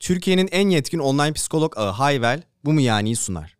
Türkiye'nin 0.00 0.48
en 0.52 0.68
yetkin 0.68 0.98
online 0.98 1.32
psikolog 1.32 1.78
ağı 1.78 1.90
Hayvel 1.90 2.42
bu 2.64 2.72
mu 2.72 2.80
yani'yi 2.80 3.16
sunar. 3.16 3.56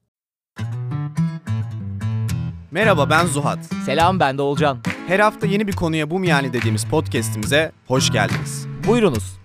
Merhaba 2.71 3.11
ben 3.11 3.27
Zuhat. 3.27 3.59
Selam 3.87 4.21
ben 4.21 4.39
de 4.39 4.43
Olcan. 4.43 4.79
Her 5.09 5.21
hafta 5.21 5.47
yeni 5.47 5.67
bir 5.67 5.73
konuya 5.73 6.11
bu 6.11 6.19
mu 6.19 6.27
yani 6.27 6.53
dediğimiz 6.53 6.85
podcast'imize 6.85 7.73
hoş 7.87 8.13
geldiniz. 8.13 8.67
Buyurunuz. 8.87 9.41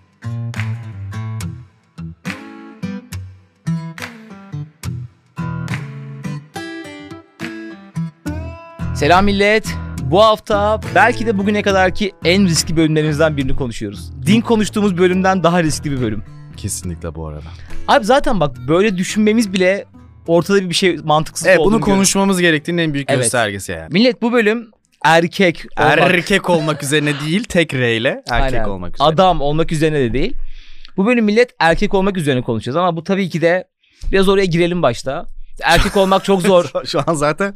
Selam 8.96 9.26
millet. 9.26 9.76
Bu 10.12 10.22
hafta 10.22 10.82
belki 10.96 11.26
de 11.26 11.38
bugüne 11.38 11.62
kadarki 11.62 12.14
en 12.26 12.46
riskli 12.46 12.78
bölümlerimizden 12.78 13.38
birini 13.38 13.56
konuşuyoruz. 13.56 14.12
Din 14.26 14.42
konuştuğumuz 14.42 14.98
bölümden 14.98 15.44
daha 15.44 15.64
riskli 15.64 15.92
bir 15.92 16.02
bölüm. 16.02 16.35
Kesinlikle 16.58 17.16
bu 17.16 17.28
arada. 17.28 17.44
Abi 17.88 18.06
zaten 18.06 18.40
bak 18.40 18.56
böyle 18.68 18.98
düşünmemiz 18.98 19.54
bile 19.54 19.86
ortada 20.28 20.70
bir 20.70 20.76
şey 20.76 20.98
mantıksız 21.04 21.48
Evet 21.48 21.60
olduğunu 21.60 21.74
bunu 21.76 21.82
konuşmamız 21.82 22.42
gerektiğinin 22.42 22.82
en 22.82 22.94
büyük 22.94 23.10
Evet. 23.10 23.22
göstergesi 23.22 23.72
yani. 23.72 23.88
Millet 23.92 24.22
bu 24.22 24.34
bölüm 24.34 24.72
erkek 25.04 25.66
olmak, 25.80 25.98
Erkek 26.00 26.50
olmak 26.50 26.84
üzerine 26.84 27.14
değil 27.26 27.44
tek 27.44 27.74
R 27.74 27.98
ile 27.98 28.10
erkek 28.30 28.60
Aynen. 28.60 28.70
olmak 28.70 28.96
üzerine. 28.96 29.14
adam 29.14 29.42
olmak 29.42 29.72
üzerine 29.72 30.00
de 30.00 30.14
değil. 30.14 30.34
Bu 30.98 31.06
bölüm 31.06 31.26
millet 31.26 31.50
erkek 31.60 31.94
olmak 31.94 32.18
üzerine 32.18 32.42
konuşacağız 32.42 32.76
ama 32.76 32.96
bu 32.98 33.04
tabii 33.04 33.30
ki 33.30 33.42
de 33.42 33.68
biraz 34.12 34.30
oraya 34.30 34.46
girelim 34.46 34.82
başta. 34.82 35.26
Erkek 35.64 35.98
olmak 35.98 36.26
çok 36.26 36.42
zor. 36.48 36.72
Şu 36.86 37.00
an 37.08 37.14
zaten 37.14 37.54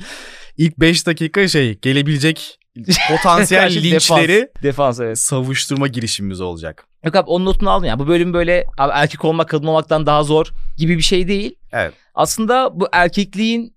ilk 0.58 0.80
5 0.80 1.08
dakika 1.08 1.48
şey 1.48 1.80
gelebilecek 1.80 2.60
potansiyel 3.10 3.76
linçleri 3.76 4.50
Defans, 4.64 4.64
defans 4.64 5.00
evet. 5.00 5.20
savuşturma 5.20 5.88
girişimimiz 5.88 6.42
olacak. 6.42 6.86
Yok 7.06 7.16
abi 7.16 7.30
onun 7.30 7.46
notunu 7.46 7.70
aldım 7.70 7.88
ya. 7.88 8.00
Bu 8.00 8.08
bölüm 8.08 8.34
böyle 8.34 8.66
abi 8.78 8.92
erkek 8.96 9.26
olmak 9.26 9.50
kadın 9.50 9.68
olmaktan 9.68 10.06
daha 10.06 10.24
zor 10.24 10.48
gibi 10.78 10.98
bir 10.98 11.02
şey 11.04 11.28
değil. 11.28 11.56
Evet. 11.72 11.94
Aslında 12.16 12.80
bu 12.80 12.88
erkekliğin 12.92 13.74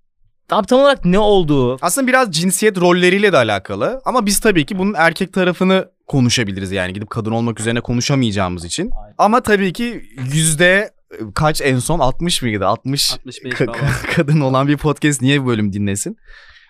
abi 0.51 0.67
tam 0.67 0.79
olarak 0.79 1.05
ne 1.05 1.19
olduğu. 1.19 1.77
Aslında 1.81 2.07
biraz 2.07 2.31
cinsiyet 2.31 2.77
rolleriyle 2.77 3.31
de 3.33 3.37
alakalı 3.37 4.01
ama 4.05 4.25
biz 4.25 4.39
tabii 4.39 4.65
ki 4.65 4.77
bunun 4.77 4.93
erkek 4.97 5.33
tarafını 5.33 5.89
konuşabiliriz 6.07 6.71
yani 6.71 6.93
gidip 6.93 7.09
kadın 7.09 7.31
olmak 7.31 7.59
üzerine 7.59 7.81
konuşamayacağımız 7.81 8.65
için. 8.65 8.91
Aynen. 9.03 9.15
Ama 9.17 9.41
tabii 9.41 9.73
ki 9.73 10.03
yüzde 10.33 10.91
kaç 11.35 11.61
en 11.61 11.79
son 11.79 11.99
60 11.99 12.41
mıydı? 12.41 12.67
60 12.67 13.13
65 13.13 13.53
ka- 13.53 14.15
kadın 14.15 14.41
olan 14.41 14.67
bir 14.67 14.77
podcast 14.77 15.21
niye 15.21 15.43
bu 15.43 15.47
bölüm 15.47 15.73
dinlesin? 15.73 16.17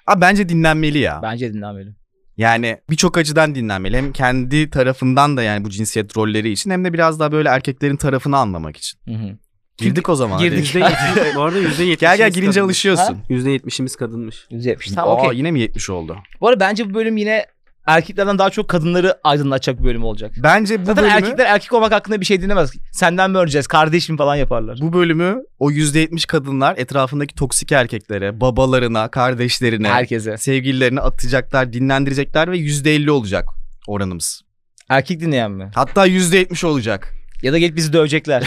Abi 0.07 0.21
bence 0.21 0.49
dinlenmeli 0.49 0.97
ya. 0.97 1.19
Bence 1.23 1.53
dinlemeyelim. 1.53 1.95
Yani 2.37 2.77
birçok 2.89 3.17
açıdan 3.17 3.55
dinlenmeli. 3.55 3.97
Hem 3.97 4.11
kendi 4.11 4.69
tarafından 4.69 5.37
da 5.37 5.43
yani 5.43 5.65
bu 5.65 5.69
cinsiyet 5.69 6.17
rolleri 6.17 6.49
için 6.51 6.69
hem 6.71 6.85
de 6.85 6.93
biraz 6.93 7.19
daha 7.19 7.31
böyle 7.31 7.49
erkeklerin 7.49 7.95
tarafını 7.95 8.37
anlamak 8.37 8.77
için. 8.77 8.99
Hı 9.07 9.11
hı. 9.13 9.37
Girdik 9.77 10.09
o 10.09 10.15
zaman. 10.15 10.39
Girdik. 10.39 10.75
hadi. 10.81 11.19
%70 11.19 11.35
bu 11.35 11.41
arada 11.41 11.59
%70'imiz 11.59 11.99
Gel 11.99 12.17
gel 12.17 12.31
girince 12.31 12.45
kadınmış. 12.51 12.57
alışıyorsun. 12.57 13.17
%70'imiz 13.29 13.97
kadınmış. 13.97 14.47
Güzel 14.51 14.69
yapmış. 14.69 14.87
Tamam 14.91 15.17
Aa, 15.17 15.21
okey. 15.21 15.37
yine 15.37 15.51
mi 15.51 15.59
70 15.59 15.89
oldu? 15.89 16.17
Bu 16.41 16.47
arada 16.47 16.59
bence 16.59 16.89
bu 16.89 16.93
bölüm 16.93 17.17
yine 17.17 17.45
erkeklerden 17.85 18.39
daha 18.39 18.49
çok 18.49 18.67
kadınları 18.67 19.15
aydınlatacak 19.23 19.79
bir 19.79 19.83
bölüm 19.83 20.03
olacak. 20.03 20.31
Bence 20.37 20.81
bu 20.81 20.85
Zaten 20.85 21.03
bölümü 21.03 21.15
erkekler 21.15 21.45
erkek 21.45 21.73
olmak 21.73 21.91
hakkında 21.91 22.21
bir 22.21 22.25
şey 22.25 22.41
dinlemez. 22.41 22.71
Senden 22.91 23.31
mi 23.31 23.37
öğreneceğiz? 23.37 23.67
Kardeşim 23.67 24.17
falan 24.17 24.35
yaparlar. 24.35 24.79
bu 24.81 24.93
bölümü 24.93 25.37
o 25.59 25.71
%70 25.71 26.27
kadınlar 26.27 26.77
etrafındaki 26.77 27.35
toksik 27.35 27.71
erkeklere, 27.71 28.41
babalarına, 28.41 29.07
kardeşlerine, 29.07 29.89
Herkese. 29.89 30.37
sevgililerine 30.37 30.99
atacaklar, 30.99 31.73
dinlendirecekler 31.73 32.51
ve 32.51 32.57
%50 32.57 33.09
olacak 33.09 33.45
oranımız. 33.87 34.41
Erkek 34.89 35.19
dinleyen 35.19 35.51
mi? 35.51 35.71
Hatta 35.75 36.07
%70 36.07 36.65
olacak. 36.65 37.13
Ya 37.41 37.53
da 37.53 37.57
gelip 37.57 37.75
bizi 37.75 37.93
dövecekler. 37.93 38.43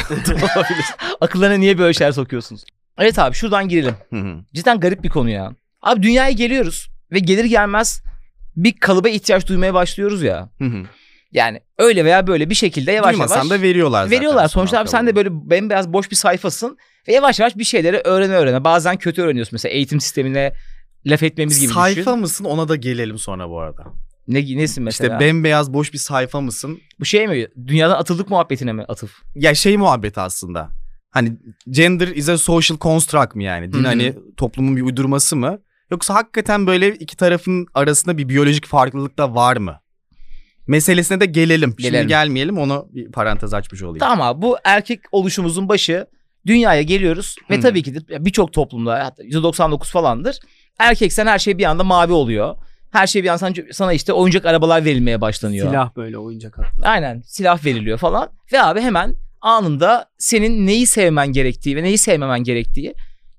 Akıllarına 1.20 1.56
niye 1.56 1.78
böyle 1.78 1.94
şeyler 1.94 2.12
sokuyorsunuz? 2.12 2.64
Evet 2.98 3.18
abi 3.18 3.34
şuradan 3.34 3.68
girelim. 3.68 3.94
Cidden 4.54 4.80
garip 4.80 5.04
bir 5.04 5.08
konu 5.08 5.30
ya. 5.30 5.52
Abi 5.82 6.02
dünyaya 6.02 6.30
geliyoruz 6.30 6.90
ve 7.12 7.18
gelir 7.18 7.44
gelmez 7.44 8.02
bir 8.56 8.72
kalıba 8.80 9.08
ihtiyaç 9.08 9.48
duymaya 9.48 9.74
başlıyoruz 9.74 10.22
ya. 10.22 10.50
Hı 10.58 10.64
hı. 10.64 10.82
Yani 11.32 11.60
öyle 11.78 12.04
veya 12.04 12.26
böyle 12.26 12.50
bir 12.50 12.54
şekilde 12.54 12.92
yavaş 12.92 13.12
Duymasan 13.12 13.36
yavaş 13.36 13.50
da 13.50 13.62
veriyorlar 13.62 14.02
zaten. 14.04 14.18
veriyorlar. 14.18 14.48
son 14.48 14.60
Sonuçta 14.60 14.80
abi 14.80 14.88
sen 14.88 15.06
de 15.06 15.16
böyle 15.16 15.28
bembeyaz 15.50 15.92
boş 15.92 16.10
bir 16.10 16.16
sayfasın 16.16 16.78
ve 17.08 17.12
yavaş 17.12 17.40
yavaş 17.40 17.56
bir 17.56 17.64
şeyleri 17.64 17.96
öğrene 17.96 18.32
öğrene. 18.32 18.64
Bazen 18.64 18.96
kötü 18.96 19.22
öğreniyorsun 19.22 19.54
mesela 19.54 19.72
eğitim 19.72 20.00
sistemine 20.00 20.52
laf 21.06 21.22
etmemiz 21.22 21.60
gibi 21.60 21.72
Sayfa 21.72 22.00
düşün. 22.00 22.18
mısın 22.18 22.44
ona 22.44 22.68
da 22.68 22.76
gelelim 22.76 23.18
sonra 23.18 23.50
bu 23.50 23.60
arada. 23.60 23.84
Ne, 24.28 24.56
nesin 24.56 24.84
mesela? 24.84 25.14
İşte 25.14 25.26
bembeyaz 25.26 25.72
boş 25.74 25.92
bir 25.92 25.98
sayfa 25.98 26.40
mısın? 26.40 26.78
Bu 27.00 27.04
şey 27.04 27.26
mi? 27.28 27.46
Dünyadan 27.66 27.98
atıldık 27.98 28.30
muhabbetine 28.30 28.72
mi 28.72 28.84
atıf? 28.88 29.10
Ya 29.34 29.54
şey 29.54 29.76
muhabbeti 29.76 30.20
aslında. 30.20 30.68
Hani 31.10 31.32
gender 31.70 32.08
is 32.08 32.28
a 32.28 32.38
social 32.38 32.78
construct 32.78 33.34
mı 33.34 33.42
yani? 33.42 33.72
Din 33.72 33.78
Hı 33.78 33.82
hı. 33.82 33.86
hani 33.86 34.14
toplumun 34.36 34.76
bir 34.76 34.82
uydurması 34.82 35.36
mı? 35.36 35.58
Yoksa 35.90 36.14
hakikaten 36.14 36.66
böyle 36.66 36.88
iki 36.94 37.16
tarafın 37.16 37.66
arasında 37.74 38.18
bir 38.18 38.28
biyolojik 38.28 38.66
farklılık 38.66 39.18
da 39.18 39.34
var 39.34 39.56
mı? 39.56 39.80
Meselesine 40.66 41.20
de 41.20 41.26
gelelim. 41.26 41.70
Şimdi 41.70 41.82
Gelelim. 41.82 42.08
gelmeyelim 42.08 42.58
onu 42.58 42.88
bir 42.92 43.12
parantez 43.12 43.54
açmış 43.54 43.82
olayım. 43.82 43.98
Tamam 43.98 44.22
abi 44.22 44.42
bu 44.42 44.56
erkek 44.64 45.00
oluşumuzun 45.12 45.68
başı 45.68 46.06
dünyaya 46.46 46.82
geliyoruz 46.82 47.36
ve 47.50 47.56
Hı. 47.56 47.60
tabii 47.60 47.82
ki 47.82 47.94
de 47.94 48.24
birçok 48.24 48.52
toplumda 48.52 49.04
hatta 49.04 49.22
%99 49.24 49.90
falandır. 49.90 50.38
Erkeksen 50.78 51.26
her 51.26 51.38
şey 51.38 51.58
bir 51.58 51.64
anda 51.64 51.84
mavi 51.84 52.12
oluyor. 52.12 52.56
Her 52.90 53.06
şey 53.06 53.24
bir 53.24 53.28
anda 53.28 53.38
sana, 53.38 53.52
sana 53.72 53.92
işte 53.92 54.12
oyuncak 54.12 54.46
arabalar 54.46 54.84
verilmeye 54.84 55.20
başlanıyor. 55.20 55.68
Silah 55.68 55.96
böyle 55.96 56.18
oyuncak 56.18 56.58
hatta. 56.58 56.88
Aynen 56.88 57.22
silah 57.26 57.64
veriliyor 57.64 57.98
falan. 57.98 58.28
Ve 58.52 58.62
abi 58.62 58.80
hemen 58.80 59.14
anında 59.40 60.06
senin 60.18 60.66
neyi 60.66 60.86
sevmen 60.86 61.32
gerektiği 61.32 61.76
ve 61.76 61.82
neyi 61.82 61.98
sevmemen 61.98 62.44
gerektiği. 62.44 62.94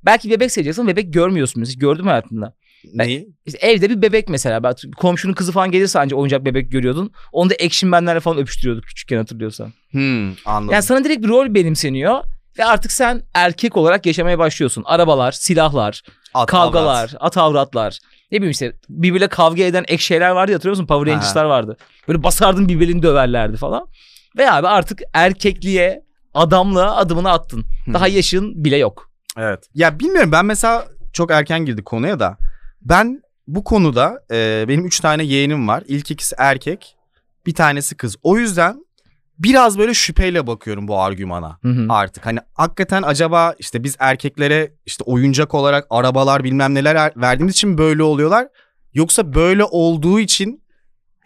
Belki 0.07 0.29
bebek 0.29 0.51
seveceksin 0.51 0.88
bebek 0.88 1.13
görmüyorsun. 1.13 1.62
Hiç 1.62 1.79
gördün 1.79 2.03
mü 2.06 2.09
hayatında? 2.09 2.53
Neyi? 2.94 3.28
İşte 3.45 3.68
evde 3.68 3.90
bir 3.90 4.01
bebek 4.01 4.29
mesela. 4.29 4.63
Bak, 4.63 4.78
Komşunun 4.97 5.34
kızı 5.34 5.51
falan 5.51 5.72
gelirse 5.72 6.00
anca 6.00 6.16
oyuncak 6.16 6.45
bebek 6.45 6.72
görüyordun. 6.72 7.12
Onu 7.31 7.50
da 7.50 7.53
Action 7.66 7.90
Man'lerle 7.90 8.19
falan 8.19 8.38
öpüştürüyorduk 8.38 8.84
küçükken 8.84 9.17
hatırlıyorsan. 9.17 9.73
Hmm, 9.91 10.31
anladım. 10.46 10.73
Yani 10.73 10.84
sana 10.84 11.03
direkt 11.03 11.23
bir 11.23 11.28
rol 11.28 11.53
benimseniyor. 11.53 12.23
Ve 12.59 12.66
artık 12.66 12.91
sen 12.91 13.23
erkek 13.34 13.78
olarak 13.78 14.06
yaşamaya 14.06 14.40
başlıyorsun. 14.40 14.84
Arabalar, 14.85 15.31
silahlar, 15.31 16.01
At, 16.34 16.50
kavgalar, 16.50 17.09
avrat. 17.09 17.16
at 17.19 17.38
avratlar. 17.38 18.00
Ne 18.31 18.38
bileyim 18.38 18.51
işte 18.51 18.73
birbiriyle 18.90 19.28
kavga 19.28 19.63
eden 19.63 19.85
ek 19.88 20.03
şeyler 20.03 20.29
vardı 20.29 20.53
hatırlıyor 20.53 20.78
musun? 20.78 20.88
Power. 20.88 21.13
Rangers'lar 21.13 21.46
vardı. 21.46 21.78
Böyle 22.07 22.23
basardın 22.23 22.67
birbirini 22.69 23.03
döverlerdi 23.03 23.57
falan. 23.57 23.88
Ve 24.38 24.51
abi 24.51 24.67
artık 24.67 25.01
erkekliğe, 25.13 26.01
adamlığa 26.34 26.96
adımını 26.96 27.31
attın. 27.31 27.66
Daha 27.94 28.07
yaşın 28.07 28.66
bile 28.66 28.78
yok. 28.78 29.06
Evet. 29.38 29.70
Ya 29.74 30.00
bilmiyorum 30.00 30.31
ben 30.31 30.46
mesela 30.46 30.86
çok 31.14 31.31
erken 31.31 31.66
girdik 31.66 31.86
konuya 31.86 32.20
da. 32.20 32.38
Ben 32.81 33.22
bu 33.48 33.64
konuda 33.64 34.24
e, 34.31 34.66
benim 34.68 34.86
üç 34.86 35.00
tane 35.00 35.24
yeğenim 35.24 35.68
var. 35.68 35.84
İlk 35.88 36.12
ikisi 36.12 36.36
erkek. 36.40 36.96
Bir 37.46 37.53
tanesi 37.53 37.96
kız. 37.97 38.16
O 38.24 38.38
yüzden 38.38 38.86
biraz 39.40 39.78
böyle 39.78 39.94
şüpheyle 39.94 40.47
bakıyorum 40.47 40.88
bu 40.88 41.00
argümana 41.02 41.58
Hı 41.62 41.70
hı. 41.70 41.86
artık. 41.90 42.26
Hani 42.26 42.40
hakikaten 42.53 43.03
acaba 43.03 43.53
işte 43.59 43.84
biz 43.84 43.96
erkeklere 44.00 44.72
işte 44.86 45.03
oyuncak 45.03 45.53
olarak 45.53 45.88
arabalar 45.90 46.44
bilmem 46.44 46.74
neler 46.76 46.96
er- 46.96 47.14
verdiğimiz 47.16 47.53
için 47.53 47.78
böyle 47.78 48.03
oluyorlar? 48.03 48.47
Yoksa 48.94 49.34
böyle 49.34 49.64
olduğu 49.64 50.20
için 50.20 50.64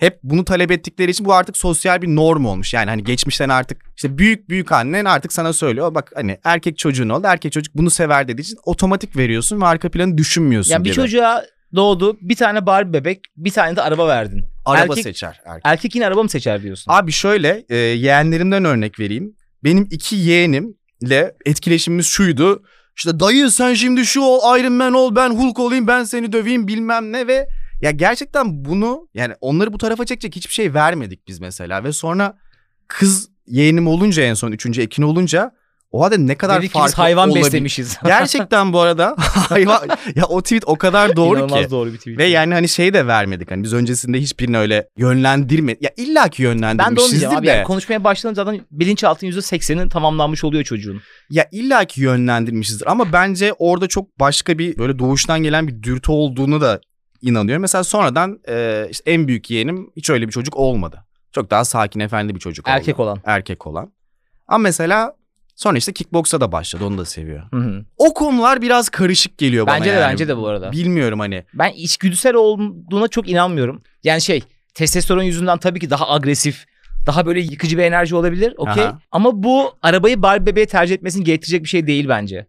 hep 0.02 0.20
bunu 0.24 0.46
talep 0.46 0.72
ettikleri 0.72 1.12
için 1.12 1.26
bu 1.26 1.34
artık 1.34 1.58
sosyal 1.58 2.02
bir 2.02 2.08
norm 2.08 2.46
olmuş. 2.46 2.74
Yani 2.74 2.90
hani 2.90 3.04
geçmişten 3.04 3.50
artık 3.50 3.78
işte 3.98 4.18
büyük 4.18 4.50
büyük 4.50 4.72
annen 4.72 5.06
artık 5.06 5.34
sana 5.34 5.54
söylüyor. 5.54 5.96
Bak 5.96 6.12
hani 6.16 6.40
erkek 6.44 6.78
çocuğun 6.78 7.10
oldu. 7.10 7.28
Erkek 7.28 7.52
çocuk 7.52 7.76
bunu 7.76 7.90
sever 7.90 8.28
dediği 8.28 8.42
için 8.42 8.58
otomatik 8.66 9.18
veriyorsun 9.18 9.62
ve 9.62 9.66
arka 9.66 9.92
planı 9.92 10.18
düşünmüyorsun 10.18 10.72
Yani 10.72 10.84
bir 10.84 10.90
gibi. 10.90 10.96
çocuğa 10.96 11.44
doğdu 11.76 12.18
bir 12.22 12.36
tane 12.36 12.66
Barbie 12.66 12.94
bebek 12.94 13.20
bir 13.38 13.52
tane 13.52 13.76
de 13.76 13.82
araba 13.82 14.08
verdin. 14.08 14.46
Araba 14.66 14.94
erkek- 14.94 15.04
seçer 15.04 15.42
erkek. 15.46 15.62
Erkek 15.66 15.96
yine 15.96 16.08
araba 16.08 16.24
mı 16.24 16.30
seçer 16.30 16.64
diyorsun? 16.64 16.92
Abi 16.94 17.12
şöyle 17.12 17.66
e, 17.70 17.76
yeğenlerimden 17.76 18.66
örnek 18.66 19.00
vereyim. 19.00 19.36
Benim 19.64 19.88
iki 19.92 20.16
yeğenimle 20.16 21.36
etkileşimimiz 21.46 22.06
şuydu. 22.08 22.64
İşte 22.98 23.20
dayı 23.20 23.52
sen 23.52 23.74
şimdi 23.74 24.06
şu 24.06 24.22
ol 24.22 24.60
Iron 24.60 24.74
Man 24.74 24.94
ol 24.94 25.16
ben 25.16 25.30
Hulk 25.30 25.60
olayım 25.60 25.88
ben 25.88 26.04
seni 26.04 26.32
döveyim 26.32 26.68
bilmem 26.68 27.12
ne 27.12 27.28
ve 27.28 27.48
ya 27.82 27.92
gerçekten 27.92 28.66
bunu 28.66 29.08
yani 29.14 29.34
onları 29.42 29.74
bu 29.74 29.78
tarafa 29.78 30.06
çekecek 30.06 30.36
hiçbir 30.36 30.54
şey 30.54 30.74
vermedik 30.74 31.28
biz 31.28 31.40
mesela 31.40 31.84
ve 31.84 31.94
sonra 31.94 32.38
kız 32.88 33.30
yeğenim 33.48 33.88
olunca 33.88 34.24
en 34.24 34.34
son 34.34 34.52
üçüncü 34.52 34.82
Ekin 34.82 35.04
olunca 35.04 35.52
o 35.92 36.04
halde 36.04 36.28
ne 36.28 36.36
kadar 36.36 36.60
Dedik 36.60 36.74
ki 36.74 36.80
farklı 36.80 36.96
hayvan 36.96 37.30
olabilir. 37.30 37.46
beslemişiz. 37.46 37.98
Gerçekten 38.06 38.74
bu 38.74 38.80
arada 38.80 39.16
hayvan 39.20 39.90
ya 40.16 40.26
o 40.26 40.42
tweet 40.42 40.64
o 40.66 40.76
kadar 40.76 41.16
doğru 41.16 41.38
İnanılmaz 41.38 41.66
ki. 41.66 41.72
doğru 41.72 41.94
bir 41.94 41.98
tweet. 41.98 42.18
Ve 42.18 42.26
yani 42.26 42.54
hani 42.54 42.70
şey 42.70 42.94
de 42.94 43.08
vermedik 43.08 43.52
hani 43.52 43.64
biz 43.64 43.74
öncesinde 43.74 44.20
hiçbirini 44.20 44.58
öyle 44.58 44.88
yönlendirme 44.98 45.78
ya 45.82 45.92
illaki 45.98 46.44
ben 46.44 46.48
de 46.48 46.50
onu 46.50 46.54
yönlendirmişizdir 46.54 47.12
diyeceğim 47.12 47.38
abi. 47.38 47.48
de. 47.48 47.52
Yani 47.52 47.64
konuşmaya 47.64 48.04
başladığında 48.04 48.44
zaten 48.44 48.62
bilinçaltın 48.72 49.28
%80'in 49.28 49.90
tamamlanmış 49.90 50.44
oluyor 50.44 50.64
çocuğun. 50.64 51.02
Ya 51.30 51.50
illaki 51.52 52.02
yönlendirmişizdir 52.02 52.92
ama 52.92 53.14
bence 53.14 53.54
orada 53.60 53.88
çok 53.88 54.20
başka 54.20 54.58
bir 54.58 54.78
böyle 54.78 55.00
doğuştan 55.00 55.44
gelen 55.44 55.68
bir 55.68 55.84
dürtü 55.84 56.12
olduğunu 56.12 56.62
da 56.62 56.82
inanıyorum. 57.22 57.62
Mesela 57.62 57.84
sonradan 57.84 58.40
e, 58.48 58.88
işte 58.92 59.12
en 59.12 59.28
büyük 59.28 59.52
yeğenim 59.52 59.92
hiç 59.96 60.10
öyle 60.10 60.28
bir 60.28 60.32
çocuk 60.32 60.58
olmadı. 60.58 61.06
Çok 61.32 61.52
daha 61.52 61.66
sakin 61.66 62.00
efendi 62.00 62.36
bir 62.36 62.40
çocuk 62.40 62.68
oldu. 62.68 62.76
Erkek 62.76 63.00
olan. 63.00 63.22
Erkek 63.26 63.68
olan. 63.68 63.92
Ama 64.48 64.58
mesela 64.58 65.16
Sonra 65.56 65.78
işte 65.78 65.94
kickboksa 65.94 66.42
da 66.42 66.52
başladı 66.52 66.86
onu 66.86 66.98
da 66.98 67.06
seviyor. 67.06 67.44
Hı 67.52 67.58
hı. 67.58 67.86
O 67.98 68.14
konular 68.14 68.62
biraz 68.62 68.90
karışık 68.90 69.38
geliyor 69.38 69.68
bana 69.68 69.80
Bence 69.80 69.92
de 69.92 69.96
yani. 69.96 70.12
bence 70.12 70.28
de 70.28 70.38
bu 70.38 70.48
arada. 70.48 70.72
Bilmiyorum 70.72 71.20
hani. 71.20 71.44
Ben 71.54 71.70
içgüdüsel 71.70 72.36
olduğuna 72.36 73.08
çok 73.08 73.30
inanmıyorum. 73.30 73.82
Yani 74.04 74.22
şey 74.22 74.44
testosteron 74.74 75.24
yüzünden 75.24 75.58
tabii 75.58 75.80
ki 75.80 75.90
daha 75.90 76.10
agresif, 76.10 76.66
daha 77.06 77.26
böyle 77.26 77.40
yıkıcı 77.40 77.78
bir 77.78 77.84
enerji 77.84 78.16
olabilir. 78.16 78.54
Okey. 78.58 78.84
Aha. 78.84 79.00
Ama 79.12 79.44
bu 79.44 79.74
arabayı 79.82 80.22
Barbie 80.22 80.46
bebeğe 80.46 80.66
tercih 80.66 80.96
etmesini 80.96 81.24
gerektirecek 81.24 81.64
bir 81.64 81.70
şey 81.70 81.88
değil 81.88 82.10
bence. 82.10 82.48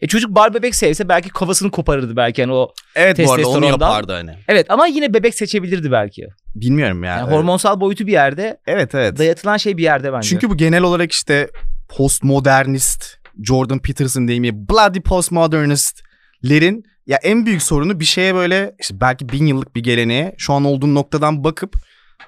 E 0.00 0.06
çocuk 0.06 0.30
Barbie 0.30 0.58
bebek 0.58 0.74
sevse 0.74 1.08
belki 1.08 1.28
kafasını 1.28 1.70
koparırdı 1.70 2.16
belki 2.16 2.42
hani 2.42 2.52
o. 2.52 2.72
Evet 2.94 3.18
bu 3.26 3.32
arada 3.32 3.48
onu 3.48 3.64
yapardı 3.64 4.12
hani. 4.12 4.30
Evet 4.48 4.70
ama 4.70 4.86
yine 4.86 5.14
bebek 5.14 5.34
seçebilirdi 5.34 5.92
belki. 5.92 6.26
Bilmiyorum 6.54 7.04
ya. 7.04 7.16
Yani 7.16 7.30
hormonsal 7.30 7.80
boyutu 7.80 8.06
bir 8.06 8.12
yerde, 8.12 8.60
Evet 8.66 8.94
evet. 8.94 9.18
dayatılan 9.18 9.56
şey 9.56 9.76
bir 9.76 9.82
yerde 9.82 10.12
bence. 10.12 10.28
Çünkü 10.28 10.50
bu 10.50 10.56
genel 10.56 10.82
olarak 10.82 11.12
işte 11.12 11.50
postmodernist 11.88 13.16
Jordan 13.42 13.78
Peterson 13.78 14.28
deyimi 14.28 14.68
bloody 14.68 15.00
postmodernistlerin 15.00 16.84
ya 17.06 17.18
en 17.22 17.46
büyük 17.46 17.62
sorunu 17.62 18.00
bir 18.00 18.04
şeye 18.04 18.34
böyle 18.34 18.74
işte 18.80 19.00
belki 19.00 19.28
bin 19.28 19.46
yıllık 19.46 19.76
bir 19.76 19.82
geleneğe 19.82 20.34
şu 20.38 20.52
an 20.52 20.64
olduğun 20.64 20.94
noktadan 20.94 21.44
bakıp 21.44 21.76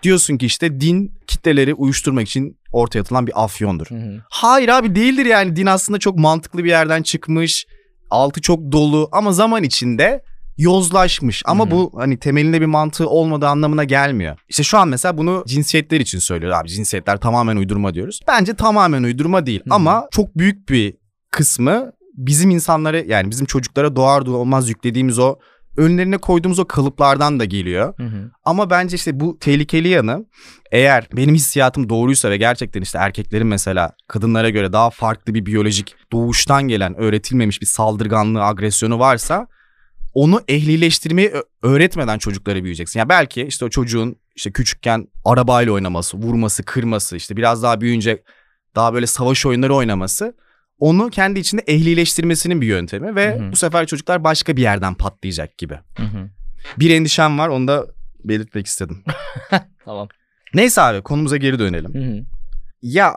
diyorsun 0.02 0.36
ki 0.36 0.46
işte 0.46 0.80
din 0.80 1.12
kitleleri 1.26 1.74
uyuşturmak 1.74 2.28
için 2.28 2.57
ortaya 2.72 3.00
atılan 3.00 3.26
bir 3.26 3.44
afyondur. 3.44 3.86
Hı 3.86 3.94
hı. 3.94 4.22
Hayır 4.30 4.68
abi 4.68 4.94
değildir 4.94 5.26
yani 5.26 5.56
din 5.56 5.66
aslında 5.66 5.98
çok 5.98 6.18
mantıklı 6.18 6.64
bir 6.64 6.68
yerden 6.68 7.02
çıkmış. 7.02 7.66
Altı 8.10 8.40
çok 8.40 8.72
dolu 8.72 9.08
ama 9.12 9.32
zaman 9.32 9.62
içinde 9.62 10.22
yozlaşmış. 10.58 11.42
Ama 11.46 11.66
Hı 11.66 11.70
bu 11.70 11.92
hani 11.96 12.18
temelinde 12.18 12.60
bir 12.60 12.66
mantığı 12.66 13.08
olmadığı 13.08 13.48
anlamına 13.48 13.84
gelmiyor. 13.84 14.38
İşte 14.48 14.62
şu 14.62 14.78
an 14.78 14.88
mesela 14.88 15.18
bunu 15.18 15.44
cinsiyetler 15.46 16.00
için 16.00 16.18
söylüyor 16.18 16.60
abi. 16.60 16.68
Cinsiyetler 16.68 17.16
tamamen 17.16 17.56
uydurma 17.56 17.94
diyoruz. 17.94 18.20
Bence 18.28 18.54
tamamen 18.54 19.02
uydurma 19.02 19.46
değil 19.46 19.60
Hı 19.64 19.70
hı. 19.70 19.74
ama 19.74 20.08
çok 20.10 20.38
büyük 20.38 20.68
bir 20.68 20.94
kısmı 21.30 21.92
bizim 22.14 22.50
insanları 22.50 23.04
yani 23.08 23.30
bizim 23.30 23.46
çocuklara 23.46 23.96
doğar 23.96 24.26
doğmaz 24.26 24.68
yüklediğimiz 24.68 25.18
o 25.18 25.36
önlerine 25.78 26.18
koyduğumuz 26.18 26.58
o 26.58 26.64
kalıplardan 26.64 27.40
da 27.40 27.44
geliyor. 27.44 27.94
Hı 27.96 28.02
hı. 28.02 28.30
Ama 28.44 28.70
bence 28.70 28.96
işte 28.96 29.20
bu 29.20 29.38
tehlikeli 29.38 29.88
yanı 29.88 30.26
eğer 30.72 31.08
benim 31.12 31.34
hissiyatım 31.34 31.88
doğruysa 31.88 32.30
ve 32.30 32.36
gerçekten 32.36 32.82
işte 32.82 32.98
erkeklerin 32.98 33.46
mesela 33.46 33.92
kadınlara 34.08 34.50
göre 34.50 34.72
daha 34.72 34.90
farklı 34.90 35.34
bir 35.34 35.46
biyolojik 35.46 35.94
doğuştan 36.12 36.68
gelen 36.68 36.94
öğretilmemiş 36.94 37.60
bir 37.60 37.66
saldırganlığı, 37.66 38.44
agresyonu 38.44 38.98
varsa 38.98 39.46
onu 40.14 40.42
ehlileştirmeyi 40.48 41.32
öğretmeden 41.62 42.18
çocuklara 42.18 42.62
büyüyeceksin. 42.62 42.98
Ya 42.98 43.08
belki 43.08 43.42
işte 43.42 43.64
o 43.64 43.68
çocuğun 43.68 44.16
işte 44.36 44.52
küçükken 44.52 45.08
arabayla 45.24 45.72
oynaması, 45.72 46.16
vurması, 46.16 46.62
kırması, 46.62 47.16
işte 47.16 47.36
biraz 47.36 47.62
daha 47.62 47.80
büyüyünce 47.80 48.22
daha 48.74 48.94
böyle 48.94 49.06
savaş 49.06 49.46
oyunları 49.46 49.74
oynaması 49.74 50.34
onu 50.78 51.10
kendi 51.10 51.40
içinde 51.40 51.62
ehlileştirmesinin 51.66 52.60
bir 52.60 52.66
yöntemi 52.66 53.16
ve 53.16 53.34
Hı 53.38 53.44
hı. 53.44 53.52
bu 53.52 53.56
sefer 53.56 53.86
çocuklar 53.86 54.24
başka 54.24 54.56
bir 54.56 54.62
yerden 54.62 54.94
patlayacak 54.94 55.58
gibi. 55.58 55.74
Hı 55.96 56.02
hı. 56.02 56.28
Bir 56.78 56.90
endişem 56.90 57.38
var 57.38 57.48
onu 57.48 57.68
da 57.68 57.86
belirtmek 58.24 58.66
istedim. 58.66 59.04
Tamam. 59.84 60.08
Neyse 60.54 60.80
abi 60.82 61.02
konumuza 61.02 61.36
geri 61.36 61.58
dönelim. 61.58 61.94
Hı 61.94 61.98
hı. 61.98 62.24
Ya 62.82 63.14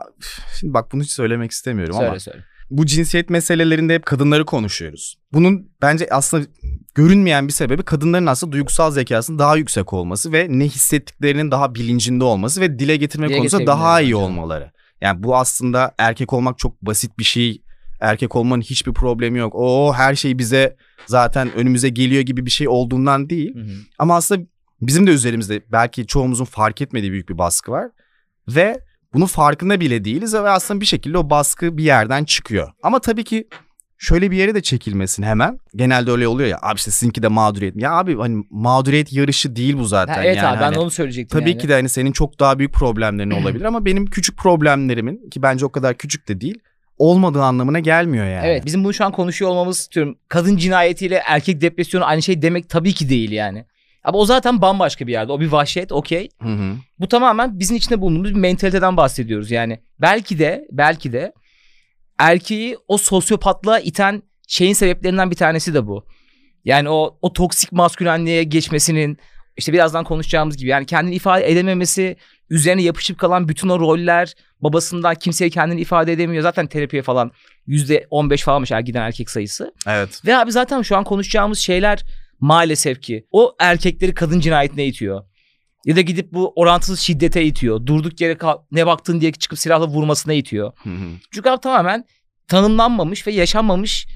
şimdi 0.60 0.74
bak 0.74 0.92
bunu 0.92 1.02
hiç 1.02 1.10
söylemek 1.10 1.50
istemiyorum 1.50 1.96
ama 1.96 2.06
Söyle 2.06 2.20
söyle. 2.20 2.38
bu 2.70 2.86
cinsiyet 2.86 3.30
meselelerinde 3.30 3.94
hep 3.94 4.06
kadınları 4.06 4.44
konuşuyoruz. 4.44 5.18
Bunun 5.32 5.70
bence 5.82 6.06
aslında 6.10 6.46
görünmeyen 6.94 7.48
bir 7.48 7.52
sebebi 7.52 7.82
kadınların 7.82 8.26
aslında 8.26 8.52
duygusal 8.52 8.90
zekasının 8.90 9.38
daha 9.38 9.56
yüksek 9.56 9.92
olması 9.92 10.32
ve 10.32 10.46
ne 10.50 10.64
hissettiklerinin 10.64 11.50
daha 11.50 11.74
bilincinde 11.74 12.24
olması 12.24 12.60
ve 12.60 12.78
dile 12.78 12.96
getirme 12.96 13.28
Dile 13.28 13.36
konusunda 13.38 13.66
daha 13.66 14.00
iyi 14.00 14.04
bence. 14.04 14.16
olmaları. 14.16 14.70
Yani 15.02 15.22
bu 15.22 15.36
aslında 15.36 15.94
erkek 15.98 16.32
olmak 16.32 16.58
çok 16.58 16.82
basit 16.82 17.18
bir 17.18 17.24
şey. 17.24 17.62
Erkek 18.00 18.36
olmanın 18.36 18.62
hiçbir 18.62 18.92
problemi 18.92 19.38
yok. 19.38 19.52
O 19.56 19.94
her 19.94 20.14
şey 20.14 20.38
bize 20.38 20.76
zaten 21.06 21.52
önümüze 21.52 21.88
geliyor 21.88 22.22
gibi 22.22 22.46
bir 22.46 22.50
şey 22.50 22.68
olduğundan 22.68 23.30
değil. 23.30 23.54
Hı 23.54 23.60
hı. 23.60 23.74
Ama 23.98 24.16
aslında 24.16 24.46
bizim 24.80 25.06
de 25.06 25.10
üzerimizde 25.10 25.62
belki 25.72 26.06
çoğumuzun 26.06 26.44
fark 26.44 26.82
etmediği 26.82 27.12
büyük 27.12 27.28
bir 27.28 27.38
baskı 27.38 27.70
var. 27.72 27.88
Ve 28.48 28.80
bunun 29.14 29.26
farkında 29.26 29.80
bile 29.80 30.04
değiliz 30.04 30.34
ve 30.34 30.50
aslında 30.50 30.80
bir 30.80 30.86
şekilde 30.86 31.18
o 31.18 31.30
baskı 31.30 31.76
bir 31.76 31.84
yerden 31.84 32.24
çıkıyor. 32.24 32.72
Ama 32.82 32.98
tabii 32.98 33.24
ki 33.24 33.48
şöyle 34.02 34.30
bir 34.30 34.36
yere 34.36 34.54
de 34.54 34.62
çekilmesin 34.62 35.22
hemen. 35.22 35.58
Genelde 35.76 36.10
öyle 36.10 36.28
oluyor 36.28 36.48
ya 36.48 36.58
abi 36.62 36.76
işte 36.76 36.90
sizinki 36.90 37.22
de 37.22 37.28
mağduriyet. 37.28 37.76
Ya 37.76 37.92
abi 37.92 38.16
hani 38.16 38.44
mağduriyet 38.50 39.12
yarışı 39.12 39.56
değil 39.56 39.78
bu 39.78 39.84
zaten. 39.84 40.14
Ha, 40.14 40.24
evet 40.24 40.36
yani 40.36 40.48
abi 40.48 40.56
ben 40.56 40.62
hani 40.64 40.78
onu 40.78 40.90
söyleyecektim 40.90 41.38
Tabii 41.40 41.50
yani. 41.50 41.60
ki 41.60 41.68
de 41.68 41.72
hani 41.72 41.88
senin 41.88 42.12
çok 42.12 42.40
daha 42.40 42.58
büyük 42.58 42.72
problemlerin 42.72 43.30
olabilir 43.42 43.64
ama 43.64 43.84
benim 43.84 44.06
küçük 44.06 44.38
problemlerimin 44.38 45.30
ki 45.30 45.42
bence 45.42 45.66
o 45.66 45.72
kadar 45.72 45.94
küçük 45.94 46.28
de 46.28 46.40
değil 46.40 46.58
olmadığı 46.98 47.42
anlamına 47.42 47.78
gelmiyor 47.78 48.26
yani. 48.26 48.46
Evet 48.46 48.66
bizim 48.66 48.84
bunu 48.84 48.94
şu 48.94 49.04
an 49.04 49.12
konuşuyor 49.12 49.50
olmamız 49.50 49.88
diyorum. 49.94 50.16
Kadın 50.28 50.56
cinayetiyle 50.56 51.22
erkek 51.26 51.60
depresyonu 51.60 52.04
aynı 52.04 52.22
şey 52.22 52.42
demek 52.42 52.68
tabii 52.68 52.92
ki 52.92 53.08
değil 53.08 53.30
yani. 53.32 53.64
Ama 54.04 54.18
o 54.18 54.24
zaten 54.24 54.62
bambaşka 54.62 55.06
bir 55.06 55.12
yerde. 55.12 55.32
O 55.32 55.40
bir 55.40 55.52
vahşet 55.52 55.92
okey. 55.92 56.28
Bu 56.98 57.08
tamamen 57.08 57.58
bizim 57.58 57.76
içinde 57.76 58.00
bulunduğumuz 58.00 58.30
bir 58.34 58.40
mentaliteden 58.40 58.96
bahsediyoruz 58.96 59.50
yani. 59.50 59.80
Belki 60.00 60.38
de 60.38 60.66
belki 60.72 61.12
de 61.12 61.32
erkeği 62.22 62.76
o 62.88 62.98
sosyopatlığa 62.98 63.78
iten 63.78 64.22
şeyin 64.48 64.72
sebeplerinden 64.72 65.30
bir 65.30 65.36
tanesi 65.36 65.74
de 65.74 65.86
bu. 65.86 66.06
Yani 66.64 66.88
o 66.88 67.18
o 67.22 67.32
toksik 67.32 67.72
maskülenliğe 67.72 68.44
geçmesinin 68.44 69.18
işte 69.56 69.72
birazdan 69.72 70.04
konuşacağımız 70.04 70.56
gibi 70.56 70.68
yani 70.68 70.86
kendini 70.86 71.14
ifade 71.14 71.50
edememesi, 71.50 72.16
üzerine 72.50 72.82
yapışıp 72.82 73.18
kalan 73.18 73.48
bütün 73.48 73.68
o 73.68 73.80
roller, 73.80 74.34
babasından 74.60 75.14
kimseye 75.14 75.50
kendini 75.50 75.80
ifade 75.80 76.12
edemiyor. 76.12 76.42
Zaten 76.42 76.66
terapiye 76.66 77.02
falan 77.02 77.32
yüzde 77.66 78.06
15 78.10 78.42
falanmış 78.42 78.72
er 78.72 78.80
giden 78.80 79.02
erkek 79.02 79.30
sayısı. 79.30 79.74
Evet. 79.86 80.22
Ve 80.26 80.36
abi 80.36 80.52
zaten 80.52 80.82
şu 80.82 80.96
an 80.96 81.04
konuşacağımız 81.04 81.58
şeyler 81.58 82.04
maalesef 82.40 83.02
ki 83.02 83.26
o 83.30 83.56
erkekleri 83.58 84.14
kadın 84.14 84.40
cinayetine 84.40 84.86
itiyor. 84.86 85.24
Ya 85.84 85.96
da 85.96 86.00
gidip 86.00 86.32
bu 86.32 86.52
orantısız 86.56 87.00
şiddete 87.00 87.44
itiyor. 87.44 87.86
Durduk 87.86 88.20
yere 88.20 88.38
ne 88.72 88.86
baktın 88.86 89.20
diye 89.20 89.32
çıkıp 89.32 89.58
silahla 89.58 89.88
vurmasına 89.88 90.32
itiyor. 90.32 90.72
Hı 90.82 90.90
hı. 90.90 91.08
Çünkü 91.30 91.50
abi 91.50 91.60
tamamen 91.60 92.04
tanımlanmamış 92.48 93.26
ve 93.26 93.32
yaşanmamış 93.32 94.06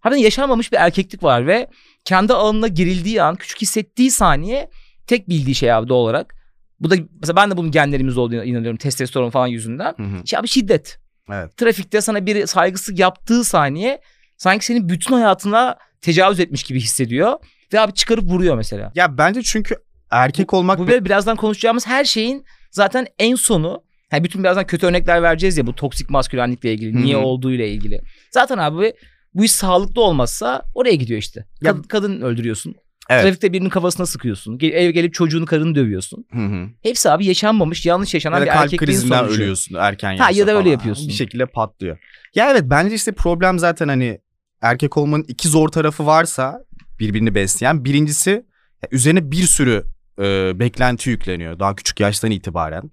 harbiden 0.00 0.20
yaşanmamış 0.22 0.72
bir 0.72 0.76
erkeklik 0.76 1.22
var 1.22 1.46
ve 1.46 1.70
kendi 2.04 2.32
alanına 2.32 2.68
girildiği 2.68 3.22
an 3.22 3.36
küçük 3.36 3.62
hissettiği 3.62 4.10
saniye 4.10 4.70
tek 5.06 5.28
bildiği 5.28 5.54
şey 5.54 5.72
abi 5.72 5.88
doğal 5.88 5.98
olarak. 5.98 6.34
Bu 6.80 6.90
da 6.90 6.94
mesela 7.20 7.36
ben 7.36 7.50
de 7.50 7.56
bunun 7.56 7.70
genlerimizde 7.70 8.20
olduğunu 8.20 8.44
inanıyorum 8.44 8.76
testosteron 8.76 9.30
falan 9.30 9.46
yüzünden. 9.46 9.94
Hı 9.96 10.02
hı. 10.02 10.26
Şey 10.26 10.38
abi 10.38 10.48
şiddet. 10.48 10.98
Evet. 11.30 11.56
Trafikte 11.56 12.00
sana 12.00 12.26
biri 12.26 12.46
saygısızlık 12.46 12.98
yaptığı 12.98 13.44
saniye 13.44 14.00
sanki 14.36 14.64
senin 14.64 14.88
bütün 14.88 15.14
hayatına 15.14 15.76
tecavüz 16.00 16.40
etmiş 16.40 16.62
gibi 16.62 16.80
hissediyor. 16.80 17.38
Ve 17.72 17.80
abi 17.80 17.94
çıkarıp 17.94 18.24
vuruyor 18.24 18.56
mesela. 18.56 18.92
Ya 18.94 19.18
bence 19.18 19.42
çünkü 19.42 19.76
erkek 20.12 20.54
olmak 20.54 20.78
Bu 20.78 20.86
böyle 20.86 21.04
birazdan 21.04 21.36
konuşacağımız 21.36 21.86
her 21.86 22.04
şeyin 22.04 22.44
zaten 22.70 23.06
en 23.18 23.34
sonu 23.34 23.82
yani 24.12 24.24
bütün 24.24 24.42
birazdan 24.44 24.66
kötü 24.66 24.86
örnekler 24.86 25.22
vereceğiz 25.22 25.58
ya 25.58 25.66
bu 25.66 25.74
toksik 25.74 26.10
maskülenlikle 26.10 26.72
ilgili. 26.74 26.96
Niye 27.02 27.16
Hı 27.16 27.20
hı. 27.20 27.24
olduğuyla 27.24 27.64
ilgili. 27.66 28.00
Zaten 28.30 28.58
abi 28.58 28.92
bu 29.34 29.44
iş 29.44 29.52
sağlıklı 29.52 30.02
olmazsa 30.02 30.62
oraya 30.74 30.94
gidiyor 30.94 31.18
işte. 31.20 31.46
Ya- 31.62 31.70
Kad- 31.72 31.88
kadın 31.88 32.20
öldürüyorsun. 32.20 32.74
Evet. 33.10 33.22
Trafikte 33.22 33.52
birinin 33.52 33.68
kafasına 33.68 34.06
sıkıyorsun. 34.06 34.58
Gel- 34.58 34.72
eve 34.72 34.90
gelip 34.90 35.14
çocuğunu 35.14 35.46
karını 35.46 35.74
dövüyorsun. 35.74 36.26
Hı 36.32 36.38
hı. 36.46 36.68
Hepsi 36.82 37.10
abi 37.10 37.26
yaşanmamış 37.26 37.86
yanlış 37.86 38.14
yaşanan 38.14 38.38
Ya 38.38 38.44
bir 38.44 38.50
kalp 38.50 38.62
erkekliğin 38.62 38.86
krizinden 38.86 39.18
sonucu. 39.18 39.34
ölüyorsun 39.42 39.74
erken 39.74 40.08
Ha, 40.16 40.24
yaşta 40.26 40.40
ya 40.40 40.46
da 40.46 40.50
öyle 40.50 40.62
falan. 40.62 40.72
yapıyorsun. 40.72 41.08
Bir 41.08 41.12
şekilde 41.12 41.46
patlıyor. 41.46 41.98
Ya 42.34 42.50
evet 42.50 42.62
bence 42.66 42.94
işte 42.94 43.12
problem 43.12 43.58
zaten 43.58 43.88
hani 43.88 44.18
erkek 44.60 44.96
olmanın 44.96 45.24
iki 45.28 45.48
zor 45.48 45.68
tarafı 45.68 46.06
varsa 46.06 46.64
birbirini 47.00 47.34
besleyen. 47.34 47.84
Birincisi 47.84 48.46
üzerine 48.90 49.30
bir 49.30 49.42
sürü 49.42 49.84
e, 50.22 50.58
beklenti 50.58 51.10
yükleniyor 51.10 51.58
daha 51.58 51.76
küçük 51.76 52.00
yaştan 52.00 52.30
itibaren. 52.30 52.90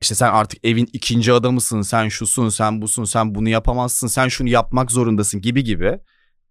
İşte 0.00 0.14
sen 0.14 0.32
artık 0.32 0.64
evin 0.64 0.88
ikinci 0.92 1.32
adamısın, 1.32 1.82
sen 1.82 2.08
şusun, 2.08 2.48
sen 2.48 2.82
busun, 2.82 3.04
sen 3.04 3.34
bunu 3.34 3.48
yapamazsın, 3.48 4.06
sen 4.06 4.28
şunu 4.28 4.48
yapmak 4.48 4.90
zorundasın 4.90 5.40
gibi 5.40 5.64
gibi. 5.64 5.98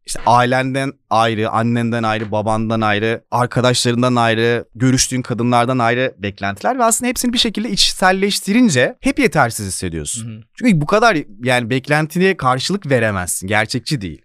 İşte 0.06 0.22
ailenden 0.26 0.94
ayrı, 1.10 1.50
annenden 1.50 2.04
ayrı, 2.04 2.32
babandan 2.32 2.82
ayrı, 2.82 3.24
arkadaşlarından 3.32 4.16
ayrı, 4.16 4.66
görüştüğün 4.76 5.22
kadınlardan 5.22 5.80
ayrı 5.80 6.16
beklentiler 6.18 6.80
ve 6.80 6.84
aslında 6.84 7.10
hepsini 7.10 7.34
bir 7.34 7.38
şekilde 7.38 7.70
içselleştirince 7.70 8.96
hep 9.02 9.20
yetersiz 9.20 9.68
hissediyorsun. 9.68 10.30
Hı 10.30 10.38
hı. 10.38 10.42
Çünkü 10.54 10.82
bu 10.82 10.86
kadar 10.86 11.18
yani 11.44 11.70
beklentiye 11.70 12.38
karşılık 12.38 12.90
veremezsin. 12.90 13.48
Gerçekçi 13.48 14.02
değil. 14.02 14.22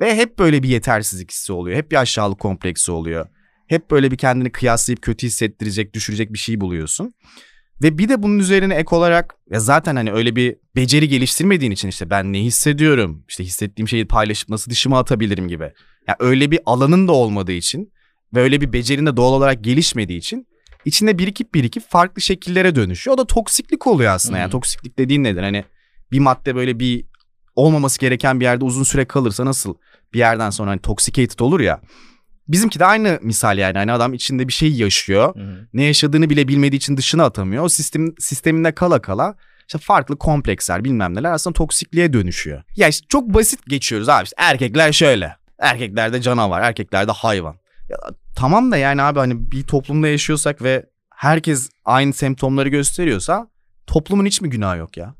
Ve 0.00 0.16
hep 0.16 0.38
böyle 0.38 0.62
bir 0.62 0.68
yetersizlik 0.68 1.30
hissi 1.30 1.52
oluyor. 1.52 1.76
Hep 1.76 1.90
bir 1.90 1.96
aşağılık 1.96 2.38
kompleksi 2.38 2.92
oluyor. 2.92 3.26
Hep 3.68 3.90
böyle 3.90 4.10
bir 4.10 4.16
kendini 4.16 4.52
kıyaslayıp 4.52 5.02
kötü 5.02 5.26
hissettirecek, 5.26 5.94
düşürecek 5.94 6.32
bir 6.32 6.38
şey 6.38 6.60
buluyorsun. 6.60 7.14
Ve 7.82 7.98
bir 7.98 8.08
de 8.08 8.22
bunun 8.22 8.38
üzerine 8.38 8.74
ek 8.74 8.96
olarak 8.96 9.34
ya 9.50 9.60
zaten 9.60 9.96
hani 9.96 10.12
öyle 10.12 10.36
bir 10.36 10.56
beceri 10.76 11.08
geliştirmediğin 11.08 11.72
için 11.72 11.88
işte 11.88 12.10
ben 12.10 12.32
ne 12.32 12.38
hissediyorum, 12.38 13.24
işte 13.28 13.44
hissettiğim 13.44 13.88
şeyi 13.88 14.06
paylaşıp 14.06 14.48
nasıl 14.48 14.70
dışıma 14.70 14.98
atabilirim 14.98 15.48
gibi. 15.48 15.72
Ya 16.08 16.16
öyle 16.18 16.50
bir 16.50 16.60
alanın 16.66 17.08
da 17.08 17.12
olmadığı 17.12 17.52
için 17.52 17.92
ve 18.34 18.40
öyle 18.40 18.60
bir 18.60 18.72
becerin 18.72 19.06
de 19.06 19.16
doğal 19.16 19.32
olarak 19.32 19.64
gelişmediği 19.64 20.18
için 20.18 20.46
içinde 20.84 21.18
birikip 21.18 21.54
birikip 21.54 21.90
farklı 21.90 22.22
şekillere 22.22 22.74
dönüşüyor. 22.74 23.14
O 23.14 23.18
da 23.18 23.26
toksiklik 23.26 23.86
oluyor 23.86 24.12
aslında. 24.12 24.36
Hı. 24.36 24.40
Yani 24.40 24.50
toksiklik 24.50 24.98
dediğin 24.98 25.24
nedir? 25.24 25.42
Hani 25.42 25.64
bir 26.12 26.18
madde 26.18 26.54
böyle 26.54 26.80
bir 26.80 27.04
olmaması 27.56 28.00
gereken 28.00 28.40
bir 28.40 28.44
yerde 28.44 28.64
uzun 28.64 28.82
süre 28.82 29.04
kalırsa 29.04 29.44
nasıl 29.44 29.74
bir 30.12 30.18
yerden 30.18 30.50
sonra 30.50 30.70
hani 30.70 30.80
toxicated 30.80 31.38
olur 31.38 31.60
ya. 31.60 31.80
Bizimki 32.48 32.78
de 32.78 32.84
aynı 32.84 33.18
misal 33.22 33.58
yani. 33.58 33.78
Hani 33.78 33.92
adam 33.92 34.14
içinde 34.14 34.48
bir 34.48 34.52
şey 34.52 34.72
yaşıyor. 34.72 35.34
Ne 35.72 35.84
yaşadığını 35.84 36.30
bile 36.30 36.48
bilmediği 36.48 36.76
için 36.76 36.96
dışına 36.96 37.24
atamıyor. 37.24 37.64
O 37.64 37.68
sistem 37.68 38.14
sisteminde 38.18 38.72
kala 38.74 39.02
kala 39.02 39.34
işte 39.68 39.78
farklı 39.78 40.18
kompleksler 40.18 40.84
bilmem 40.84 41.14
neler 41.14 41.32
aslında 41.32 41.54
toksikliğe 41.54 42.12
dönüşüyor. 42.12 42.62
Ya 42.76 42.88
işte 42.88 43.06
çok 43.08 43.34
basit 43.34 43.66
geçiyoruz 43.66 44.08
abi. 44.08 44.24
İşte 44.24 44.36
erkekler 44.38 44.92
şöyle. 44.92 45.36
Erkeklerde 45.58 46.20
canavar, 46.22 46.60
erkeklerde 46.60 47.12
hayvan. 47.12 47.56
Ya, 47.88 47.96
tamam 48.36 48.72
da 48.72 48.76
yani 48.76 49.02
abi 49.02 49.18
hani 49.18 49.50
bir 49.50 49.62
toplumda 49.62 50.08
yaşıyorsak 50.08 50.62
ve 50.62 50.86
herkes 51.14 51.70
aynı 51.84 52.12
semptomları 52.12 52.68
gösteriyorsa 52.68 53.48
toplumun 53.86 54.26
hiç 54.26 54.40
mi 54.40 54.50
günahı 54.50 54.78
yok 54.78 54.96
ya? 54.96 55.14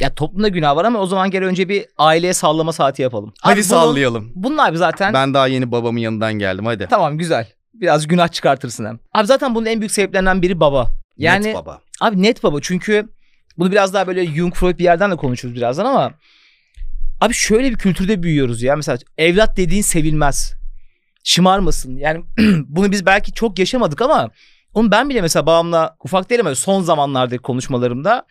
Ya 0.00 0.14
toplumda 0.14 0.48
günah 0.48 0.76
var 0.76 0.84
ama 0.84 0.98
o 0.98 1.06
zaman 1.06 1.30
gel 1.30 1.44
önce 1.44 1.68
bir 1.68 1.86
aileye 1.98 2.34
sallama 2.34 2.72
saati 2.72 3.02
yapalım. 3.02 3.32
Hadi 3.40 3.52
Abi 3.52 3.60
bunun- 3.60 3.68
sallayalım. 3.68 4.32
Bunun 4.34 4.58
abi 4.58 4.76
zaten 4.78 5.12
Ben 5.14 5.34
daha 5.34 5.46
yeni 5.46 5.72
babamın 5.72 5.98
yanından 6.00 6.32
geldim 6.32 6.66
hadi. 6.66 6.86
tamam 6.90 7.18
güzel. 7.18 7.48
Biraz 7.74 8.06
günah 8.06 8.28
çıkartırsın 8.28 8.84
hem. 8.84 8.98
Abi 9.14 9.26
zaten 9.26 9.54
bunun 9.54 9.66
en 9.66 9.80
büyük 9.80 9.92
sebeplerinden 9.92 10.42
biri 10.42 10.60
baba. 10.60 10.90
Yani 11.16 11.44
Net 11.46 11.54
baba. 11.54 11.80
Abi 12.00 12.22
net 12.22 12.42
baba 12.42 12.58
çünkü 12.60 13.08
bunu 13.58 13.72
biraz 13.72 13.94
daha 13.94 14.06
böyle 14.06 14.26
Jung 14.26 14.54
Freud 14.54 14.78
bir 14.78 14.84
yerden 14.84 15.10
de 15.10 15.16
konuşuruz 15.16 15.54
birazdan 15.54 15.84
ama 15.84 16.12
abi 17.20 17.34
şöyle 17.34 17.70
bir 17.70 17.76
kültürde 17.76 18.22
büyüyoruz 18.22 18.62
ya 18.62 18.76
mesela 18.76 18.98
evlat 19.18 19.56
dediğin 19.56 19.82
sevilmez. 19.82 20.52
Şımarmasın. 21.24 21.96
Yani 21.96 22.24
bunu 22.68 22.90
biz 22.92 23.06
belki 23.06 23.32
çok 23.32 23.58
yaşamadık 23.58 24.02
ama 24.02 24.30
onu 24.74 24.90
ben 24.90 25.08
bile 25.08 25.20
mesela 25.20 25.46
babamla 25.46 25.96
ufak 26.04 26.30
değilim 26.30 26.54
son 26.54 26.82
zamanlardaki 26.82 27.42
konuşmalarımda 27.42 28.26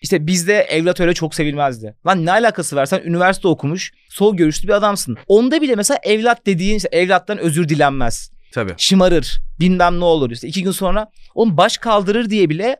işte 0.00 0.26
bizde 0.26 0.60
evlat 0.60 1.00
öyle 1.00 1.14
çok 1.14 1.34
sevilmezdi. 1.34 1.94
Lan 2.06 2.26
ne 2.26 2.32
alakası 2.32 2.76
var 2.76 2.86
sen 2.86 3.00
üniversite 3.04 3.48
okumuş 3.48 3.92
sol 4.08 4.36
görüşlü 4.36 4.68
bir 4.68 4.72
adamsın. 4.72 5.16
Onda 5.26 5.62
bile 5.62 5.74
mesela 5.74 5.98
evlat 6.02 6.46
dediğin 6.46 6.76
işte 6.76 6.88
evlattan 6.92 7.38
özür 7.38 7.68
dilenmez 7.68 8.30
Tabii. 8.52 8.74
şımarır 8.76 9.40
bilmem 9.60 10.00
ne 10.00 10.04
olur 10.04 10.30
işte 10.30 10.48
iki 10.48 10.62
gün 10.62 10.70
sonra 10.70 11.10
onu 11.34 11.56
baş 11.56 11.78
kaldırır 11.78 12.30
diye 12.30 12.50
bile 12.50 12.76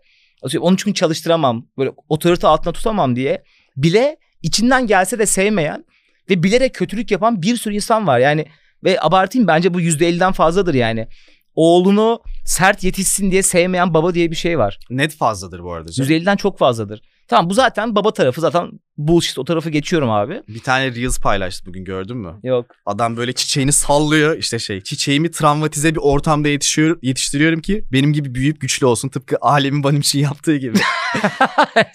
onu 0.61 0.77
çünkü 0.77 0.95
çalıştıramam 0.95 1.67
böyle 1.79 1.93
otorite 2.09 2.47
altına 2.47 2.73
tutamam 2.73 3.17
diye 3.17 3.43
bile 3.77 4.17
içinden 4.43 4.87
gelse 4.87 5.19
de 5.19 5.27
sevmeyen 5.27 5.85
ve 6.31 6.43
bilerek 6.43 6.75
kötülük 6.75 7.11
yapan 7.11 7.43
bir 7.43 7.57
sürü 7.57 7.75
insan 7.75 8.07
var 8.07 8.19
yani 8.19 8.47
ve 8.85 9.01
abartayım 9.01 9.49
bence 9.49 9.75
bu 9.75 9.81
yüzde 9.81 10.09
elliden 10.09 10.33
fazladır 10.33 10.75
yani 10.75 11.09
oğlunu 11.55 12.23
sert 12.51 12.85
yetişsin 12.85 13.31
diye 13.31 13.43
sevmeyen 13.43 13.95
baba 13.95 14.15
diye 14.15 14.31
bir 14.31 14.37
şey 14.37 14.59
var. 14.59 14.79
Net 14.91 15.15
fazladır 15.15 15.63
bu 15.63 15.73
arada. 15.73 15.93
canım. 15.93 16.11
%50'den 16.11 16.37
çok 16.37 16.59
fazladır. 16.59 17.03
Tamam 17.31 17.51
bu 17.51 17.55
zaten 17.55 17.95
baba 17.95 18.13
tarafı 18.13 18.41
zaten 18.41 18.71
bullshit 18.99 19.39
o 19.39 19.45
tarafı 19.45 19.71
geçiyorum 19.71 20.11
abi. 20.11 20.43
Bir 20.49 20.61
tane 20.61 20.95
Reels 20.95 21.21
paylaştı 21.21 21.67
bugün 21.67 21.85
gördün 21.85 22.17
mü? 22.17 22.35
Yok. 22.43 22.67
Adam 22.87 23.17
böyle 23.17 23.33
çiçeğini 23.33 23.73
sallıyor 23.73 24.37
işte 24.37 24.59
şey 24.59 24.81
çiçeğimi 24.81 25.31
travmatize 25.31 25.95
bir 25.95 26.01
ortamda 26.01 26.49
yetişiyor, 26.49 26.99
yetiştiriyorum 27.03 27.61
ki 27.61 27.85
benim 27.93 28.13
gibi 28.13 28.35
büyüyüp 28.35 28.61
güçlü 28.61 28.87
olsun 28.87 29.09
tıpkı 29.09 29.37
alemin 29.41 29.85
benim 29.85 30.01
için 30.01 30.19
yaptığı 30.19 30.57
gibi. 30.57 30.79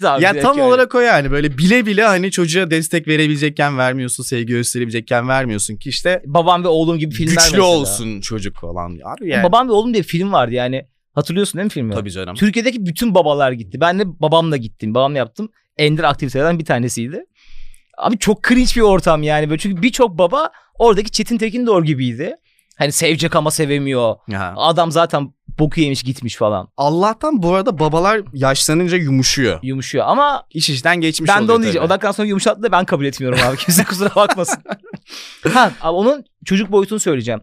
Abi 0.03 0.21
ya 0.23 0.39
tam 0.39 0.51
öyle. 0.51 0.63
olarak 0.63 0.95
o 0.95 0.99
yani 0.99 1.31
böyle 1.31 1.57
bile 1.57 1.85
bile 1.85 2.03
hani 2.03 2.31
çocuğa 2.31 2.71
destek 2.71 3.07
verebilecekken 3.07 3.77
vermiyorsun 3.77 4.23
sevgi 4.23 4.45
gösterebilecekken 4.45 5.27
vermiyorsun 5.27 5.75
ki 5.75 5.89
işte 5.89 6.21
babam 6.25 6.63
ve 6.63 6.67
oğlum 6.67 6.97
gibi 6.97 7.15
filmler 7.15 7.33
güçlü 7.35 7.57
mesela. 7.57 7.63
olsun 7.63 8.21
çocuk 8.21 8.55
falan. 8.55 8.99
Abi 9.05 9.29
yani. 9.29 9.43
Babam 9.43 9.67
ve 9.67 9.71
oğlum 9.71 9.93
diye 9.93 10.03
film 10.03 10.31
vardı 10.31 10.53
yani. 10.53 10.85
Hatırlıyorsun 11.15 11.57
değil 11.57 11.65
mi 11.65 11.69
filmi? 11.69 11.93
Tabii 11.93 12.11
canım. 12.11 12.35
Türkiye'deki 12.35 12.85
bütün 12.85 13.15
babalar 13.15 13.51
gitti. 13.51 13.81
Ben 13.81 13.99
de 13.99 14.03
babamla 14.21 14.57
gittim. 14.57 14.93
Babamla 14.93 15.17
yaptım. 15.17 15.49
Ender 15.77 16.03
aktivitelerden 16.03 16.59
bir 16.59 16.65
tanesiydi. 16.65 17.25
Abi 17.97 18.17
çok 18.17 18.43
cringe 18.43 18.71
bir 18.75 18.81
ortam 18.81 19.23
yani. 19.23 19.49
Böyle 19.49 19.59
çünkü 19.59 19.81
birçok 19.81 20.17
baba 20.17 20.49
oradaki 20.79 21.11
Çetin 21.11 21.37
Tekin 21.37 21.67
Doğru 21.67 21.85
gibiydi. 21.85 22.35
Hani 22.77 22.91
sevecek 22.91 23.35
ama 23.35 23.51
sevemiyor. 23.51 24.15
Ya. 24.27 24.53
Adam 24.57 24.91
zaten 24.91 25.33
boku 25.59 25.79
yemiş 25.81 26.03
gitmiş 26.03 26.35
falan. 26.35 26.67
Allah'tan 26.77 27.43
bu 27.43 27.53
arada 27.53 27.79
babalar 27.79 28.21
yaşlanınca 28.33 28.97
yumuşuyor. 28.97 29.59
Yumuşuyor 29.63 30.05
ama 30.07 30.43
İş 30.49 30.69
işten 30.69 31.01
geçmiş 31.01 31.29
ben 31.29 31.37
de 31.37 31.43
oluyor 31.43 31.55
onu 31.55 31.63
diyeceğim. 31.63 31.85
O 31.85 31.89
dakikadan 31.89 32.11
sonra 32.11 32.27
yumuşattı 32.27 32.63
da 32.63 32.71
ben 32.71 32.85
kabul 32.85 33.05
etmiyorum 33.05 33.39
abi. 33.47 33.57
Kimse 33.57 33.83
kusura 33.83 34.15
bakmasın. 34.15 34.63
ha, 35.53 35.71
abi 35.81 35.95
onun 35.95 36.25
çocuk 36.45 36.71
boyutunu 36.71 36.99
söyleyeceğim. 36.99 37.41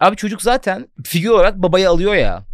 Abi 0.00 0.16
çocuk 0.16 0.42
zaten 0.42 0.88
figür 1.04 1.28
olarak 1.30 1.56
babayı 1.56 1.90
alıyor 1.90 2.14
ya. 2.14 2.44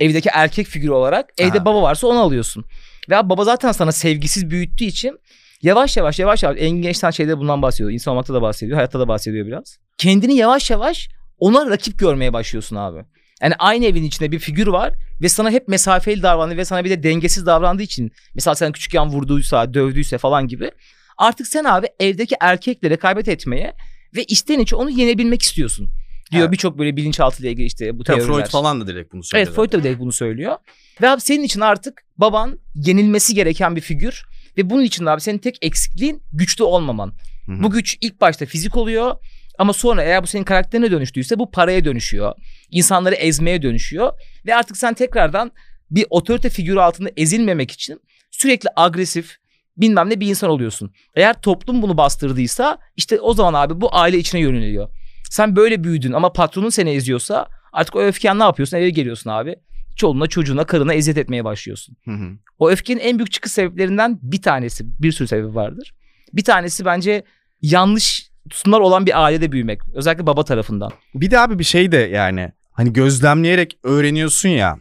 Evdeki 0.00 0.28
erkek 0.32 0.66
figürü 0.66 0.90
olarak. 0.90 1.30
Evde 1.38 1.58
Aha. 1.58 1.64
baba 1.64 1.82
varsa 1.82 2.06
onu 2.06 2.18
alıyorsun. 2.18 2.64
Ve 3.10 3.28
baba 3.28 3.44
zaten 3.44 3.72
sana 3.72 3.92
sevgisiz 3.92 4.50
büyüttüğü 4.50 4.84
için 4.84 5.18
yavaş 5.62 5.96
yavaş 5.96 6.18
yavaş 6.18 6.42
yavaş 6.42 6.58
Engin 6.60 6.82
Gençten 6.82 7.10
şeyde 7.10 7.38
bundan 7.38 7.62
bahsediyor. 7.62 7.90
İnsan 7.90 8.12
olmakta 8.12 8.34
da 8.34 8.42
bahsediyor. 8.42 8.76
Hayatta 8.76 9.00
da 9.00 9.08
bahsediyor 9.08 9.46
biraz. 9.46 9.78
Kendini 9.98 10.36
yavaş 10.36 10.70
yavaş 10.70 11.08
ona 11.38 11.70
rakip 11.70 11.98
görmeye 11.98 12.32
başlıyorsun 12.32 12.76
abi. 12.76 13.04
Yani 13.42 13.54
aynı 13.58 13.84
evin 13.84 14.04
içinde 14.04 14.32
bir 14.32 14.38
figür 14.38 14.66
var 14.66 14.92
ve 15.20 15.28
sana 15.28 15.50
hep 15.50 15.68
mesafeli 15.68 16.22
davrandı 16.22 16.56
ve 16.56 16.64
sana 16.64 16.84
bir 16.84 16.90
de 16.90 17.02
dengesiz 17.02 17.46
davrandığı 17.46 17.82
için 17.82 18.12
mesela 18.34 18.54
sen 18.54 18.72
küçükken 18.72 19.08
vurduysa, 19.08 19.74
dövdüyse 19.74 20.18
falan 20.18 20.48
gibi 20.48 20.70
artık 21.18 21.46
sen 21.46 21.64
abi 21.64 21.86
evdeki 22.00 22.36
erkekle 22.40 22.90
rekabet 22.90 23.28
etmeye 23.28 23.74
ve 24.16 24.24
içten 24.24 24.58
içe 24.58 24.76
onu 24.76 24.90
yenebilmek 24.90 25.42
istiyorsun. 25.42 25.88
Diyor 26.32 26.42
Evet. 26.42 26.52
birçok 26.52 26.78
böyle 26.78 26.96
bilinçaltı 26.96 27.42
ile 27.42 27.50
ilgili 27.50 27.66
işte 27.66 27.98
bu 27.98 28.04
Tabii 28.04 28.18
teoriler. 28.18 28.36
Freud 28.36 28.50
falan 28.50 28.80
da 28.80 28.86
direkt 28.86 29.12
bunu 29.12 29.24
söyledi. 29.24 29.48
Evet 29.48 29.56
Freud 29.56 29.72
da 29.72 29.82
direkt 29.84 30.00
bunu 30.00 30.12
söylüyor. 30.12 30.56
Ve 31.02 31.08
abi 31.08 31.20
senin 31.20 31.42
için 31.42 31.60
artık 31.60 32.02
baban 32.18 32.58
yenilmesi 32.74 33.34
gereken 33.34 33.76
bir 33.76 33.80
figür. 33.80 34.24
Ve 34.58 34.70
bunun 34.70 34.82
için 34.82 35.06
de 35.06 35.10
abi 35.10 35.20
senin 35.20 35.38
tek 35.38 35.58
eksikliğin 35.62 36.22
güçlü 36.32 36.64
olmaman. 36.64 37.12
Hı 37.46 37.52
hı. 37.52 37.62
Bu 37.62 37.70
güç 37.70 37.98
ilk 38.00 38.20
başta 38.20 38.46
fizik 38.46 38.76
oluyor. 38.76 39.14
Ama 39.58 39.72
sonra 39.72 40.02
eğer 40.02 40.22
bu 40.22 40.26
senin 40.26 40.44
karakterine 40.44 40.90
dönüştüyse 40.90 41.38
bu 41.38 41.50
paraya 41.50 41.84
dönüşüyor. 41.84 42.32
İnsanları 42.70 43.14
ezmeye 43.14 43.62
dönüşüyor. 43.62 44.12
Ve 44.46 44.54
artık 44.54 44.76
sen 44.76 44.94
tekrardan 44.94 45.52
bir 45.90 46.06
otorite 46.10 46.50
figürü 46.50 46.80
altında 46.80 47.10
ezilmemek 47.16 47.70
için 47.70 48.00
sürekli 48.30 48.68
agresif 48.76 49.36
bilmem 49.76 50.10
ne 50.10 50.20
bir 50.20 50.26
insan 50.26 50.50
oluyorsun. 50.50 50.92
Eğer 51.14 51.40
toplum 51.40 51.82
bunu 51.82 51.96
bastırdıysa 51.96 52.78
işte 52.96 53.20
o 53.20 53.34
zaman 53.34 53.54
abi 53.54 53.80
bu 53.80 53.94
aile 53.94 54.18
içine 54.18 54.40
yöneliyor. 54.40 54.88
Sen 55.30 55.56
böyle 55.56 55.84
büyüdün 55.84 56.12
ama 56.12 56.32
patronun 56.32 56.68
seni 56.68 56.90
eziyorsa 56.90 57.46
artık 57.72 57.96
o 57.96 58.00
öfken 58.02 58.38
ne 58.38 58.42
yapıyorsun? 58.42 58.76
Eve 58.76 58.90
geliyorsun 58.90 59.30
abi. 59.30 59.56
Çoluğuna 59.96 60.26
çocuğuna 60.26 60.64
karına 60.64 60.94
eziyet 60.94 61.18
etmeye 61.18 61.44
başlıyorsun. 61.44 61.96
Hı 62.04 62.10
hı. 62.10 62.28
O 62.58 62.70
öfkenin 62.70 63.00
en 63.00 63.18
büyük 63.18 63.32
çıkış 63.32 63.52
sebeplerinden 63.52 64.18
bir 64.22 64.42
tanesi, 64.42 64.84
bir 65.02 65.12
sürü 65.12 65.28
sebebi 65.28 65.54
vardır. 65.54 65.94
Bir 66.32 66.44
tanesi 66.44 66.84
bence 66.84 67.22
yanlış 67.62 68.30
tutumlar 68.50 68.80
olan 68.80 69.06
bir 69.06 69.24
ailede 69.24 69.52
büyümek. 69.52 69.80
Özellikle 69.94 70.26
baba 70.26 70.44
tarafından. 70.44 70.90
Bir 71.14 71.30
de 71.30 71.38
abi 71.40 71.58
bir 71.58 71.64
şey 71.64 71.92
de 71.92 71.96
yani 71.96 72.52
hani 72.72 72.92
gözlemleyerek 72.92 73.78
öğreniyorsun 73.82 74.48
ya. 74.48 74.78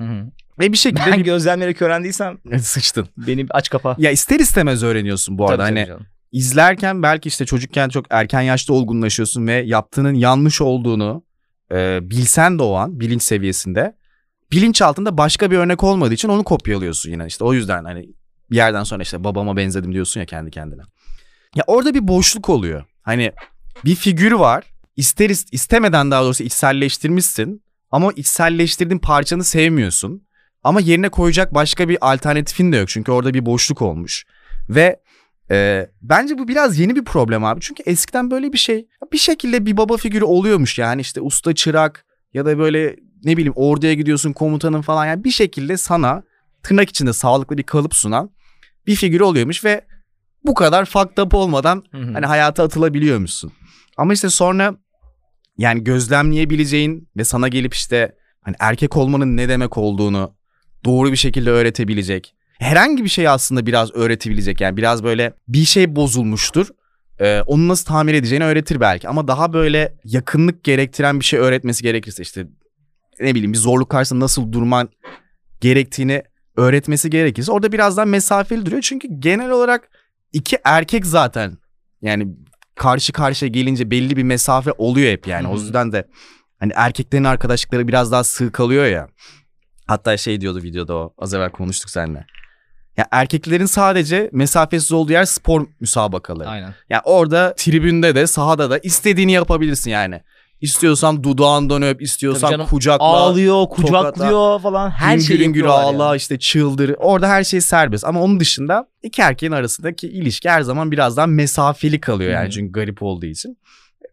Ve 0.59 0.71
bir 0.71 0.77
şekilde 0.77 1.11
Ben 1.11 1.19
bir... 1.19 1.25
gözlemleyerek 1.25 1.81
öğrendiysem 1.81 2.37
sıçtın. 2.59 3.07
benim 3.17 3.47
aç 3.49 3.69
kapa. 3.69 3.95
Ya 3.99 4.11
ister 4.11 4.39
istemez 4.39 4.83
öğreniyorsun 4.83 5.37
bu 5.37 5.49
arada. 5.49 5.57
Tabii, 5.63 5.69
tabii 5.69 5.79
hani 5.79 5.87
canım. 5.87 6.05
İzlerken 6.31 7.03
belki 7.03 7.29
işte 7.29 7.45
çocukken 7.45 7.89
çok 7.89 8.05
erken 8.09 8.41
yaşta 8.41 8.73
olgunlaşıyorsun 8.73 9.47
ve 9.47 9.53
yaptığının 9.53 10.13
yanlış 10.13 10.61
olduğunu 10.61 11.23
e, 11.71 11.99
bilsen 12.01 12.59
de 12.59 12.63
o 12.63 12.73
an 12.73 12.99
bilinç 12.99 13.23
seviyesinde 13.23 13.95
bilinç 14.51 14.81
altında 14.81 15.17
başka 15.17 15.51
bir 15.51 15.57
örnek 15.57 15.83
olmadığı 15.83 16.13
için 16.13 16.29
onu 16.29 16.43
kopyalıyorsun 16.43 17.11
yine 17.11 17.25
işte 17.27 17.43
o 17.43 17.53
yüzden 17.53 17.85
hani 17.85 18.09
bir 18.51 18.55
yerden 18.55 18.83
sonra 18.83 19.03
işte 19.03 19.23
babama 19.23 19.57
benzedim 19.57 19.93
diyorsun 19.93 20.19
ya 20.19 20.25
kendi 20.25 20.51
kendine. 20.51 20.81
Ya 21.55 21.63
orada 21.67 21.93
bir 21.93 22.07
boşluk 22.07 22.49
oluyor. 22.49 22.83
Hani 23.01 23.31
bir 23.85 23.95
figür 23.95 24.31
var. 24.31 24.63
İster 24.95 25.29
is- 25.29 25.47
istemeden 25.51 26.11
daha 26.11 26.23
doğrusu 26.23 26.43
içselleştirmişsin 26.43 27.63
ama 27.91 28.11
içselleştirdiğin 28.15 28.99
parçanı 28.99 29.43
sevmiyorsun. 29.43 30.27
Ama 30.63 30.79
yerine 30.81 31.09
koyacak 31.09 31.53
başka 31.53 31.89
bir 31.89 31.97
alternatifin 32.01 32.71
de 32.71 32.77
yok. 32.77 32.89
Çünkü 32.89 33.11
orada 33.11 33.33
bir 33.33 33.45
boşluk 33.45 33.81
olmuş. 33.81 34.25
Ve 34.69 34.99
e, 35.51 35.89
bence 36.01 36.37
bu 36.37 36.47
biraz 36.47 36.79
yeni 36.79 36.95
bir 36.95 37.03
problem 37.03 37.43
abi. 37.43 37.61
Çünkü 37.61 37.83
eskiden 37.85 38.31
böyle 38.31 38.53
bir 38.53 38.57
şey 38.57 38.87
bir 39.13 39.17
şekilde 39.17 39.65
bir 39.65 39.77
baba 39.77 39.97
figürü 39.97 40.25
oluyormuş. 40.25 40.79
Yani 40.79 41.01
işte 41.01 41.21
usta 41.21 41.55
çırak 41.55 42.05
ya 42.33 42.45
da 42.45 42.57
böyle 42.57 42.95
ne 43.23 43.37
bileyim 43.37 43.53
orduya 43.55 43.93
gidiyorsun 43.93 44.33
komutanın 44.33 44.81
falan. 44.81 45.05
Yani 45.05 45.23
bir 45.23 45.31
şekilde 45.31 45.77
sana 45.77 46.23
tırnak 46.63 46.89
içinde 46.89 47.13
sağlıklı 47.13 47.57
bir 47.57 47.63
kalıp 47.63 47.95
sunan 47.95 48.31
bir 48.87 48.95
figür 48.95 49.21
oluyormuş 49.21 49.65
ve 49.65 49.85
bu 50.43 50.53
kadar 50.53 50.85
fucked 50.85 51.17
up 51.17 51.33
olmadan 51.33 51.83
Hı 51.91 51.97
hı. 51.97 52.13
hani 52.13 52.25
hayata 52.25 52.63
atılabiliyormuşsun. 52.63 53.51
Ama 53.97 54.13
işte 54.13 54.29
sonra 54.29 54.75
yani 55.57 55.83
gözlemleyebileceğin 55.83 57.09
ve 57.17 57.23
sana 57.23 57.47
gelip 57.47 57.73
işte 57.73 58.15
hani 58.41 58.55
erkek 58.59 58.97
olmanın 58.97 59.37
ne 59.37 59.49
demek 59.49 59.77
olduğunu 59.77 60.35
doğru 60.85 61.11
bir 61.11 61.17
şekilde 61.17 61.49
öğretebilecek. 61.49 62.34
Herhangi 62.59 63.03
bir 63.03 63.09
şey 63.09 63.27
aslında 63.27 63.65
biraz 63.65 63.95
öğretebilecek. 63.95 64.61
Yani 64.61 64.77
biraz 64.77 65.03
böyle 65.03 65.33
bir 65.47 65.65
şey 65.65 65.95
bozulmuştur. 65.95 66.67
Ee, 67.19 67.41
onu 67.41 67.67
nasıl 67.67 67.85
tamir 67.85 68.13
edeceğini 68.13 68.45
öğretir 68.45 68.79
belki. 68.79 69.09
Ama 69.09 69.27
daha 69.27 69.53
böyle 69.53 69.95
yakınlık 70.03 70.63
gerektiren 70.63 71.19
bir 71.19 71.25
şey 71.25 71.39
öğretmesi 71.39 71.83
gerekirse 71.83 72.23
işte 72.23 72.47
ne 73.19 73.35
bileyim 73.35 73.53
bir 73.53 73.57
zorluk 73.57 73.89
karşısında 73.89 74.19
nasıl 74.19 74.51
durman 74.51 74.89
gerektiğini 75.61 76.23
öğretmesi 76.57 77.09
gerekirse 77.09 77.51
orada 77.51 77.71
biraz 77.71 77.97
daha 77.97 78.05
mesafeli 78.05 78.65
duruyor. 78.65 78.81
Çünkü 78.81 79.07
genel 79.19 79.49
olarak 79.49 79.89
iki 80.33 80.57
erkek 80.63 81.05
zaten 81.05 81.57
yani 82.01 82.27
karşı 82.75 83.13
karşıya 83.13 83.49
gelince 83.49 83.91
belli 83.91 84.17
bir 84.17 84.23
mesafe 84.23 84.71
oluyor 84.71 85.11
hep 85.11 85.27
yani. 85.27 85.47
Hı 85.47 85.51
O 85.51 85.55
yüzden 85.55 85.91
de 85.91 86.07
hani 86.59 86.71
erkeklerin 86.75 87.23
arkadaşlıkları 87.23 87.87
biraz 87.87 88.11
daha 88.11 88.23
sığ 88.23 88.51
kalıyor 88.51 88.85
ya. 88.85 89.07
Hatta 89.87 90.17
şey 90.17 90.41
diyordu 90.41 90.63
videoda 90.63 90.95
o 90.95 91.13
az 91.17 91.33
evvel 91.33 91.51
konuştuk 91.51 91.89
seninle. 91.89 92.25
Ya 92.97 93.07
erkeklerin 93.11 93.65
sadece 93.65 94.29
mesafesiz 94.33 94.91
olduğu 94.91 95.11
yer 95.11 95.25
spor 95.25 95.67
müsabakaları. 95.79 96.49
Aynen. 96.49 96.73
Yani 96.89 97.01
orada 97.05 97.53
tribünde 97.57 98.15
de 98.15 98.27
sahada 98.27 98.69
da 98.69 98.77
istediğini 98.77 99.31
yapabilirsin 99.31 99.91
yani. 99.91 100.21
İstiyorsan 100.61 101.23
dudağından 101.23 101.81
öp, 101.81 102.01
istiyorsan 102.01 102.41
Tabii 102.41 102.51
canım. 102.51 102.67
kucakla, 102.67 103.05
Ağlıyor, 103.05 103.69
kucaklıyor 103.69 104.59
falan 104.59 104.89
her 104.89 105.19
şeyi 105.19 105.39
güngür 105.39 105.59
yapıyorlar 105.59 105.83
ağla 105.93 106.05
ya. 106.09 106.15
işte 106.15 106.39
çıldır. 106.39 106.95
Orada 106.97 107.27
her 107.29 107.43
şey 107.43 107.61
serbest 107.61 108.05
ama 108.05 108.21
onun 108.21 108.39
dışında 108.39 108.87
iki 109.03 109.21
erkeğin 109.21 109.51
arasındaki 109.51 110.07
ilişki 110.07 110.49
her 110.49 110.61
zaman 110.61 110.91
biraz 110.91 111.17
daha 111.17 111.27
mesafeli 111.27 112.01
kalıyor 112.01 112.31
yani 112.31 112.47
Hı. 112.47 112.51
çünkü 112.51 112.71
garip 112.71 113.03
olduğu 113.03 113.25
için. 113.25 113.57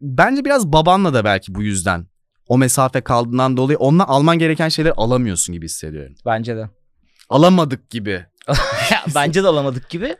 Bence 0.00 0.44
biraz 0.44 0.66
babanla 0.72 1.14
da 1.14 1.24
belki 1.24 1.54
bu 1.54 1.62
yüzden 1.62 2.06
o 2.48 2.58
mesafe 2.58 3.00
kaldığından 3.00 3.56
dolayı 3.56 3.78
onunla 3.78 4.08
alman 4.08 4.38
gereken 4.38 4.68
şeyleri 4.68 4.94
alamıyorsun 4.94 5.52
gibi 5.52 5.64
hissediyorum. 5.64 6.14
Bence 6.26 6.56
de. 6.56 6.68
Alamadık 7.30 7.90
gibi. 7.90 8.26
Bence 9.14 9.42
de 9.42 9.46
alamadık 9.48 9.90
gibi. 9.90 10.16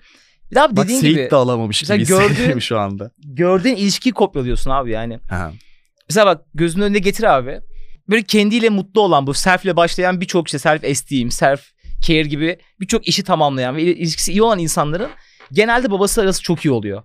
Bir 0.50 0.56
de 0.56 0.60
abi 0.60 0.76
Bak 0.76 0.84
dediğin 0.84 1.00
Seyit 1.00 1.16
gibi 1.16 1.30
de 1.30 1.36
alamamış 1.36 1.82
gibi 1.82 2.04
gördüğün- 2.04 2.58
şu 2.58 2.78
anda. 2.78 3.10
gördüğün 3.24 3.76
ilişkiyi 3.76 4.12
kopyalıyorsun 4.12 4.70
abi 4.70 4.90
yani. 4.90 5.18
Ha. 5.30 5.52
Mesela 6.08 6.26
bak 6.26 6.44
gözünün 6.54 6.84
önüne 6.84 6.98
getir 6.98 7.24
abi. 7.24 7.60
Böyle 8.10 8.22
kendiyle 8.22 8.68
mutlu 8.68 9.00
olan 9.00 9.26
bu 9.26 9.34
self 9.34 9.64
ile 9.64 9.76
başlayan 9.76 10.20
birçok 10.20 10.46
işte 10.48 10.58
self 10.58 10.84
esteem, 10.84 11.30
self 11.30 11.60
care 12.00 12.22
gibi 12.22 12.58
birçok 12.80 13.08
işi 13.08 13.24
tamamlayan 13.24 13.76
ve 13.76 13.82
il- 13.82 13.96
ilişkisi 13.96 14.32
iyi 14.32 14.42
olan 14.42 14.58
insanların 14.58 15.10
genelde 15.52 15.90
babası 15.90 16.20
arası 16.22 16.42
çok 16.42 16.64
iyi 16.64 16.70
oluyor. 16.70 17.02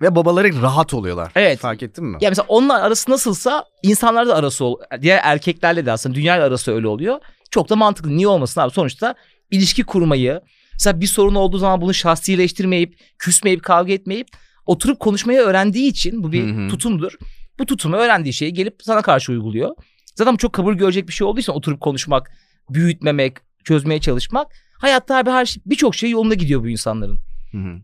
Ve 0.00 0.14
babaları 0.16 0.62
rahat 0.62 0.94
oluyorlar. 0.94 1.32
Evet. 1.34 1.58
Fark 1.58 1.82
ettin 1.82 2.04
mi? 2.04 2.18
Ya 2.20 2.28
mesela 2.30 2.44
onlar 2.48 2.80
arası 2.80 3.10
nasılsa 3.10 3.64
insanlar 3.82 4.26
da 4.26 4.34
arası 4.36 4.64
ol 4.64 4.76
diğer 5.02 5.20
erkeklerle 5.22 5.86
de 5.86 5.92
aslında 5.92 6.14
dünya 6.14 6.34
arası 6.34 6.74
öyle 6.74 6.88
oluyor. 6.88 7.20
Çok 7.50 7.68
da 7.68 7.76
mantıklı. 7.76 8.16
Niye 8.16 8.28
olmasın 8.28 8.60
abi? 8.60 8.70
Sonuçta 8.72 9.14
ilişki 9.52 9.82
kurmayı, 9.82 10.40
mesela 10.72 11.00
bir 11.00 11.06
sorun 11.06 11.34
olduğu 11.34 11.58
zaman 11.58 11.80
bunu 11.80 11.94
şahsileştirmeyip, 11.94 12.98
küsmeyip, 13.18 13.62
kavga 13.62 13.92
etmeyip 13.92 14.28
oturup 14.66 15.00
konuşmayı 15.00 15.38
öğrendiği 15.38 15.90
için 15.90 16.22
bu 16.22 16.32
bir 16.32 16.46
Hı 16.56 16.64
hı. 16.64 16.68
tutumdur. 16.68 17.12
Bu 17.58 17.66
tutumu 17.66 17.96
öğrendiği 17.96 18.32
şeyi 18.32 18.52
gelip 18.52 18.76
sana 18.82 19.02
karşı 19.02 19.32
uyguluyor. 19.32 19.70
Zaten 20.14 20.36
çok 20.36 20.52
kabul 20.52 20.74
görecek 20.74 21.08
bir 21.08 21.12
şey 21.12 21.28
için 21.38 21.52
oturup 21.52 21.80
konuşmak, 21.80 22.30
büyütmemek, 22.70 23.36
çözmeye 23.64 24.00
çalışmak. 24.00 24.46
Hayatta 24.78 25.16
abi 25.16 25.30
her 25.30 25.46
şey, 25.46 25.62
birçok 25.66 25.94
şey 25.94 26.10
yolunda 26.10 26.34
gidiyor 26.34 26.62
bu 26.62 26.68
insanların. 26.68 27.18
Hı 27.52 27.58
hı. 27.58 27.80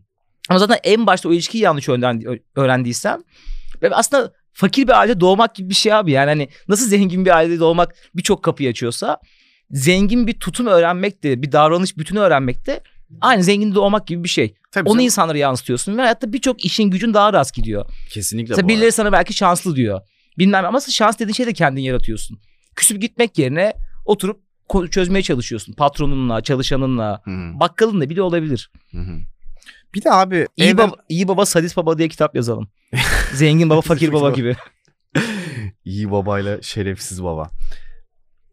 Ama 0.49 0.59
zaten 0.59 0.77
en 0.83 1.07
başta 1.07 1.29
o 1.29 1.33
ilişkiyi 1.33 1.63
yanlış 1.63 1.89
öğrendi- 1.89 2.41
öğrendiysen 2.55 3.23
ve 3.81 3.95
aslında 3.95 4.33
fakir 4.53 4.87
bir 4.87 4.99
ailede 4.99 5.19
doğmak 5.19 5.55
gibi 5.55 5.69
bir 5.69 5.75
şey 5.75 5.93
abi. 5.93 6.11
Yani 6.11 6.29
hani 6.29 6.49
nasıl 6.67 6.87
zengin 6.87 7.25
bir 7.25 7.35
ailede 7.35 7.59
doğmak 7.59 7.95
birçok 8.15 8.43
kapıyı 8.43 8.69
açıyorsa 8.69 9.17
zengin 9.71 10.27
bir 10.27 10.33
tutum 10.39 10.67
öğrenmek 10.67 11.23
de 11.23 11.41
bir 11.41 11.51
davranış 11.51 11.97
bütünü 11.97 12.19
öğrenmek 12.19 12.67
de 12.67 12.81
aynı 13.21 13.43
zengin 13.43 13.75
doğmak 13.75 14.07
gibi 14.07 14.23
bir 14.23 14.29
şey. 14.29 14.53
Tabii 14.71 14.89
Onu 14.89 14.93
canım. 14.95 15.05
insanlara 15.05 15.37
yansıtıyorsun 15.37 15.97
ve 15.97 16.01
hayatta 16.01 16.33
birçok 16.33 16.65
işin 16.65 16.83
gücün 16.83 17.13
daha 17.13 17.33
rast 17.33 17.53
gidiyor. 17.55 17.85
Kesinlikle 18.09 18.51
Mesela 18.51 18.63
bu 18.65 18.69
birileri 18.69 18.83
arada. 18.85 18.91
sana 18.91 19.11
belki 19.11 19.33
şanslı 19.33 19.75
diyor. 19.75 20.01
Bilmem 20.37 20.65
ama 20.65 20.79
şans 20.79 21.19
dediğin 21.19 21.33
şeyi 21.33 21.47
de 21.47 21.53
kendin 21.53 21.81
yaratıyorsun. 21.81 22.39
Küsüp 22.75 23.01
gitmek 23.01 23.37
yerine 23.39 23.73
oturup 24.05 24.41
çözmeye 24.91 25.21
çalışıyorsun. 25.23 25.73
Patronunla, 25.73 26.41
çalışanınla, 26.41 27.21
Hı 27.25 27.31
hı. 27.31 27.59
bakkalınla 27.59 28.09
bile 28.09 28.21
olabilir. 28.21 28.71
Hı 28.91 28.97
hı. 28.97 29.17
Bir 29.95 30.03
de 30.03 30.11
abi 30.11 30.47
İyi 30.57 30.69
evden- 30.69 30.77
baba, 30.91 30.95
iyi 31.09 31.27
baba 31.27 31.45
sadist 31.45 31.77
baba 31.77 31.97
diye 31.97 32.07
kitap 32.09 32.35
yazalım. 32.35 32.69
Zengin 33.33 33.69
baba 33.69 33.81
fakir 33.81 34.13
baba 34.13 34.31
gibi. 34.31 34.55
İyi 35.85 36.11
babayla 36.11 36.61
şerefsiz 36.61 37.23
baba. 37.23 37.49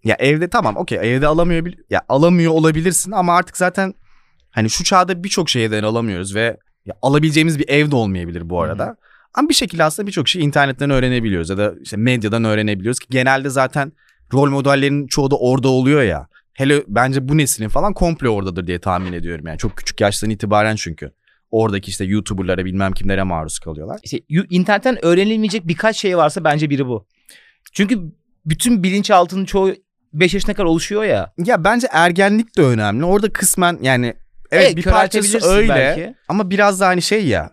Ya 0.07 0.17
evde 0.19 0.49
tamam 0.49 0.77
okey 0.77 0.99
evde 1.03 1.27
alamıyor 1.27 1.67
ya 1.91 2.03
alamıyor 2.09 2.53
olabilirsin 2.53 3.13
ama 3.13 3.37
artık 3.37 3.57
zaten 3.57 3.95
hani 4.51 4.71
şu 4.71 4.85
çağda 4.85 5.25
birçok 5.25 5.51
şeyden 5.51 5.83
alamıyoruz 5.83 6.35
ve 6.35 6.57
ya 6.87 6.95
alabileceğimiz 7.03 7.59
bir 7.59 7.69
ev 7.69 7.91
de 7.91 7.97
olmayabilir 7.97 8.51
bu 8.51 8.61
arada. 8.61 8.97
Ama 9.35 9.49
bir 9.49 9.55
şekilde 9.55 9.85
aslında 9.85 10.07
birçok 10.07 10.29
şeyi 10.29 10.43
internetten 10.43 10.91
öğrenebiliyoruz 10.91 11.51
ya 11.51 11.59
da 11.59 11.75
işte 11.83 11.97
medyadan 11.97 12.45
öğrenebiliyoruz 12.45 12.99
ki 12.99 13.07
genelde 13.11 13.51
zaten 13.51 13.93
rol 14.33 14.51
modellerin 14.51 15.07
çoğu 15.07 15.31
da 15.31 15.39
orada 15.39 15.69
oluyor 15.69 16.03
ya. 16.03 16.29
Hele 16.53 16.83
bence 16.89 17.29
bu 17.29 17.37
neslin 17.39 17.69
falan 17.69 17.95
komple 17.95 18.29
oradadır 18.29 18.67
diye 18.67 18.79
tahmin 18.79 19.13
ediyorum 19.13 19.47
yani 19.47 19.59
çok 19.59 19.77
küçük 19.77 20.01
yaştan 20.01 20.31
itibaren 20.31 20.77
çünkü. 20.77 21.13
Oradaki 21.51 21.91
işte 21.91 22.05
YouTuber'lara 22.05 22.65
bilmem 22.65 22.93
kimlere 22.93 23.23
maruz 23.23 23.59
kalıyorlar. 23.59 24.01
İşte 24.03 24.21
internetten 24.29 25.05
öğrenilmeyecek 25.05 25.69
birkaç 25.69 25.97
şey 25.97 26.17
varsa 26.17 26.45
bence 26.45 26.71
biri 26.71 26.87
bu. 26.87 27.07
Çünkü 27.73 28.01
bütün 28.47 28.83
bilinçaltının 28.83 29.45
çoğu 29.45 29.75
5 30.21 30.35
yaşına 30.35 30.55
kadar 30.55 30.65
oluşuyor 30.65 31.05
ya. 31.05 31.33
Ya 31.39 31.65
bence 31.65 31.89
ergenlik 31.91 32.57
de 32.57 32.63
önemli. 32.63 33.05
Orada 33.05 33.33
kısmen 33.33 33.79
yani 33.83 34.15
evet, 34.51 34.77
bir 34.77 34.83
parçası 34.83 35.49
öyle 35.49 35.69
belki. 35.69 36.15
ama 36.29 36.51
biraz 36.51 36.81
da 36.81 36.87
hani 36.87 37.03
şey 37.03 37.27
ya. 37.27 37.51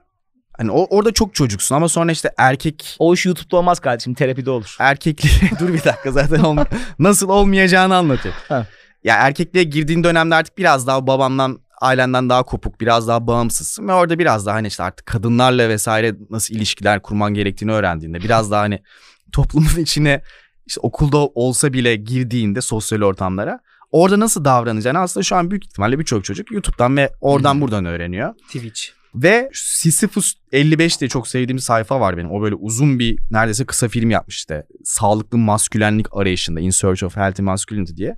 Hani 0.57 0.71
o, 0.71 0.87
orada 0.97 1.11
çok 1.13 1.35
çocuksun 1.35 1.75
ama 1.75 1.89
sonra 1.89 2.11
işte 2.11 2.31
erkek 2.37 2.95
O 2.99 3.13
iş 3.13 3.25
YouTube'da 3.25 3.57
olmaz 3.57 3.79
kardeşim 3.79 4.13
terapide 4.13 4.49
olur. 4.49 4.75
erkekliğe 4.79 5.51
dur 5.59 5.73
bir 5.73 5.83
dakika 5.83 6.11
zaten 6.11 6.39
olm- 6.39 6.67
nasıl 6.99 7.29
olmayacağını 7.29 7.95
anlatıyor. 7.95 8.35
Ha. 8.49 8.65
Ya 9.03 9.15
erkekliğe 9.15 9.63
girdiğin 9.63 10.03
dönemde 10.03 10.35
artık 10.35 10.57
biraz 10.57 10.87
daha 10.87 11.07
babandan 11.07 11.59
ailenden 11.81 12.29
daha 12.29 12.43
kopuk 12.43 12.81
biraz 12.81 13.07
daha 13.07 13.27
bağımsızsın 13.27 13.87
ve 13.87 13.93
orada 13.93 14.19
biraz 14.19 14.45
daha 14.45 14.55
hani 14.55 14.67
işte 14.67 14.83
artık 14.83 15.05
kadınlarla 15.05 15.69
vesaire 15.69 16.15
nasıl 16.29 16.55
ilişkiler 16.55 17.01
kurman 17.01 17.33
gerektiğini 17.33 17.71
öğrendiğinde 17.71 18.19
biraz 18.21 18.51
daha 18.51 18.61
hani 18.61 18.83
toplumun 19.31 19.69
içine 19.77 20.21
işte 20.65 20.79
okulda 20.83 21.17
olsa 21.17 21.73
bile 21.73 21.95
girdiğinde 21.95 22.61
sosyal 22.61 23.01
ortamlara 23.01 23.59
orada 23.91 24.19
nasıl 24.19 24.45
davranacağını 24.45 24.99
aslında 24.99 25.23
şu 25.23 25.35
an 25.35 25.51
büyük 25.51 25.65
ihtimalle 25.65 25.99
birçok 25.99 26.23
çocuk 26.23 26.51
YouTube'dan 26.51 26.97
ve 26.97 27.09
oradan 27.21 27.53
Hmm. 27.53 27.61
buradan 27.61 27.85
öğreniyor. 27.85 28.33
Twitch. 28.35 28.81
Ve 29.15 29.49
Sisyphus 29.53 30.33
55 30.51 30.99
diye 30.99 31.09
çok 31.09 31.27
sevdiğim 31.27 31.59
sayfa 31.59 31.99
var 31.99 32.17
benim. 32.17 32.31
O 32.31 32.41
böyle 32.41 32.55
uzun 32.55 32.99
bir 32.99 33.19
neredeyse 33.31 33.65
kısa 33.65 33.87
film 33.87 34.09
yapmış 34.09 34.35
işte. 34.35 34.65
Sağlıklı 34.83 35.37
maskülenlik 35.37 36.07
arayışında 36.17 36.59
In 36.59 36.69
Search 36.69 37.03
of 37.03 37.15
Healthy 37.15 37.45
Masculinity 37.45 37.93
diye. 37.95 38.15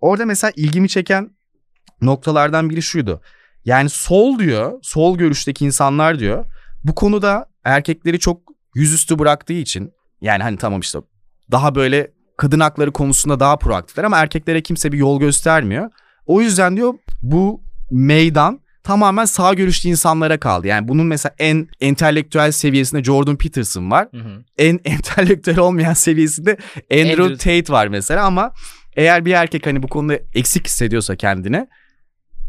Orada 0.00 0.26
mesela 0.26 0.52
ilgimi 0.56 0.88
çeken 0.88 1.30
noktalardan 2.02 2.70
biri 2.70 2.82
şuydu. 2.82 3.20
Yani 3.64 3.90
sol 3.90 4.38
diyor, 4.38 4.78
sol 4.82 5.18
görüşteki 5.18 5.64
insanlar 5.64 6.18
diyor. 6.18 6.44
Bu 6.84 6.94
konuda 6.94 7.46
erkekleri 7.64 8.18
çok 8.18 8.40
yüzüstü 8.74 9.18
bıraktığı 9.18 9.52
için 9.52 9.90
yani 10.20 10.42
hani 10.42 10.56
tamam 10.56 10.80
işte 10.80 10.98
daha 11.50 11.74
böyle 11.74 12.10
kadın 12.36 12.60
hakları 12.60 12.92
konusunda 12.92 13.40
daha 13.40 13.56
proaktifler 13.58 14.04
ama 14.04 14.18
erkeklere 14.18 14.60
kimse 14.62 14.92
bir 14.92 14.98
yol 14.98 15.20
göstermiyor. 15.20 15.90
O 16.26 16.40
yüzden 16.40 16.76
diyor 16.76 16.94
bu 17.22 17.62
meydan 17.90 18.60
tamamen 18.82 19.24
sağ 19.24 19.54
görüşlü 19.54 19.88
insanlara 19.88 20.40
kaldı. 20.40 20.66
Yani 20.66 20.88
bunun 20.88 21.06
mesela 21.06 21.34
en 21.38 21.68
entelektüel 21.80 22.52
seviyesinde 22.52 23.04
Jordan 23.04 23.36
Peterson 23.36 23.90
var. 23.90 24.08
En 24.58 24.80
entelektüel 24.84 25.58
olmayan 25.58 25.92
seviyesinde 25.92 26.50
Andrew, 26.92 27.22
Andrew- 27.22 27.36
Tate 27.36 27.72
var 27.72 27.86
mesela 27.86 28.24
ama 28.24 28.52
eğer 28.96 29.24
bir 29.24 29.32
erkek 29.32 29.66
hani 29.66 29.82
bu 29.82 29.88
konuda 29.88 30.18
eksik 30.34 30.66
hissediyorsa 30.66 31.16
kendini 31.16 31.66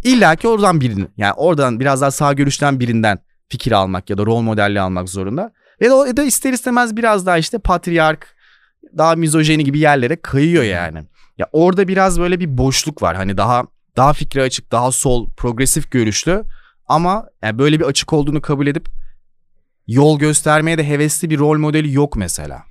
illa 0.04 0.36
ki 0.36 0.48
oradan 0.48 0.82
birini 0.82 1.08
yani 1.18 1.34
oradan 1.34 1.80
biraz 1.80 2.02
daha 2.02 2.12
sağ 2.12 2.34
görüşten 2.34 2.80
birinden 2.80 3.20
fikir 3.50 3.72
almak 3.72 4.10
ya 4.10 4.18
da 4.18 4.26
rol 4.26 4.42
modelliği 4.42 4.82
almak 4.82 5.10
zorunda. 5.10 5.52
Ve 5.82 5.86
de 5.86 5.94
o 5.94 6.18
da 6.18 6.24
ister 6.24 6.54
istemez 6.54 6.98
biraz 6.98 7.26
daha 7.26 7.38
işte 7.38 7.58
patriark 7.60 8.36
daha 8.98 9.16
mizojeni 9.16 9.64
gibi 9.64 9.80
yerlere 9.80 10.16
kayıyor 10.16 10.64
yani. 10.64 11.04
Ya 11.38 11.50
orada 11.52 11.88
biraz 11.88 12.20
böyle 12.20 12.40
bir 12.40 12.58
boşluk 12.58 13.02
var. 13.02 13.16
Hani 13.16 13.38
daha 13.38 13.64
daha 13.98 14.14
fikri 14.14 14.42
açık, 14.42 14.72
daha 14.72 14.92
sol, 14.92 15.30
progresif 15.30 15.92
görüşlü 15.92 16.44
ama 16.88 17.28
yani 17.44 17.60
böyle 17.60 17.80
bir 17.80 17.86
açık 17.86 18.14
olduğunu 18.14 18.42
kabul 18.42 18.68
edip 18.68 18.90
yol 19.88 20.20
göstermeye 20.20 20.78
de 20.78 20.88
hevesli 20.88 21.30
bir 21.30 21.40
rol 21.40 21.58
modeli 21.58 21.94
yok 21.94 22.16
mesela. 22.16 22.64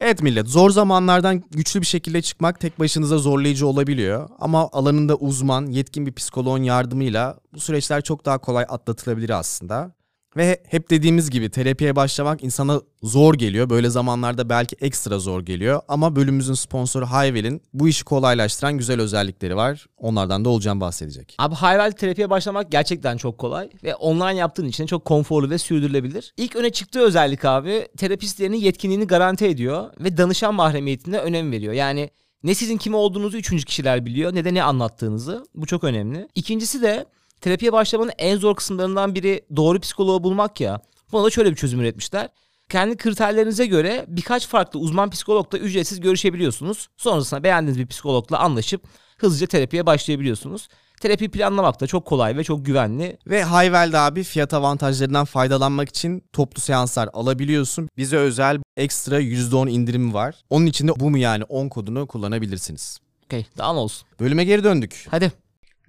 Evet 0.00 0.22
millet 0.22 0.48
zor 0.48 0.70
zamanlardan 0.70 1.42
güçlü 1.50 1.80
bir 1.80 1.86
şekilde 1.86 2.22
çıkmak 2.22 2.60
tek 2.60 2.78
başınıza 2.78 3.18
zorlayıcı 3.18 3.66
olabiliyor. 3.66 4.28
Ama 4.38 4.68
alanında 4.72 5.16
uzman, 5.16 5.66
yetkin 5.66 6.06
bir 6.06 6.12
psikoloğun 6.12 6.62
yardımıyla 6.62 7.38
bu 7.54 7.60
süreçler 7.60 8.02
çok 8.02 8.24
daha 8.24 8.38
kolay 8.38 8.64
atlatılabilir 8.68 9.30
aslında. 9.30 9.92
Ve 10.36 10.62
hep 10.68 10.90
dediğimiz 10.90 11.30
gibi 11.30 11.50
terapiye 11.50 11.96
başlamak 11.96 12.44
insana 12.44 12.80
zor 13.02 13.34
geliyor. 13.34 13.70
Böyle 13.70 13.90
zamanlarda 13.90 14.48
belki 14.48 14.76
ekstra 14.80 15.18
zor 15.18 15.40
geliyor. 15.40 15.80
Ama 15.88 16.16
bölümümüzün 16.16 16.54
sponsoru 16.54 17.06
Hayvel'in 17.06 17.62
bu 17.72 17.88
işi 17.88 18.04
kolaylaştıran 18.04 18.78
güzel 18.78 19.00
özellikleri 19.00 19.56
var. 19.56 19.86
Onlardan 19.96 20.44
da 20.44 20.48
olacağım 20.48 20.80
bahsedecek. 20.80 21.36
Abi 21.38 21.54
hayval 21.54 21.90
terapiye 21.90 22.30
başlamak 22.30 22.72
gerçekten 22.72 23.16
çok 23.16 23.38
kolay 23.38 23.70
ve 23.84 23.94
online 23.94 24.38
yaptığın 24.38 24.66
için 24.66 24.86
çok 24.86 25.04
konforlu 25.04 25.50
ve 25.50 25.58
sürdürülebilir. 25.58 26.34
İlk 26.36 26.56
öne 26.56 26.70
çıktığı 26.70 27.00
özellik 27.00 27.44
abi 27.44 27.88
terapistlerinin 27.96 28.56
yetkinliğini 28.56 29.06
garanti 29.06 29.46
ediyor 29.46 29.90
ve 30.00 30.16
danışan 30.16 30.54
mahremiyetine 30.54 31.18
önem 31.18 31.52
veriyor. 31.52 31.72
Yani 31.72 32.10
ne 32.42 32.54
sizin 32.54 32.76
kim 32.76 32.94
olduğunuzu 32.94 33.36
üçüncü 33.36 33.64
kişiler 33.64 34.06
biliyor 34.06 34.34
ne 34.34 34.44
de 34.44 34.54
ne 34.54 34.62
anlattığınızı. 34.62 35.44
Bu 35.54 35.66
çok 35.66 35.84
önemli. 35.84 36.28
İkincisi 36.34 36.82
de 36.82 37.06
Terapiye 37.40 37.72
başlamanın 37.72 38.12
en 38.18 38.36
zor 38.36 38.54
kısımlarından 38.54 39.14
biri 39.14 39.44
doğru 39.56 39.80
psikoloğu 39.80 40.22
bulmak 40.22 40.60
ya. 40.60 40.80
Buna 41.12 41.24
da 41.24 41.30
şöyle 41.30 41.50
bir 41.50 41.56
çözüm 41.56 41.80
üretmişler. 41.80 42.28
Kendi 42.68 42.96
kriterlerinize 42.96 43.66
göre 43.66 44.04
birkaç 44.08 44.46
farklı 44.46 44.80
uzman 44.80 45.10
psikologla 45.10 45.58
ücretsiz 45.58 46.00
görüşebiliyorsunuz. 46.00 46.88
Sonrasında 46.96 47.42
beğendiğiniz 47.42 47.78
bir 47.78 47.86
psikologla 47.86 48.38
anlaşıp 48.38 48.82
hızlıca 49.18 49.46
terapiye 49.46 49.86
başlayabiliyorsunuz. 49.86 50.68
Terapi 51.00 51.30
planlamak 51.30 51.80
da 51.80 51.86
çok 51.86 52.04
kolay 52.04 52.36
ve 52.36 52.44
çok 52.44 52.66
güvenli. 52.66 53.18
Ve 53.26 53.42
Hayvel'de 53.42 53.98
abi 53.98 54.24
fiyat 54.24 54.54
avantajlarından 54.54 55.24
faydalanmak 55.24 55.88
için 55.88 56.24
toplu 56.32 56.60
seanslar 56.60 57.08
alabiliyorsun. 57.12 57.88
Bize 57.96 58.16
özel 58.16 58.58
ekstra 58.76 59.20
%10 59.20 59.70
indirim 59.70 60.14
var. 60.14 60.34
Onun 60.50 60.66
için 60.66 60.88
de 60.88 60.92
bu 60.96 61.10
mu 61.10 61.18
yani 61.18 61.44
10 61.44 61.68
kodunu 61.68 62.06
kullanabilirsiniz. 62.06 62.98
Okey 63.24 63.46
daha 63.58 63.72
ne 63.72 63.78
olsun. 63.78 64.08
Bölüme 64.20 64.44
geri 64.44 64.64
döndük. 64.64 65.06
Hadi. 65.10 65.32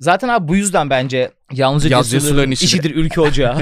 Zaten 0.01 0.27
abi 0.27 0.47
bu 0.47 0.55
yüzden 0.55 0.89
bence 0.89 1.31
yalnızca 1.51 1.89
Yaz 1.89 2.09
cesurların 2.09 2.29
cesurların 2.29 2.51
işi 2.51 2.61
de. 2.61 2.65
işidir 2.65 2.95
ülke 2.95 3.21
ocağı. 3.21 3.61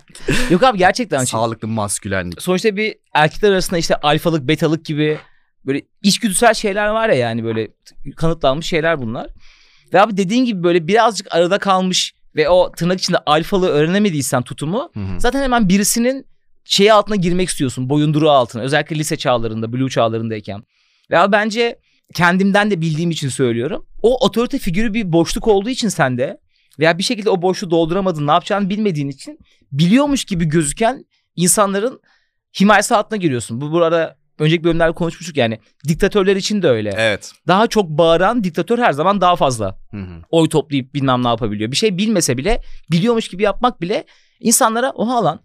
Yok 0.50 0.62
abi 0.62 0.78
gerçekten. 0.78 1.24
Sağlıklı 1.24 1.68
maskülenlik. 1.68 2.42
Sonuçta 2.42 2.76
bir 2.76 2.94
erkekler 3.14 3.52
arasında 3.52 3.78
işte 3.78 3.96
alfalık, 3.96 4.48
betalık 4.48 4.84
gibi 4.84 5.18
böyle 5.66 5.82
içgüdüsel 6.02 6.54
şeyler 6.54 6.88
var 6.88 7.08
ya 7.08 7.14
yani 7.14 7.44
böyle 7.44 7.68
kanıtlanmış 8.16 8.66
şeyler 8.66 9.02
bunlar. 9.02 9.26
Ve 9.92 10.00
abi 10.00 10.16
dediğin 10.16 10.44
gibi 10.44 10.62
böyle 10.62 10.86
birazcık 10.88 11.34
arada 11.34 11.58
kalmış 11.58 12.14
ve 12.36 12.48
o 12.48 12.72
tırnak 12.72 13.00
içinde 13.00 13.18
alfalığı 13.26 13.68
öğrenemediysen 13.68 14.42
tutumu 14.42 14.90
Hı 14.94 15.00
hı. 15.00 15.20
zaten 15.20 15.42
hemen 15.42 15.68
birisinin 15.68 16.26
şeyi 16.64 16.92
altına 16.92 17.16
girmek 17.16 17.48
istiyorsun. 17.48 17.88
Boyunduruğu 17.88 18.30
altına. 18.30 18.62
Özellikle 18.62 18.96
lise 18.96 19.16
çağlarında, 19.16 19.72
blue 19.72 19.90
çağlarındayken. 19.90 20.62
Ve 21.10 21.18
abi 21.18 21.32
bence 21.32 21.78
kendimden 22.14 22.70
de 22.70 22.80
bildiğim 22.80 23.10
için 23.10 23.28
söylüyorum. 23.28 23.86
O 24.02 24.24
otorite 24.26 24.58
figürü 24.58 24.94
bir 24.94 25.12
boşluk 25.12 25.48
olduğu 25.48 25.70
için 25.70 25.88
sende 25.88 26.40
veya 26.78 26.98
bir 26.98 27.02
şekilde 27.02 27.30
o 27.30 27.42
boşluğu 27.42 27.70
dolduramadın, 27.70 28.26
ne 28.26 28.32
yapacağını 28.32 28.70
bilmediğin 28.70 29.08
için 29.08 29.38
biliyormuş 29.72 30.24
gibi 30.24 30.44
gözüken 30.44 31.04
insanların 31.36 32.00
himayesi 32.60 32.94
altına 32.94 33.16
giriyorsun. 33.16 33.60
Bu 33.60 33.72
burada 33.72 34.16
önceki 34.38 34.64
bölümlerde 34.64 34.92
konuşmuştuk 34.92 35.36
yani. 35.36 35.58
Diktatörler 35.88 36.36
için 36.36 36.62
de 36.62 36.68
öyle. 36.68 36.94
Evet. 36.96 37.32
Daha 37.46 37.66
çok 37.66 37.88
bağıran 37.88 38.44
diktatör 38.44 38.78
her 38.78 38.92
zaman 38.92 39.20
daha 39.20 39.36
fazla 39.36 39.78
Hı 39.90 39.96
hı. 39.96 40.22
oy 40.30 40.48
toplayıp 40.48 40.94
bilmem 40.94 41.24
ne 41.24 41.28
yapabiliyor. 41.28 41.70
Bir 41.70 41.76
şey 41.76 41.98
bilmese 41.98 42.36
bile 42.36 42.60
biliyormuş 42.90 43.28
gibi 43.28 43.42
yapmak 43.42 43.80
bile 43.80 44.04
insanlara 44.40 44.90
oha 44.90 45.24
lan 45.24 45.40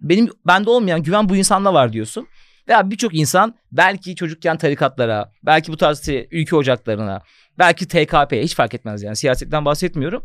benim 0.00 0.30
bende 0.46 0.70
olmayan 0.70 1.02
güven 1.02 1.28
bu 1.28 1.36
insanda 1.36 1.74
var 1.74 1.92
diyorsun. 1.92 2.26
Veya 2.68 2.90
birçok 2.90 3.14
insan 3.14 3.54
belki 3.72 4.16
çocukken 4.16 4.58
tarikatlara, 4.58 5.32
belki 5.42 5.72
bu 5.72 5.76
tarz 5.76 6.08
ülke 6.30 6.56
ocaklarına, 6.56 7.22
belki 7.58 7.88
TKP'ye 7.88 8.42
hiç 8.42 8.54
fark 8.54 8.74
etmez 8.74 9.02
yani 9.02 9.16
siyasetten 9.16 9.64
bahsetmiyorum. 9.64 10.22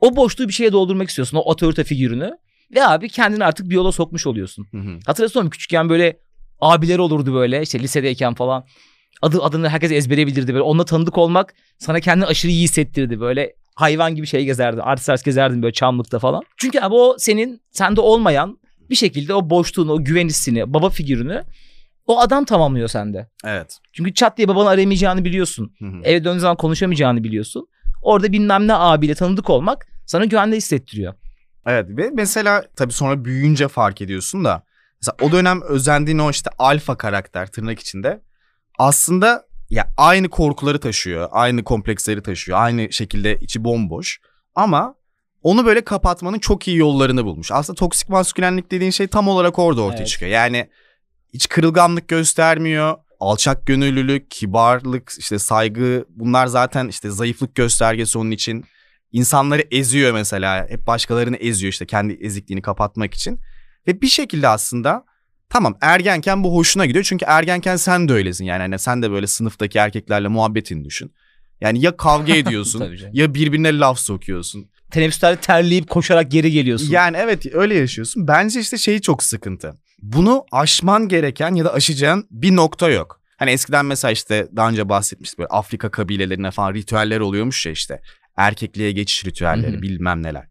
O 0.00 0.16
boşluğu 0.16 0.48
bir 0.48 0.52
şeye 0.52 0.72
doldurmak 0.72 1.08
istiyorsun 1.08 1.36
o 1.36 1.40
otorite 1.40 1.84
figürünü 1.84 2.30
ve 2.74 2.86
abi 2.86 3.08
kendini 3.08 3.44
artık 3.44 3.70
bir 3.70 3.74
yola 3.74 3.92
sokmuş 3.92 4.26
oluyorsun. 4.26 4.66
Hı 4.70 4.78
hı. 4.78 4.98
Küçükken 5.50 5.88
böyle 5.88 6.16
abiler 6.60 6.98
olurdu 6.98 7.34
böyle 7.34 7.62
işte 7.62 7.78
lisedeyken 7.78 8.34
falan. 8.34 8.64
Adı 9.22 9.42
adını 9.42 9.68
herkes 9.68 9.92
ezbere 9.92 10.26
bildirdi 10.26 10.54
böyle. 10.54 10.62
Onunla 10.62 10.84
tanıdık 10.84 11.18
olmak 11.18 11.54
sana 11.78 12.00
kendini 12.00 12.26
aşırı 12.26 12.52
iyi 12.52 12.62
hissettirdi 12.62 13.20
böyle. 13.20 13.52
Hayvan 13.74 14.14
gibi 14.14 14.26
şey 14.26 14.44
gezerdin. 14.44 14.78
Artist 14.78 15.10
artist 15.10 15.24
gezerdin 15.24 15.62
böyle 15.62 15.72
çamlıkta 15.72 16.18
falan. 16.18 16.42
Çünkü 16.56 16.80
abi 16.80 16.94
o 16.94 17.16
senin 17.18 17.62
sende 17.70 18.00
olmayan 18.00 18.58
bir 18.90 18.96
şekilde 18.96 19.34
o 19.34 19.50
boşluğunu, 19.50 19.92
o 19.92 20.04
güven 20.04 20.26
hissini, 20.26 20.74
baba 20.74 20.90
figürünü 20.90 21.44
o 22.06 22.20
adam 22.20 22.44
tamamlıyor 22.44 22.88
sende. 22.88 23.28
Evet. 23.44 23.78
Çünkü 23.92 24.14
çat 24.14 24.38
diye 24.38 24.48
babanı 24.48 24.68
arayamayacağını 24.68 25.24
biliyorsun. 25.24 25.72
Hı 25.78 25.84
hı. 25.84 26.00
Eve 26.04 26.24
döndüğün 26.24 26.38
zaman 26.38 26.56
konuşamayacağını 26.56 27.24
biliyorsun. 27.24 27.68
Orada 28.02 28.32
bilmem 28.32 28.66
ne 28.68 28.74
abiyle 28.74 29.14
tanıdık 29.14 29.50
olmak 29.50 29.86
sana 30.06 30.24
güvende 30.24 30.56
hissettiriyor. 30.56 31.14
Evet 31.66 31.86
ve 31.88 32.10
mesela 32.14 32.64
tabii 32.76 32.92
sonra 32.92 33.24
büyüyünce 33.24 33.68
fark 33.68 34.00
ediyorsun 34.00 34.44
da 34.44 34.62
mesela 35.00 35.28
o 35.28 35.32
dönem 35.32 35.62
özendiğin 35.62 36.18
o 36.18 36.30
işte 36.30 36.50
alfa 36.58 36.96
karakter 36.96 37.46
tırnak 37.46 37.80
içinde 37.80 38.20
aslında 38.78 39.44
ya 39.70 39.88
aynı 39.96 40.28
korkuları 40.28 40.80
taşıyor, 40.80 41.28
aynı 41.32 41.64
kompleksleri 41.64 42.22
taşıyor, 42.22 42.58
aynı 42.58 42.92
şekilde 42.92 43.36
içi 43.36 43.64
bomboş 43.64 44.20
ama 44.54 44.94
onu 45.42 45.66
böyle 45.66 45.84
kapatmanın 45.84 46.38
çok 46.38 46.68
iyi 46.68 46.76
yollarını 46.76 47.24
bulmuş. 47.24 47.52
Aslında 47.52 47.76
toksik 47.76 48.08
maskülenlik 48.08 48.70
dediğin 48.70 48.90
şey 48.90 49.06
tam 49.06 49.28
olarak 49.28 49.58
orada 49.58 49.82
ortaya 49.82 49.96
Evet. 49.98 50.08
çıkıyor. 50.08 50.30
Yani 50.30 50.68
hiç 51.32 51.48
kırılganlık 51.48 52.08
göstermiyor. 52.08 52.94
Alçak 53.20 53.66
gönüllülük, 53.66 54.30
kibarlık, 54.30 55.12
işte 55.18 55.38
saygı 55.38 56.04
bunlar 56.08 56.46
zaten 56.46 56.88
işte 56.88 57.10
zayıflık 57.10 57.54
göstergesi 57.54 58.18
onun 58.18 58.30
için. 58.30 58.64
İnsanları 59.12 59.64
eziyor 59.70 60.12
mesela. 60.12 60.66
Hep 60.68 60.86
başkalarını 60.86 61.36
eziyor 61.36 61.72
işte 61.72 61.86
kendi 61.86 62.12
ezikliğini 62.12 62.62
kapatmak 62.62 63.14
için. 63.14 63.40
Ve 63.86 64.00
bir 64.00 64.08
şekilde 64.08 64.48
aslında 64.48 65.04
tamam 65.48 65.76
ergenken 65.80 66.44
bu 66.44 66.54
hoşuna 66.54 66.86
gidiyor. 66.86 67.04
Çünkü 67.04 67.24
ergenken 67.28 67.76
sen 67.76 68.08
de 68.08 68.12
öylesin 68.12 68.44
yani. 68.44 68.60
Hani 68.60 68.78
sen 68.78 69.02
de 69.02 69.10
böyle 69.10 69.26
sınıftaki 69.26 69.78
erkeklerle 69.78 70.28
muhabbetini 70.28 70.84
düşün. 70.84 71.14
Yani 71.60 71.80
ya 71.80 71.96
kavga 71.96 72.34
ediyorsun 72.36 72.96
ya 73.12 73.34
birbirine 73.34 73.78
laf 73.78 73.98
sokuyorsun. 73.98 74.70
Teneffüslerde 74.90 75.40
terleyip 75.40 75.90
koşarak 75.90 76.30
geri 76.30 76.50
geliyorsun. 76.50 76.90
Yani 76.90 77.16
evet 77.16 77.54
öyle 77.54 77.74
yaşıyorsun. 77.74 78.28
Bence 78.28 78.60
işte 78.60 78.78
şeyi 78.78 79.00
çok 79.00 79.22
sıkıntı. 79.22 79.74
Bunu 80.02 80.44
aşman 80.52 81.08
gereken 81.08 81.54
ya 81.54 81.64
da 81.64 81.72
aşacağın 81.72 82.26
bir 82.30 82.56
nokta 82.56 82.90
yok. 82.90 83.20
Hani 83.36 83.50
eskiden 83.50 83.86
mesela 83.86 84.12
işte 84.12 84.48
daha 84.56 84.68
önce 84.68 84.88
bahsetmiştik 84.88 85.38
böyle 85.38 85.48
Afrika 85.48 85.90
kabilelerine 85.90 86.50
falan 86.50 86.74
ritüeller 86.74 87.20
oluyormuş 87.20 87.66
ya 87.66 87.72
işte. 87.72 88.00
Erkekliğe 88.36 88.92
geçiş 88.92 89.24
ritüelleri 89.24 89.72
Hı 89.72 89.76
hı. 89.76 89.82
bilmem 89.82 90.22
neler. 90.22 90.46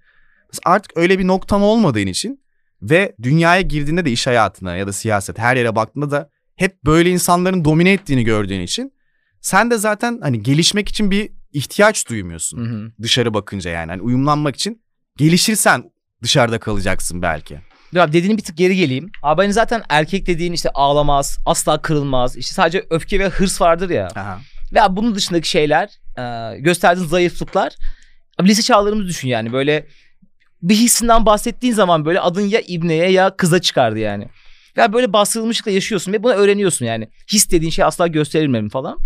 Mesela 0.54 0.76
artık 0.76 0.98
öyle 0.98 1.20
bir 1.20 1.28
noktan 1.28 1.62
olmadığın 1.62 2.08
için 2.08 2.42
ve 2.82 3.16
dünyaya 3.22 3.62
girdiğinde 3.62 4.06
de 4.06 4.12
iş 4.12 4.28
hayatına 4.28 4.76
ya 4.76 4.88
da 4.88 4.94
siyaset 4.94 5.40
her 5.40 5.56
yere 5.56 5.76
baktığında 5.76 6.12
da 6.12 6.30
hep 6.56 6.86
böyle 6.86 7.10
insanların 7.10 7.66
domine 7.66 7.92
ettiğini 7.92 8.24
gördüğün 8.24 8.62
için 8.62 8.94
sen 9.42 9.72
de 9.72 9.78
zaten 9.78 10.20
hani 10.22 10.44
gelişmek 10.44 10.90
için 10.90 11.12
bir 11.12 11.30
ihtiyaç 11.54 12.10
duymuyorsun 12.10 12.58
Hı 12.58 12.76
hı. 12.76 12.92
dışarı 13.02 13.34
bakınca 13.34 13.72
yani. 13.72 13.92
Hani 13.92 14.02
uyumlanmak 14.02 14.56
için 14.56 14.82
gelişirsen 15.18 15.92
dışarıda 16.24 16.60
kalacaksın 16.60 17.22
belki. 17.22 17.71
Ya 17.94 18.14
dediğini 18.14 18.38
bir 18.38 18.44
tık 18.44 18.58
geri 18.58 18.76
geleyim. 18.76 19.12
Abi 19.24 19.42
hani 19.42 19.54
zaten 19.54 19.84
erkek 19.90 20.28
dediğin 20.28 20.54
işte 20.54 20.70
ağlamaz, 20.74 21.38
asla 21.46 21.82
kırılmaz. 21.82 22.38
İşte 22.38 22.54
sadece 22.54 22.86
öfke 22.90 23.20
ve 23.20 23.30
hırs 23.30 23.62
vardır 23.62 23.90
ya. 23.90 24.08
Aha. 24.16 24.40
Ve 24.74 24.82
abi 24.82 24.96
bunun 24.96 25.16
dışındaki 25.16 25.50
şeyler, 25.50 25.90
e, 26.18 26.58
gösterdiğin 26.60 27.08
zayıflıklar. 27.08 27.74
Abi 28.40 28.50
lise 28.50 28.62
çağlarımızı 28.62 29.08
düşün 29.08 29.28
yani 29.28 29.54
böyle 29.54 29.88
bir 30.62 30.76
hissinden 30.76 31.26
bahsettiğin 31.26 31.74
zaman 31.74 32.06
böyle 32.06 32.20
adın 32.20 32.42
ya 32.42 32.62
ibneye 32.68 33.12
ya 33.12 33.36
kıza 33.38 33.62
çıkardı 33.62 34.00
yani. 34.00 34.28
Ve 34.78 34.94
böyle 34.94 35.14
bastırılmışlıkla 35.14 35.72
yaşıyorsun 35.72 36.14
ve 36.14 36.24
bunu 36.24 36.34
öğreniyorsun 36.34 36.86
yani. 36.86 37.08
His 37.32 37.52
dediğin 37.52 37.72
şey 37.72 37.86
asla 37.86 38.08
gösterilmem 38.08 38.70
falan. 38.70 38.98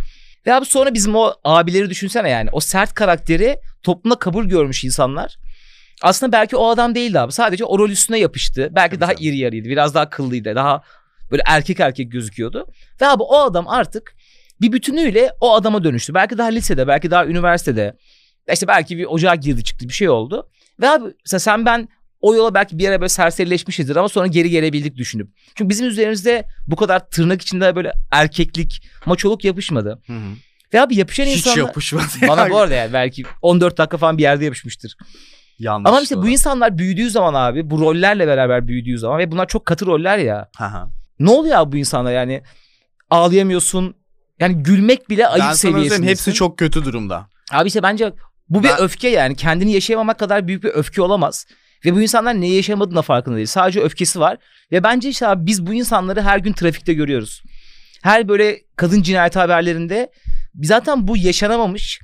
Ve 0.45 0.53
abi 0.53 0.65
sonra 0.65 0.93
bizim 0.93 1.15
o 1.15 1.33
abileri 1.43 1.89
düşünsene 1.89 2.29
yani. 2.29 2.49
O 2.51 2.59
sert 2.59 2.93
karakteri 2.93 3.57
toplumda 3.83 4.19
kabul 4.19 4.45
görmüş 4.45 4.83
insanlar. 4.83 5.37
Aslında 6.01 6.31
belki 6.31 6.55
o 6.55 6.67
adam 6.67 6.95
değildi 6.95 7.19
abi. 7.19 7.31
Sadece 7.31 7.65
o 7.65 7.79
rol 7.79 7.89
üstüne 7.89 8.19
yapıştı. 8.19 8.69
Belki 8.71 8.89
Tabii 8.89 9.01
daha 9.01 9.15
canım. 9.15 9.23
iri 9.23 9.37
yarıydı. 9.37 9.69
Biraz 9.69 9.93
daha 9.93 10.09
kıllıydı. 10.09 10.55
Daha 10.55 10.81
böyle 11.31 11.43
erkek 11.45 11.79
erkek 11.79 12.11
gözüküyordu. 12.11 12.67
Ve 13.01 13.07
abi 13.07 13.23
o 13.23 13.39
adam 13.39 13.67
artık 13.67 14.15
bir 14.61 14.71
bütünüyle 14.71 15.31
o 15.41 15.53
adama 15.53 15.83
dönüştü. 15.83 16.13
Belki 16.13 16.37
daha 16.37 16.47
lisede, 16.47 16.87
belki 16.87 17.11
daha 17.11 17.25
üniversitede. 17.25 17.97
İşte 18.53 18.67
belki 18.67 18.97
bir 18.97 19.05
ocağa 19.05 19.35
girdi 19.35 19.63
çıktı 19.63 19.87
bir 19.87 19.93
şey 19.93 20.09
oldu. 20.09 20.49
Ve 20.81 20.89
abi 20.89 21.05
mesela 21.25 21.39
sen 21.39 21.65
ben 21.65 21.89
o 22.21 22.35
yola 22.35 22.53
belki 22.53 22.77
bir 22.77 22.89
ara 22.89 23.01
böyle 23.01 23.09
serserileşmişizdir 23.09 23.95
ama 23.95 24.09
sonra 24.09 24.27
geri 24.27 24.49
gelebildik 24.49 24.97
düşünüp. 24.97 25.29
Çünkü 25.55 25.69
bizim 25.69 25.87
üzerimizde 25.87 26.45
bu 26.67 26.75
kadar 26.75 27.09
tırnak 27.09 27.41
içinde 27.41 27.75
böyle 27.75 27.93
erkeklik, 28.11 28.83
maçoluk 29.05 29.45
yapışmadı. 29.45 30.01
Hı 30.07 30.13
hı. 30.13 30.31
Ve 30.73 30.81
abi 30.81 30.95
yapışan 30.95 31.25
Hiç 31.25 31.37
insanlar... 31.37 31.57
yapışmadı. 31.57 32.05
Bana 32.27 32.49
bu 32.49 32.57
arada 32.57 32.73
yani 32.73 32.93
belki 32.93 33.23
14 33.41 33.77
dakika 33.77 33.97
falan 33.97 34.17
bir 34.17 34.23
yerde 34.23 34.45
yapışmıştır. 34.45 34.97
Yanlış. 35.59 35.89
Ama 35.89 36.01
işte 36.01 36.17
bu 36.17 36.27
insanlar 36.29 36.77
büyüdüğü 36.77 37.09
zaman 37.09 37.33
abi 37.33 37.69
bu 37.69 37.79
rollerle 37.81 38.27
beraber 38.27 38.67
büyüdüğü 38.67 38.97
zaman 38.99 39.19
ve 39.19 39.31
bunlar 39.31 39.47
çok 39.47 39.65
katı 39.65 39.85
roller 39.85 40.17
ya. 40.17 40.49
Aha. 40.59 40.89
Ne 41.19 41.29
oluyor 41.29 41.57
abi 41.57 41.71
bu 41.71 41.77
insanlar 41.77 42.11
yani 42.11 42.41
ağlayamıyorsun. 43.09 43.95
Yani 44.39 44.63
gülmek 44.63 45.09
bile 45.09 45.27
ayıp 45.27 45.45
Ben 45.45 45.53
seviyesindesin. 45.53 46.03
hepsi 46.03 46.33
çok 46.33 46.57
kötü 46.57 46.85
durumda. 46.85 47.27
Abi 47.51 47.67
işte 47.67 47.83
bence 47.83 48.13
bu 48.49 48.63
bir 48.63 48.69
Ben- 48.69 48.79
öfke 48.81 49.07
yani. 49.07 49.35
Kendini 49.35 49.71
yaşayamamak 49.71 50.19
kadar 50.19 50.47
büyük 50.47 50.63
bir 50.63 50.69
öfke 50.69 51.01
olamaz. 51.01 51.45
Ve 51.85 51.95
bu 51.95 52.01
insanlar 52.01 52.41
neyi 52.41 52.55
yaşamadığına 52.55 53.01
farkında 53.01 53.35
değil. 53.35 53.47
Sadece 53.47 53.81
öfkesi 53.81 54.19
var. 54.19 54.37
Ve 54.71 54.83
bence 54.83 55.09
işte 55.09 55.27
abi 55.27 55.45
biz 55.45 55.67
bu 55.67 55.73
insanları 55.73 56.21
her 56.21 56.37
gün 56.39 56.53
trafikte 56.53 56.93
görüyoruz. 56.93 57.43
Her 58.03 58.27
böyle 58.27 58.57
kadın 58.75 59.01
cinayet 59.01 59.35
haberlerinde 59.35 60.11
zaten 60.63 61.07
bu 61.07 61.17
yaşanamamış 61.17 61.99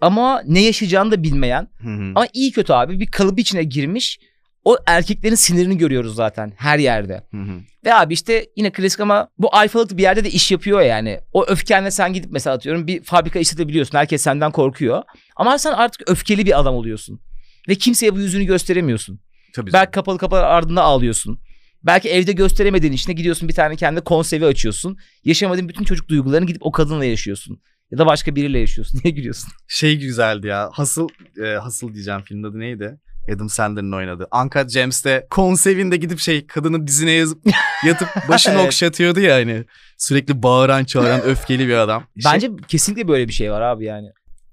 ama 0.00 0.42
ne 0.46 0.62
yaşayacağını 0.62 1.10
da 1.10 1.22
bilmeyen 1.22 1.68
Hı 1.82 1.88
hı. 1.88 2.12
ama 2.14 2.26
iyi 2.32 2.52
kötü 2.52 2.72
abi 2.72 3.00
bir 3.00 3.06
kalıp 3.06 3.38
içine 3.38 3.62
girmiş 3.62 4.18
o 4.64 4.76
erkeklerin 4.86 5.34
sinirini 5.34 5.78
görüyoruz 5.78 6.14
zaten 6.14 6.52
her 6.56 6.78
yerde. 6.78 7.22
Hı 7.30 7.36
hı. 7.36 7.60
Ve 7.84 7.94
abi 7.94 8.14
işte 8.14 8.46
yine 8.56 8.70
klasik 8.72 9.00
ama 9.00 9.28
bu 9.38 9.54
alfalık 9.56 9.96
bir 9.96 10.02
yerde 10.02 10.24
de 10.24 10.30
iş 10.30 10.52
yapıyor 10.52 10.80
yani. 10.80 11.20
O 11.32 11.44
öfkenle 11.46 11.90
sen 11.90 12.12
gidip 12.12 12.30
mesela 12.30 12.56
atıyorum 12.56 12.86
bir 12.86 13.02
fabrika 13.02 13.38
işletebiliyorsun. 13.38 13.98
Herkes 13.98 14.22
senden 14.22 14.52
korkuyor. 14.52 15.02
Ama 15.36 15.58
sen 15.58 15.72
artık 15.72 16.10
öfkeli 16.10 16.46
bir 16.46 16.60
adam 16.60 16.74
oluyorsun. 16.74 17.20
Ve 17.68 17.74
kimseye 17.74 18.14
bu 18.14 18.20
yüzünü 18.20 18.44
gösteremiyorsun. 18.44 19.20
Tabii 19.54 19.72
Belki 19.72 19.90
kapalı 19.90 20.18
kapılar 20.18 20.44
ardında 20.44 20.82
ağlıyorsun. 20.82 21.38
Belki 21.82 22.08
evde 22.08 22.32
gösteremediğin 22.32 22.92
içine 22.92 23.14
gidiyorsun 23.14 23.48
bir 23.48 23.54
tane 23.54 23.76
kendi 23.76 24.00
konsevi 24.00 24.46
açıyorsun. 24.46 24.98
Yaşamadığın 25.24 25.68
bütün 25.68 25.84
çocuk 25.84 26.08
duygularını 26.08 26.46
gidip 26.46 26.66
o 26.66 26.72
kadınla 26.72 27.04
yaşıyorsun. 27.04 27.60
Ya 27.94 27.98
da 27.98 28.06
başka 28.06 28.36
biriyle 28.36 28.58
yaşıyorsun. 28.58 29.00
Niye 29.04 29.14
gülüyorsun? 29.14 29.48
şey 29.68 29.98
güzeldi 29.98 30.46
ya. 30.46 30.70
Hasıl 30.72 31.08
e, 31.44 31.46
Hasıl 31.56 31.94
diyeceğim 31.94 32.20
filmin 32.24 32.42
adı 32.42 32.60
neydi? 32.60 32.98
Adam 33.34 33.48
Sandler'ın 33.48 33.92
oynadığı. 33.92 34.28
Uncut 34.42 34.70
James'te 34.70 35.26
konsevinde 35.30 35.96
gidip 35.96 36.18
şey 36.18 36.46
kadının 36.46 36.86
dizine 36.86 37.10
yazıp 37.10 37.46
yatıp 37.86 38.08
başını 38.28 38.54
Evet. 38.54 38.66
okşatıyordu 38.66 39.20
ya 39.20 39.34
hani. 39.34 39.64
Sürekli 39.98 40.42
bağıran 40.42 40.84
çağıran 40.84 41.22
öfkeli 41.26 41.68
bir 41.68 41.74
adam. 41.74 42.04
Şey- 42.22 42.32
Bence 42.32 42.50
kesinlikle 42.68 43.08
böyle 43.08 43.28
bir 43.28 43.32
şey 43.32 43.50
var 43.52 43.60
abi 43.60 43.84
yani. 43.84 44.08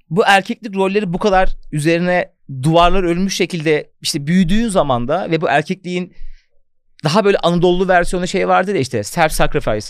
Bu 0.09 0.23
erkeklik 0.25 0.75
rolleri 0.75 1.13
bu 1.13 1.17
kadar 1.17 1.55
üzerine 1.71 2.31
duvarlar 2.63 3.03
örülmüş 3.03 3.35
şekilde 3.35 3.91
işte 4.01 4.27
büyüdüğün 4.27 4.67
zaman 4.67 5.07
da 5.07 5.31
ve 5.31 5.41
bu 5.41 5.49
erkekliğin 5.49 6.13
daha 7.03 7.25
böyle 7.25 7.37
Anadolu 7.37 7.87
versiyonu 7.87 8.27
şey 8.27 8.47
vardır 8.47 8.73
ya 8.75 8.79
işte 8.81 9.03
self 9.03 9.31
sacrifice. 9.31 9.87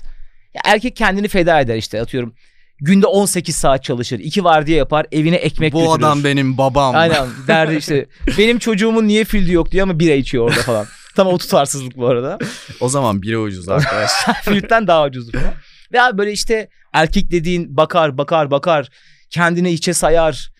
Ya 0.53 0.61
erkek 0.65 0.95
kendini 0.95 1.27
feda 1.27 1.61
eder 1.61 1.75
işte 1.77 2.01
atıyorum. 2.01 2.35
Günde 2.81 3.07
18 3.07 3.55
saat 3.55 3.83
çalışır. 3.83 4.19
iki 4.19 4.43
vardiya 4.43 4.77
yapar. 4.77 5.05
Evine 5.11 5.35
ekmek 5.35 5.73
bu 5.73 5.79
götürür. 5.79 5.95
adam 5.97 6.23
benim 6.23 6.57
babam. 6.57 6.95
Aynen 6.95 7.27
derdi 7.47 7.75
işte. 7.75 8.05
Benim 8.37 8.59
çocuğumun 8.59 9.07
niye 9.07 9.23
fildi 9.25 9.51
yok 9.51 9.71
diyor 9.71 9.83
ama 9.83 9.99
bira 9.99 10.13
içiyor 10.13 10.43
orada 10.43 10.61
falan. 10.61 10.85
Tam 11.15 11.27
o 11.27 11.37
tutarsızlık 11.37 11.97
bu 11.97 12.07
arada. 12.07 12.37
O 12.79 12.89
zaman 12.89 13.21
biri 13.21 13.37
ucuz 13.37 13.69
arkadaşlar. 13.69 14.33
Flütten 14.43 14.87
daha 14.87 15.05
ucuz 15.05 15.31
falan. 15.31 15.53
Ve 15.93 16.17
böyle 16.17 16.31
işte 16.31 16.69
erkek 16.93 17.31
dediğin 17.31 17.77
bakar 17.77 18.17
bakar 18.17 18.51
bakar. 18.51 18.89
Kendini 19.29 19.71
içe 19.71 19.93
sayar. 19.93 20.51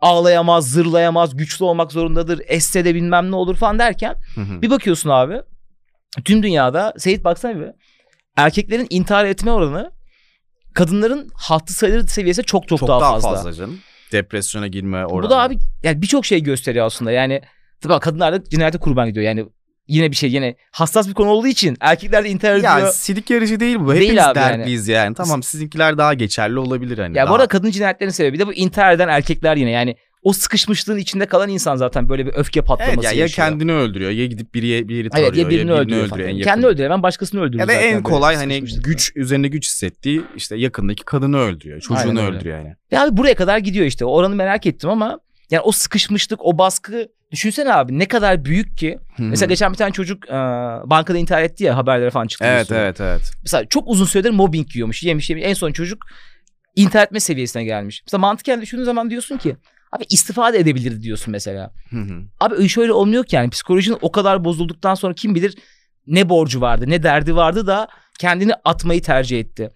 Ağlayamaz, 0.00 0.70
zırlayamaz, 0.70 1.36
güçlü 1.36 1.64
olmak 1.64 1.92
zorundadır. 1.92 2.40
Esse 2.46 2.84
de 2.84 2.94
bilmem 2.94 3.30
ne 3.30 3.36
olur 3.36 3.56
falan 3.56 3.78
derken 3.78 4.14
Hı 4.34 4.40
hı. 4.40 4.62
bir 4.62 4.70
bakıyorsun 4.70 5.10
abi. 5.10 5.36
Tüm 6.24 6.42
dünyada 6.42 6.94
Seyit 6.98 7.24
baksana 7.24 7.60
bir. 7.60 7.66
Erkeklerin 8.36 8.86
intihar 8.90 9.24
etme 9.24 9.50
oranı 9.50 9.90
kadınların 10.74 11.30
hattı 11.34 11.72
sayılır 11.72 12.06
seviyesi 12.08 12.42
çok 12.42 12.68
çok, 12.68 12.78
Çok 12.78 12.88
daha, 12.88 13.00
daha 13.00 13.12
fazla. 13.12 13.30
fazla 13.34 13.52
canım. 13.52 13.78
Depresyona 14.12 14.66
girme 14.66 15.06
oranı. 15.06 15.26
Bu 15.26 15.30
da 15.30 15.42
abi 15.42 15.58
yani 15.82 16.02
birçok 16.02 16.26
şey 16.26 16.42
gösteriyor 16.42 16.86
aslında. 16.86 17.12
Yani 17.12 17.42
tabii 17.80 18.00
kadınlar 18.00 18.32
da 18.32 18.44
cinayete 18.44 18.78
kurban 18.78 19.08
gidiyor. 19.08 19.26
Yani 19.26 19.46
yine 19.88 20.10
bir 20.10 20.16
şey 20.16 20.30
yine 20.30 20.56
hassas 20.70 21.08
bir 21.08 21.14
konu 21.14 21.28
olduğu 21.28 21.46
için 21.46 21.76
erkekler 21.80 22.24
de 22.24 22.28
intihar 22.28 22.54
ediyor. 22.54 22.78
yani 22.78 22.92
silik 22.92 23.30
yarışı 23.30 23.60
değil 23.60 23.76
bu. 23.80 23.92
Değil 23.92 24.02
Hepimiz 24.02 24.24
abi 24.24 24.38
yani. 24.38 24.58
dertliyiz 24.58 24.88
yani. 24.88 25.14
Tamam 25.14 25.42
sizinkiler 25.42 25.98
daha 25.98 26.14
geçerli 26.14 26.58
olabilir 26.58 26.98
hani. 26.98 27.18
Ya 27.18 27.24
daha... 27.24 27.32
bu 27.32 27.34
arada 27.34 27.46
kadın 27.46 27.70
cinayetlerinin 27.70 28.12
sebebi 28.12 28.38
de 28.38 28.46
bu 28.46 28.54
intihar 28.54 28.92
eden 28.92 29.08
erkekler 29.08 29.56
yine. 29.56 29.70
Yani 29.70 29.96
o 30.24 30.32
sıkışmışlığın 30.32 30.98
içinde 30.98 31.26
kalan 31.26 31.48
insan 31.48 31.76
zaten 31.76 32.08
böyle 32.08 32.26
bir 32.26 32.32
öfke 32.34 32.62
patlaması 32.62 32.94
Evet 32.94 33.04
ya, 33.04 33.10
ya 33.12 33.18
yaşıyor. 33.18 33.48
kendini 33.48 33.72
öldürüyor 33.72 34.10
ya 34.10 34.26
gidip 34.26 34.54
biri, 34.54 34.88
bir 34.88 34.96
yeri 34.96 35.10
tarıyor 35.10 35.28
Evet 35.28 35.38
ya 35.38 35.48
birini 35.48 35.72
öldürüyor, 35.72 36.08
falan. 36.08 36.22
en 36.22 36.28
yakın. 36.28 36.42
Kendi 36.42 36.66
öldürüyor. 36.66 36.90
Ben 36.90 37.02
başkasını 37.02 37.40
öldürüyor 37.40 37.68
Ya 37.68 37.68
da 37.68 37.80
en 37.80 38.02
kolay 38.02 38.36
hani 38.36 38.60
güç 38.64 39.12
üzerine 39.16 39.48
güç 39.48 39.66
hissettiği 39.66 40.22
işte 40.36 40.56
yakındaki 40.56 41.04
kadını 41.04 41.38
öldürüyor. 41.38 41.80
Çocuğunu 41.80 42.20
Aynen 42.20 42.34
öldürüyor 42.34 42.58
yani. 42.58 42.74
Ya 42.90 43.04
abi 43.04 43.16
buraya 43.16 43.34
kadar 43.34 43.58
gidiyor 43.58 43.86
işte. 43.86 44.04
Oranı 44.04 44.34
merak 44.34 44.66
ettim 44.66 44.90
ama 44.90 45.18
yani 45.50 45.60
o 45.60 45.72
sıkışmışlık, 45.72 46.44
o 46.44 46.58
baskı 46.58 47.08
düşünsene 47.32 47.72
abi 47.74 47.98
ne 47.98 48.08
kadar 48.08 48.44
büyük 48.44 48.76
ki. 48.78 48.98
Mesela 49.18 49.48
geçen 49.48 49.72
bir 49.72 49.76
tane 49.78 49.92
çocuk 49.92 50.28
e, 50.28 50.32
bankada 50.84 51.18
intihar 51.18 51.42
etti 51.42 51.64
ya 51.64 51.76
haberlere 51.76 52.10
falan 52.10 52.26
çıktı. 52.26 52.44
Evet 52.48 52.62
üstüne. 52.62 52.78
evet 52.78 53.00
evet. 53.00 53.30
Mesela 53.42 53.64
çok 53.64 53.88
uzun 53.88 54.04
süredir 54.04 54.30
mobbing 54.30 54.74
yiyormuş, 54.76 55.02
yemiş 55.02 55.30
yemiş. 55.30 55.44
En 55.46 55.54
son 55.54 55.72
çocuk 55.72 55.98
intihar 56.76 57.04
etme 57.04 57.20
seviyesine 57.20 57.64
gelmiş. 57.64 58.02
Mesela 58.06 58.20
mantıken 58.20 58.62
düşündüğün 58.62 58.84
zaman 58.84 59.10
diyorsun 59.10 59.36
ki 59.36 59.56
abi 59.94 60.04
istifade 60.10 60.58
edebilirdi 60.58 61.02
diyorsun 61.02 61.32
mesela. 61.32 61.70
Hı 61.90 61.96
hı. 62.00 62.22
Abi 62.40 62.64
iş 62.64 62.78
öyle 62.78 62.92
olmuyor 62.92 63.24
ki 63.24 63.36
yani 63.36 63.50
psikolojinin 63.50 63.98
o 64.00 64.12
kadar 64.12 64.44
bozulduktan 64.44 64.94
sonra 64.94 65.14
kim 65.14 65.34
bilir 65.34 65.56
ne 66.06 66.28
borcu 66.28 66.60
vardı 66.60 66.84
ne 66.88 67.02
derdi 67.02 67.36
vardı 67.36 67.66
da 67.66 67.88
kendini 68.18 68.54
atmayı 68.64 69.02
tercih 69.02 69.40
etti. 69.40 69.70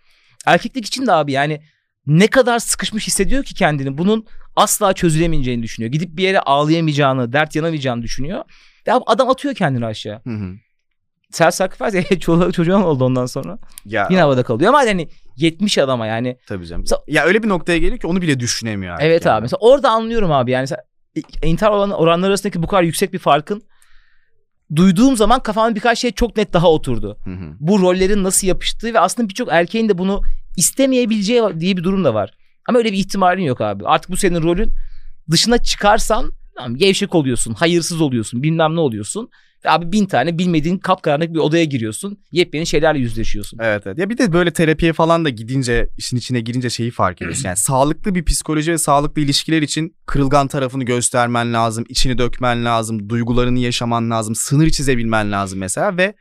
Erkeklik 0.46 0.87
için 0.87 1.07
de 1.07 1.12
abi 1.12 1.33
yani 1.33 1.61
ne 2.07 2.26
kadar 2.26 2.59
sıkışmış 2.59 3.07
hissediyor 3.07 3.44
ki 3.44 3.54
kendini 3.54 3.98
bunun 3.98 4.26
asla 4.57 4.92
çözülemeyeceğini 4.92 5.62
düşünüyor. 5.62 5.92
Gidip 5.92 6.16
bir 6.16 6.22
yere 6.22 6.40
ağlayamayacağını, 6.40 7.33
dert 7.33 7.57
yanamayacağını 7.57 8.02
düşünüyor. 8.02 8.44
Abi 8.88 9.04
adam 9.07 9.31
atıyor 9.31 9.54
kendini 9.54 9.87
aşağı. 9.87 10.20
Hı 10.24 10.31
hı. 10.31 10.54
Self 11.31 11.55
sacrifice 11.55 12.19
çoluğa 12.21 12.53
çocuğa 12.53 12.85
oldu 12.85 13.05
ondan 13.05 13.27
sonra. 13.27 13.59
Ya 13.85 14.07
Yine 14.11 14.21
havada 14.21 14.43
kalıyor 14.43 14.69
ama 14.69 14.79
hani 14.79 15.09
70 15.37 15.79
adama 15.79 16.07
yani. 16.07 16.37
tabii 16.47 16.67
canım. 16.67 16.83
Mesela- 16.83 17.03
Ya 17.07 17.25
öyle 17.25 17.43
bir 17.43 17.49
noktaya 17.49 17.79
geliyor 17.79 17.99
ki 17.99 18.07
onu 18.07 18.23
bile 18.23 18.41
düşünemiyor 18.41 18.95
artık. 18.95 19.07
Evet 19.07 19.27
yani. 19.27 19.35
abi. 19.35 19.43
Mesela 19.43 19.59
orada 19.61 19.91
anlıyorum 19.91 20.33
abi 20.33 20.51
yani 20.51 20.62
mesela 20.62 20.83
intihar 21.43 21.71
oran, 21.71 21.91
oranları 21.91 22.29
arasındaki 22.31 22.62
bu 22.62 22.67
kadar 22.67 22.83
yüksek 22.83 23.12
bir 23.12 23.19
farkın 23.19 23.62
duyduğum 24.77 25.17
zaman 25.17 25.41
kafamda 25.43 25.75
birkaç 25.75 25.99
şey 25.99 26.12
çok 26.12 26.37
net 26.37 26.53
daha 26.53 26.71
oturdu. 26.71 27.19
Hı 27.25 27.31
hı. 27.31 27.53
Bu 27.61 27.81
rollerin 27.81 28.25
nasıl 28.25 28.47
yapıştığı 28.47 28.95
ve 28.95 29.01
aslında 29.01 29.29
birçok 29.29 29.49
erkeğin 29.53 29.88
de 29.88 29.99
bunu 29.99 30.23
istemeyebileceği 30.57 31.43
diye 31.61 31.77
bir 31.77 31.85
durum 31.85 32.05
da 32.05 32.14
var. 32.14 32.31
Ama 32.69 32.79
öyle 32.79 32.93
bir 32.93 32.97
ihtimalin 32.99 33.43
yok 33.43 33.61
abi. 33.61 33.87
Artık 33.87 34.11
bu 34.11 34.17
senin 34.17 34.43
rolün 34.43 34.71
dışına 35.31 35.59
çıkarsan 35.59 36.33
tamam, 36.57 36.77
gevşek 36.77 37.14
oluyorsun, 37.14 37.55
hayırsız 37.55 38.01
oluyorsun, 38.01 38.43
bilmem 38.43 38.77
ne 38.77 38.81
oluyorsun. 38.81 39.31
Ve 39.64 39.71
abi 39.71 39.92
bin 39.92 40.07
tane 40.07 40.38
bilmediğin 40.38 40.79
kapkaranlık 40.79 41.35
bir 41.35 41.38
odaya 41.38 41.64
giriyorsun. 41.64 42.18
Yepyeni 42.33 42.66
şeylerle 42.66 42.99
yüzleşiyorsun. 42.99 43.59
Evet 43.62 43.83
evet. 43.87 43.99
Ya 43.99 44.11
bir 44.11 44.18
de 44.18 44.33
böyle 44.33 44.51
terapiye 44.51 44.92
falan 44.92 45.25
da 45.25 45.29
gidince 45.29 45.88
işin 45.97 46.16
içine 46.16 46.40
girince 46.40 46.71
şeyi 46.71 46.90
fark 46.90 47.23
ediyorsun. 47.23 47.42
Yani 47.49 47.57
sağlıklı 47.57 48.14
bir 48.14 48.25
psikoloji 48.25 48.73
ve 48.73 48.79
sağlıklı 48.79 49.23
ilişkiler 49.23 49.62
için 49.62 49.97
kırılgan 50.07 50.49
tarafını 50.49 50.85
göstermen 50.85 51.53
lazım, 51.53 51.85
içini 51.88 52.18
dökmen 52.18 52.64
lazım, 52.64 53.09
duygularını 53.09 53.59
yaşaman 53.59 54.11
lazım, 54.11 54.35
sınır 54.35 54.71
çizebilmen 54.71 55.33
lazım 55.33 55.59
mesela 55.59 55.97
ve 55.97 56.14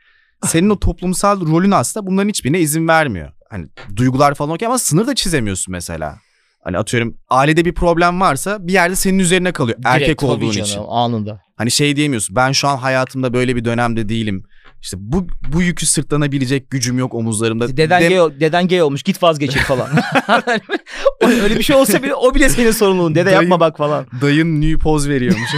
senin 0.46 0.70
o 0.70 0.78
toplumsal 0.78 1.40
rolün 1.40 1.70
aslında 1.70 2.06
bunların 2.06 2.28
hiçbirine 2.28 2.60
izin 2.60 2.88
vermiyor. 2.88 3.32
Hani 3.50 3.66
duygular 3.96 4.34
falan 4.34 4.50
okey 4.54 4.66
ama 4.68 4.78
sınır 4.78 5.06
da 5.06 5.14
çizemiyorsun 5.14 5.72
mesela. 5.72 6.18
Hani 6.64 6.78
atıyorum 6.78 7.16
ailede 7.28 7.64
bir 7.64 7.74
problem 7.74 8.20
varsa 8.20 8.66
bir 8.66 8.72
yerde 8.72 8.96
senin 8.96 9.18
üzerine 9.18 9.52
kalıyor 9.52 9.78
erkek 9.84 10.06
Direkt, 10.06 10.20
tabii 10.20 10.30
olduğun 10.30 10.50
canım, 10.50 10.68
için. 10.68 10.80
Anında. 10.88 11.40
Hani 11.56 11.70
şey 11.70 11.96
diyemiyorsun 11.96 12.36
ben 12.36 12.52
şu 12.52 12.68
an 12.68 12.76
hayatımda 12.76 13.32
böyle 13.32 13.56
bir 13.56 13.64
dönemde 13.64 14.08
değilim. 14.08 14.42
İşte 14.82 14.96
bu 15.00 15.26
bu 15.52 15.62
yükü 15.62 15.86
sırtlanabilecek 15.86 16.70
gücüm 16.70 16.98
yok 16.98 17.14
omuzlarımda. 17.14 17.76
Deden, 17.76 18.02
Dem- 18.02 18.08
gay, 18.08 18.40
deden 18.40 18.68
gay 18.68 18.82
olmuş 18.82 19.02
git 19.02 19.22
vazgeçir 19.22 19.60
falan. 19.60 19.88
Öyle 21.20 21.58
bir 21.58 21.62
şey 21.62 21.76
olsa 21.76 22.02
bile 22.02 22.14
o 22.14 22.34
bile 22.34 22.48
senin 22.48 22.70
sorumluluğun. 22.70 23.14
Dede 23.14 23.24
Dayım- 23.24 23.42
yapma 23.42 23.60
bak 23.60 23.76
falan. 23.76 24.06
Dayın 24.20 24.60
new 24.60 24.78
poz 24.82 25.08
veriyormuş. 25.08 25.50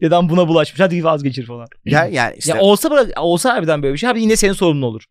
Deden 0.00 0.28
buna 0.28 0.48
bulaşmış 0.48 0.80
hadi 0.80 1.04
vazgeçir 1.04 1.46
falan. 1.46 1.66
ya, 1.84 2.06
yani 2.06 2.34
işte. 2.38 2.52
Ya 2.52 2.60
olsa 2.60 3.06
olsa 3.16 3.54
harbiden 3.54 3.82
böyle 3.82 3.92
bir 3.94 3.98
şey 3.98 4.08
abi 4.10 4.22
yine 4.22 4.36
senin 4.36 4.52
sorumlun 4.52 4.82
olur. 4.82 5.04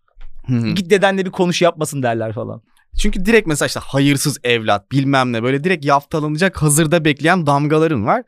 Hı 0.47 0.53
hı. 0.53 0.67
Git 0.67 0.89
dedenle 0.89 1.25
bir 1.25 1.31
konuş 1.31 1.61
yapmasın 1.61 2.03
derler 2.03 2.33
falan. 2.33 2.61
Çünkü 3.01 3.25
direkt 3.25 3.47
mesela 3.47 3.67
işte 3.67 3.79
hayırsız 3.79 4.37
evlat 4.43 4.91
bilmem 4.91 5.33
ne 5.33 5.43
böyle 5.43 5.63
direkt 5.63 5.85
yaftalanacak 5.85 6.61
hazırda 6.61 7.05
bekleyen 7.05 7.45
damgaların 7.45 8.05
var. 8.05 8.23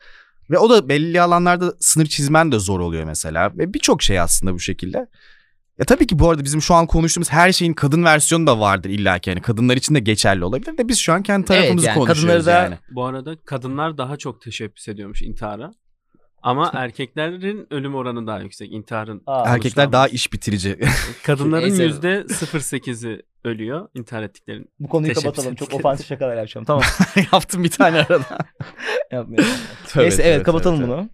Ve 0.49 0.57
o 0.57 0.69
da 0.69 0.89
belli 0.89 1.21
alanlarda 1.21 1.73
sınır 1.79 2.05
çizmen 2.05 2.51
de 2.51 2.59
zor 2.59 2.79
oluyor 2.79 3.03
mesela. 3.03 3.51
Ve 3.57 3.73
birçok 3.73 4.03
şey 4.03 4.19
aslında 4.19 4.53
bu 4.53 4.59
şekilde. 4.59 5.07
Ya 5.79 5.85
tabii 5.85 6.07
ki 6.07 6.19
bu 6.19 6.29
arada 6.29 6.43
bizim 6.43 6.61
şu 6.61 6.73
an 6.73 6.87
konuştuğumuz 6.87 7.31
her 7.31 7.51
şeyin 7.51 7.73
kadın 7.73 8.03
versiyonu 8.03 8.47
da 8.47 8.59
vardır 8.59 8.89
illa 8.89 9.19
ki. 9.19 9.29
Yani 9.29 9.41
kadınlar 9.41 9.77
için 9.77 9.95
de 9.95 9.99
geçerli 9.99 10.45
olabilir 10.45 10.77
de 10.77 10.87
biz 10.87 10.99
şu 10.99 11.13
an 11.13 11.23
kendi 11.23 11.45
tarafımızı 11.45 11.87
yani 11.87 11.95
konuşuyoruz 11.95 12.45
kadınları 12.45 12.45
da- 12.45 12.63
yani. 12.63 12.77
Bu 12.91 13.05
arada 13.05 13.35
kadınlar 13.45 13.97
daha 13.97 14.17
çok 14.17 14.41
teşebbüs 14.41 14.87
ediyormuş 14.87 15.21
intihara. 15.21 15.71
Ama 16.41 16.71
erkeklerin 16.75 17.67
ölüm 17.71 17.95
oranı 17.95 18.27
daha 18.27 18.39
yüksek. 18.39 18.71
İntiharın 18.71 19.21
Aa, 19.25 19.43
Erkekler 19.47 19.91
daha 19.91 20.07
iş 20.07 20.33
bitirici. 20.33 20.79
Kadınların 21.23 21.75
yüzde 21.75 22.25
0.8'i 22.27 23.21
ölüyor 23.43 23.87
intihar 23.93 24.23
ettiklerin. 24.23 24.69
Bu 24.79 24.87
konuyu 24.87 25.13
kapatalım. 25.13 25.55
Çok 25.55 25.73
ofansif 25.73 26.07
şakalar 26.07 26.35
yapacağım. 26.35 26.65
Tamam. 26.65 26.83
Yaptım 27.33 27.63
bir 27.63 27.69
tane 27.69 27.97
arada. 27.99 28.37
Yapmayalım. 29.11 29.51
Tövbe, 29.87 30.03
Neyse 30.03 30.17
tövbe, 30.17 30.27
evet 30.27 30.43
kapatalım 30.43 30.77
tövbe, 30.77 30.87
bunu. 30.87 31.09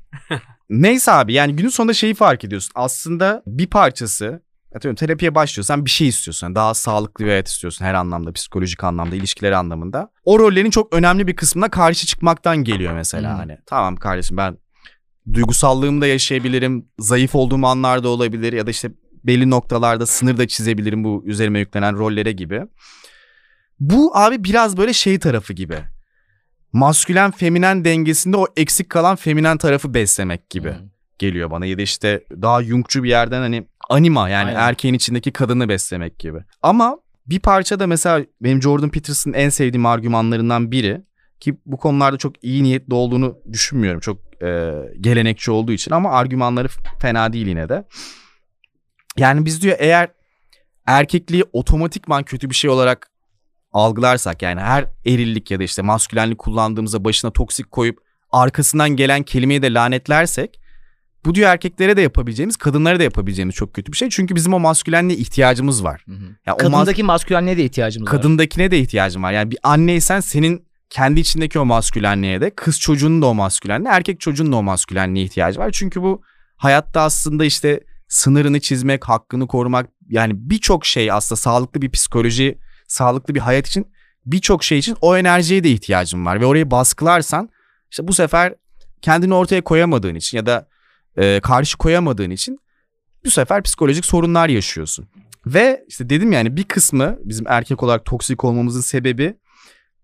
Neyse 0.70 1.12
abi 1.12 1.34
yani 1.34 1.56
günün 1.56 1.70
sonunda 1.70 1.94
şeyi 1.94 2.14
fark 2.14 2.44
ediyorsun. 2.44 2.72
Aslında 2.76 3.44
bir 3.48 3.68
parçası 3.68 4.42
atıyorum 4.76 4.96
terapiye 4.96 5.36
başlıyorsan 5.36 5.86
bir 5.86 5.90
şey 5.90 6.08
istiyorsun. 6.08 6.56
Daha 6.56 6.74
sağlıklı 6.74 7.26
bir 7.26 7.30
hayat 7.30 7.48
istiyorsun 7.48 7.86
her 7.86 7.94
anlamda. 7.94 8.32
Psikolojik 8.32 8.84
anlamda, 8.84 9.16
ilişkileri 9.16 9.56
anlamında. 9.56 10.12
O 10.26 10.40
rollerin 10.40 10.70
çok 10.70 10.96
önemli 10.96 11.28
bir 11.28 11.36
kısmına 11.36 11.70
karşı 11.70 12.08
çıkmaktan 12.08 12.58
geliyor 12.58 12.94
mesela. 12.94 13.34
Hı. 13.34 13.38
Hani 13.38 13.58
tamam 13.66 13.96
kardeşim 13.96 14.38
ben 14.38 14.58
duygusallığımı 15.34 16.02
da 16.02 16.08
yaşayabilirim. 16.08 16.86
Zayıf 17.00 17.36
olduğum 17.36 17.66
anlarda 17.66 18.10
olabilir 18.10 18.54
ya 18.54 18.68
da 18.68 18.72
işte 18.72 18.92
belli 19.24 19.50
noktalarda 19.50 20.06
sınır 20.06 20.38
da 20.38 20.48
çizebilirim 20.48 21.04
bu 21.04 21.24
üzerime 21.26 21.60
yüklenen 21.60 21.98
rollere 21.98 22.32
gibi. 22.32 22.62
Bu 23.80 24.18
abi 24.18 24.44
biraz 24.44 24.78
böyle 24.78 24.94
şey 24.94 25.20
tarafı 25.20 25.54
gibi. 25.54 25.78
Maskülen 26.74 27.32
feminen 27.32 27.86
dengesinde 27.86 28.38
o 28.38 28.46
eksik 28.58 28.90
kalan 28.90 29.16
feminen 29.16 29.58
tarafı 29.58 29.94
beslemek 29.94 30.50
gibi 30.50 30.70
Hı. 30.70 30.82
geliyor 31.20 31.52
bana. 31.52 31.66
Ya 31.66 31.78
da 31.78 31.82
işte 31.82 32.24
daha 32.32 32.62
yunkçu 32.62 33.04
bir 33.04 33.10
yerden 33.10 33.40
hani 33.40 33.68
anima 33.90 34.30
yani 34.30 34.48
Aynen. 34.48 34.60
erkeğin 34.60 34.94
içindeki 34.94 35.32
kadını 35.32 35.70
beslemek 35.70 36.20
gibi. 36.20 36.40
Ama 36.62 36.98
bir 37.28 37.40
parça 37.40 37.80
da 37.80 37.88
mesela 37.88 38.26
benim 38.42 38.62
Jordan 38.62 38.90
Peterson'ın 38.90 39.36
en 39.36 39.50
sevdiğim 39.50 39.86
argümanlarından 39.86 40.72
biri 40.72 41.02
Ki 41.44 41.58
bu 41.66 41.78
konularda 41.78 42.18
çok 42.18 42.44
iyi 42.44 42.64
niyetli 42.64 42.94
olduğunu 42.94 43.38
düşünmüyorum. 43.52 44.00
Çok 44.00 44.44
e, 44.44 44.74
gelenekçi 45.02 45.52
olduğu 45.52 45.72
için 45.72 45.92
ama 45.92 46.12
argümanları 46.12 46.68
fena 47.02 47.34
değil 47.34 47.48
yine 47.48 47.70
de. 47.70 47.84
Yani 49.18 49.46
biz 49.46 49.62
diyor 49.62 49.76
eğer 49.80 50.10
erkekliği 50.86 51.44
otomatikman 51.54 52.24
kötü 52.24 52.50
bir 52.50 52.56
şey 52.56 52.70
olarak 52.70 53.08
algılarsak 53.72 54.42
yani 54.42 54.62
her 54.62 54.86
erillik 55.06 55.52
ya 55.52 55.60
da 55.60 55.64
işte 55.64 55.82
maskülenlik 55.82 56.38
kullandığımızda 56.38 57.04
başına 57.06 57.32
toksik 57.32 57.72
koyup 57.72 58.00
arkasından 58.32 58.90
gelen 58.90 59.24
kelimeyi 59.24 59.62
de 59.62 59.74
lanetlersek 59.74 60.60
bu 61.26 61.36
diyor 61.36 61.50
erkeklere 61.50 61.98
de 61.98 62.02
yapabileceğimiz, 62.02 62.58
kadınlara 62.58 63.00
da 63.00 63.04
yapabileceğimiz 63.04 63.56
çok 63.56 63.74
kötü 63.74 63.92
bir 63.92 63.98
şey. 63.98 64.10
Çünkü 64.10 64.36
bizim 64.36 64.54
o 64.54 64.60
maskülenliğe 64.60 65.20
ihtiyacımız 65.20 65.84
var. 65.84 66.04
Hı 66.08 66.12
hı. 66.12 66.24
Ya 66.46 66.54
o 66.56 66.58
mas- 66.58 66.72
Kadındaki 66.72 67.04
maskülenliğe 67.04 67.58
de 67.58 67.64
ihtiyacımız 67.64 68.12
var. 68.12 68.18
kadındakine 68.18 68.72
de 68.72 68.80
ihtiyacın 68.80 69.24
var. 69.24 69.32
Yani 69.32 69.52
bir 69.52 69.58
anneysen 69.64 70.20
senin 70.20 70.68
kendi 70.90 71.20
içindeki 71.20 71.60
o 71.60 71.66
maskülenliğe 71.66 72.42
de 72.42 72.50
kız 72.56 72.80
çocuğunun 72.80 73.22
da 73.22 73.26
o 73.26 73.34
maskülenliğe, 73.34 73.94
erkek 73.94 74.20
çocuğunun 74.20 74.52
da 74.52 74.56
o 74.56 74.64
maskülenliğe 74.64 75.26
ihtiyacı 75.26 75.60
var. 75.60 75.72
Çünkü 75.74 76.02
bu 76.02 76.22
hayatta 76.58 77.02
aslında 77.02 77.46
işte 77.46 77.80
sınırını 78.14 78.60
çizmek, 78.60 79.06
hakkını 79.06 79.48
korumak 79.48 79.90
yani 80.10 80.34
birçok 80.36 80.86
şey 80.86 81.12
aslında 81.12 81.40
sağlıklı 81.42 81.82
bir 81.82 81.92
psikoloji, 81.92 82.58
sağlıklı 82.88 83.36
bir 83.36 83.40
hayat 83.40 83.68
için 83.68 83.88
birçok 84.26 84.64
şey 84.64 84.80
için 84.80 84.98
o 85.02 85.18
enerjiye 85.18 85.64
de 85.64 85.70
ihtiyacın 85.72 86.26
var 86.26 86.42
ve 86.42 86.46
orayı 86.46 86.72
baskılarsan 86.72 87.50
işte 87.92 88.08
bu 88.08 88.14
sefer 88.14 88.56
kendini 89.02 89.34
ortaya 89.34 89.64
koyamadığın 89.64 90.16
için 90.16 90.38
ya 90.38 90.46
da 90.46 90.68
e, 91.18 91.40
karşı 91.40 91.78
koyamadığın 91.78 92.30
için 92.30 92.60
bu 93.26 93.32
sefer 93.32 93.64
psikolojik 93.64 94.06
sorunlar 94.06 94.50
yaşıyorsun. 94.50 95.08
Ve 95.46 95.86
işte 95.88 96.10
dedim 96.10 96.32
yani 96.32 96.58
bir 96.58 96.64
kısmı 96.64 97.18
bizim 97.24 97.48
erkek 97.48 97.84
olarak 97.84 98.06
toksik 98.06 98.44
olmamızın 98.44 98.82
sebebi 98.82 99.36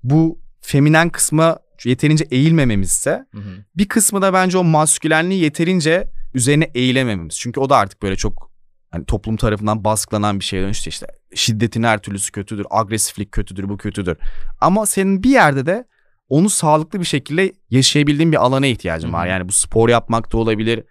bu 0.04 0.40
feminen 0.62 1.10
kısma 1.10 1.60
yeterince 1.84 2.26
eğilmememizse 2.32 3.26
Hı 3.32 3.38
hı. 3.38 3.66
bir 3.78 3.88
kısmı 3.88 4.22
da 4.22 4.34
bence 4.34 4.58
o 4.58 4.64
maskülenliği 4.64 5.44
yeterince 5.44 6.08
üzerine 6.34 6.72
eğilemememiz. 6.76 7.40
Çünkü 7.40 7.60
o 7.60 7.70
da 7.70 7.78
artık 7.78 8.02
böyle 8.02 8.16
çok 8.16 8.52
hani 8.92 9.06
toplum 9.06 9.38
tarafından 9.38 9.84
baskılanan 9.84 10.40
bir 10.40 10.46
şeye 10.46 10.64
dönüştü 10.64 10.90
işte. 10.90 11.08
Şiddetin 11.36 11.84
her 11.84 12.02
türlüsü 12.02 12.32
kötüdür, 12.32 12.66
agresiflik 12.70 13.32
kötüdür, 13.32 13.70
bu 13.70 13.78
kötüdür. 13.78 14.18
Ama 14.62 14.86
senin 14.86 15.24
bir 15.24 15.30
yerde 15.30 15.66
de 15.66 15.88
onu 16.30 16.50
sağlıklı 16.50 17.00
bir 17.00 17.06
şekilde 17.06 17.54
yaşayabildiğin 17.70 18.32
bir 18.32 18.46
alana 18.46 18.68
ihtiyacın 18.68 19.14
var. 19.14 19.28
Yani 19.28 19.48
bu 19.48 19.52
spor 19.52 19.90
yapmak 19.90 20.32
da 20.32 20.38
olabilir, 20.38 20.84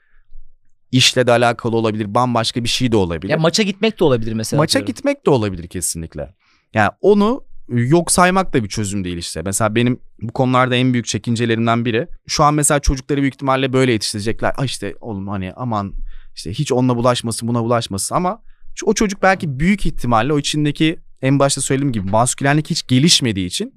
işle 0.93 1.27
de 1.27 1.33
alakalı 1.33 1.77
olabilir, 1.77 2.15
bambaşka 2.15 2.65
bir 2.65 2.69
şey 2.69 2.93
de 2.93 2.97
olabilir. 2.97 3.33
Ya 3.33 3.39
maça 3.39 3.63
gitmek 3.63 4.01
de 4.01 4.05
olabilir 4.05 4.33
mesela. 4.33 4.61
Maça 4.61 4.79
atıyorum. 4.79 4.95
gitmek 4.95 5.27
de 5.27 5.31
olabilir 5.31 5.69
kesinlikle. 5.69 6.35
Yani 6.75 6.91
onu 7.01 7.45
yok 7.69 8.13
saymak 8.13 8.53
da 8.55 8.65
bir 8.65 8.69
çözüm 8.69 9.05
değil 9.05 9.17
işte. 9.17 9.43
Mesela 9.43 9.75
benim 9.75 10.01
bu 10.23 10.33
konularda 10.33 10.77
en 10.77 10.93
büyük 10.93 11.07
çekincelerimden 11.07 11.85
biri. 11.85 12.09
Şu 12.27 12.45
an 12.45 12.55
mesela 12.55 12.81
çocukları 12.81 13.21
büyük 13.21 13.35
ihtimalle 13.35 13.73
böyle 13.73 13.93
yetiştirecekler. 13.93 14.53
Ay 14.57 14.67
işte 14.67 14.95
oğlum 15.01 15.29
hani 15.29 15.53
aman 15.53 15.95
işte 16.35 16.51
hiç 16.51 16.73
onunla 16.73 16.97
bulaşmasın 16.97 17.49
buna 17.49 17.65
bulaşmasın 17.65 18.15
ama 18.15 18.43
o 18.85 18.95
çocuk 18.95 19.23
belki 19.23 19.61
büyük 19.61 19.87
ihtimalle 19.87 20.33
o 20.33 20.39
içindeki 20.39 20.99
en 21.23 21.39
başta 21.39 21.61
söylediğim 21.61 21.93
gibi 21.93 22.11
maskülenlik 22.11 22.71
hiç 22.71 22.87
gelişmediği 22.87 23.47
için 23.47 23.75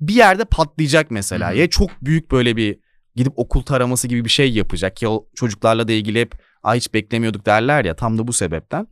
bir 0.00 0.14
yerde 0.14 0.44
patlayacak 0.44 1.10
mesela. 1.10 1.52
Ya 1.52 1.70
çok 1.70 1.90
büyük 2.02 2.30
böyle 2.30 2.56
bir 2.56 2.78
gidip 3.16 3.32
okul 3.36 3.62
taraması 3.62 4.08
gibi 4.08 4.24
bir 4.24 4.30
şey 4.30 4.52
yapacak 4.52 4.96
ki 4.96 5.08
o 5.08 5.28
çocuklarla 5.34 5.88
da 5.88 5.92
ilgili 5.92 6.20
hep 6.20 6.34
ay 6.62 6.76
hiç 6.76 6.94
beklemiyorduk 6.94 7.46
derler 7.46 7.84
ya 7.84 7.96
tam 7.96 8.18
da 8.18 8.26
bu 8.26 8.32
sebepten. 8.32 8.86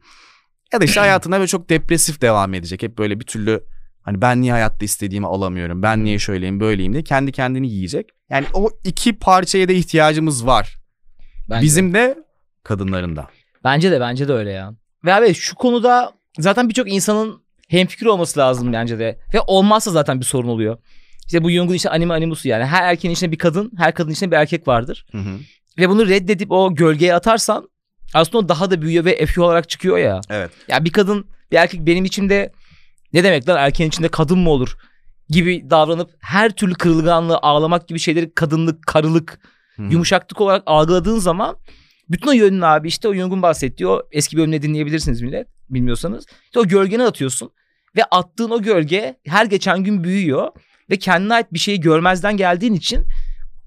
Ya 0.72 0.80
da 0.80 0.84
işte 0.84 1.00
hayatına 1.06 1.36
böyle 1.36 1.46
çok 1.46 1.68
depresif 1.68 2.20
devam 2.20 2.54
edecek. 2.54 2.82
Hep 2.82 2.98
böyle 2.98 3.20
bir 3.20 3.24
türlü 3.24 3.64
hani 4.06 4.20
ben 4.22 4.40
niye 4.42 4.52
hayatta 4.52 4.84
istediğimi 4.84 5.26
alamıyorum. 5.26 5.82
Ben 5.82 6.04
niye 6.04 6.18
şöyleyim 6.18 6.60
böyleyim 6.60 6.92
diye 6.92 7.02
kendi 7.02 7.32
kendini 7.32 7.68
yiyecek. 7.70 8.08
Yani 8.30 8.46
o 8.54 8.70
iki 8.84 9.18
parçaya 9.18 9.68
da 9.68 9.72
ihtiyacımız 9.72 10.46
var. 10.46 10.78
Bence. 11.50 11.64
Bizim 11.64 11.94
de 11.94 12.18
kadınların 12.62 13.16
da. 13.16 13.28
Bence 13.64 13.90
de 13.90 14.00
bence 14.00 14.28
de 14.28 14.32
öyle 14.32 14.50
ya. 14.50 14.74
Ve 15.04 15.14
abi 15.14 15.34
şu 15.34 15.54
konuda 15.54 16.12
zaten 16.38 16.68
birçok 16.68 16.92
insanın 16.92 17.42
hemfikir 17.68 18.06
olması 18.06 18.40
lazım 18.40 18.72
bence 18.72 18.98
de. 18.98 19.18
Ve 19.34 19.40
olmazsa 19.46 19.90
zaten 19.90 20.20
bir 20.20 20.24
sorun 20.24 20.48
oluyor. 20.48 20.78
İşte 21.26 21.44
bu 21.44 21.50
Jung'un 21.50 21.74
işte 21.74 21.90
anime 21.90 22.14
animusu 22.14 22.48
yani. 22.48 22.64
Her 22.64 22.82
erkeğin 22.82 23.14
içinde 23.14 23.32
bir 23.32 23.38
kadın, 23.38 23.72
her 23.76 23.94
kadının 23.94 24.12
içinde 24.14 24.30
bir 24.30 24.36
erkek 24.36 24.68
vardır. 24.68 25.06
Hı 25.12 25.18
hı. 25.18 25.38
Ve 25.78 25.88
bunu 25.88 26.08
reddedip 26.08 26.50
o 26.50 26.74
gölgeye 26.74 27.14
atarsan 27.14 27.68
aslında 28.14 28.38
o 28.38 28.48
daha 28.48 28.70
da 28.70 28.82
büyüyor 28.82 29.04
ve 29.04 29.12
efi 29.12 29.40
olarak 29.40 29.68
çıkıyor 29.68 29.98
ya. 29.98 30.20
Evet. 30.30 30.50
Ya 30.68 30.84
bir 30.84 30.92
kadın, 30.92 31.26
bir 31.52 31.56
erkek 31.56 31.86
benim 31.86 32.04
içimde 32.04 32.52
ne 33.16 33.24
demek 33.24 33.48
lan 33.48 33.56
erkeğin 33.58 33.88
içinde 33.88 34.08
kadın 34.08 34.38
mı 34.38 34.50
olur 34.50 34.76
gibi 35.28 35.70
davranıp 35.70 36.10
her 36.20 36.50
türlü 36.50 36.74
kırılganlığı 36.74 37.38
ağlamak 37.38 37.88
gibi 37.88 37.98
şeyleri 37.98 38.34
kadınlık, 38.34 38.86
karılık, 38.86 39.40
hı. 39.76 39.82
yumuşaklık 39.82 40.40
olarak 40.40 40.62
algıladığın 40.66 41.18
zaman 41.18 41.56
bütün 42.10 42.28
o 42.28 42.32
yönünü 42.32 42.66
abi 42.66 42.88
işte 42.88 43.08
o 43.08 43.14
Jung'un 43.14 43.42
bahsettiği 43.42 43.88
o 43.88 44.02
eski 44.12 44.36
bölümde 44.36 44.62
dinleyebilirsiniz 44.62 45.22
millet 45.22 45.48
bilmiyorsanız. 45.70 46.26
İşte 46.44 46.60
o 46.60 46.68
gölgene 46.68 47.02
atıyorsun 47.02 47.50
ve 47.96 48.04
attığın 48.04 48.50
o 48.50 48.62
gölge 48.62 49.16
her 49.26 49.46
geçen 49.46 49.84
gün 49.84 50.04
büyüyor 50.04 50.48
ve 50.90 50.96
kendine 50.96 51.34
ait 51.34 51.52
bir 51.52 51.58
şeyi 51.58 51.80
görmezden 51.80 52.36
geldiğin 52.36 52.74
için 52.74 53.04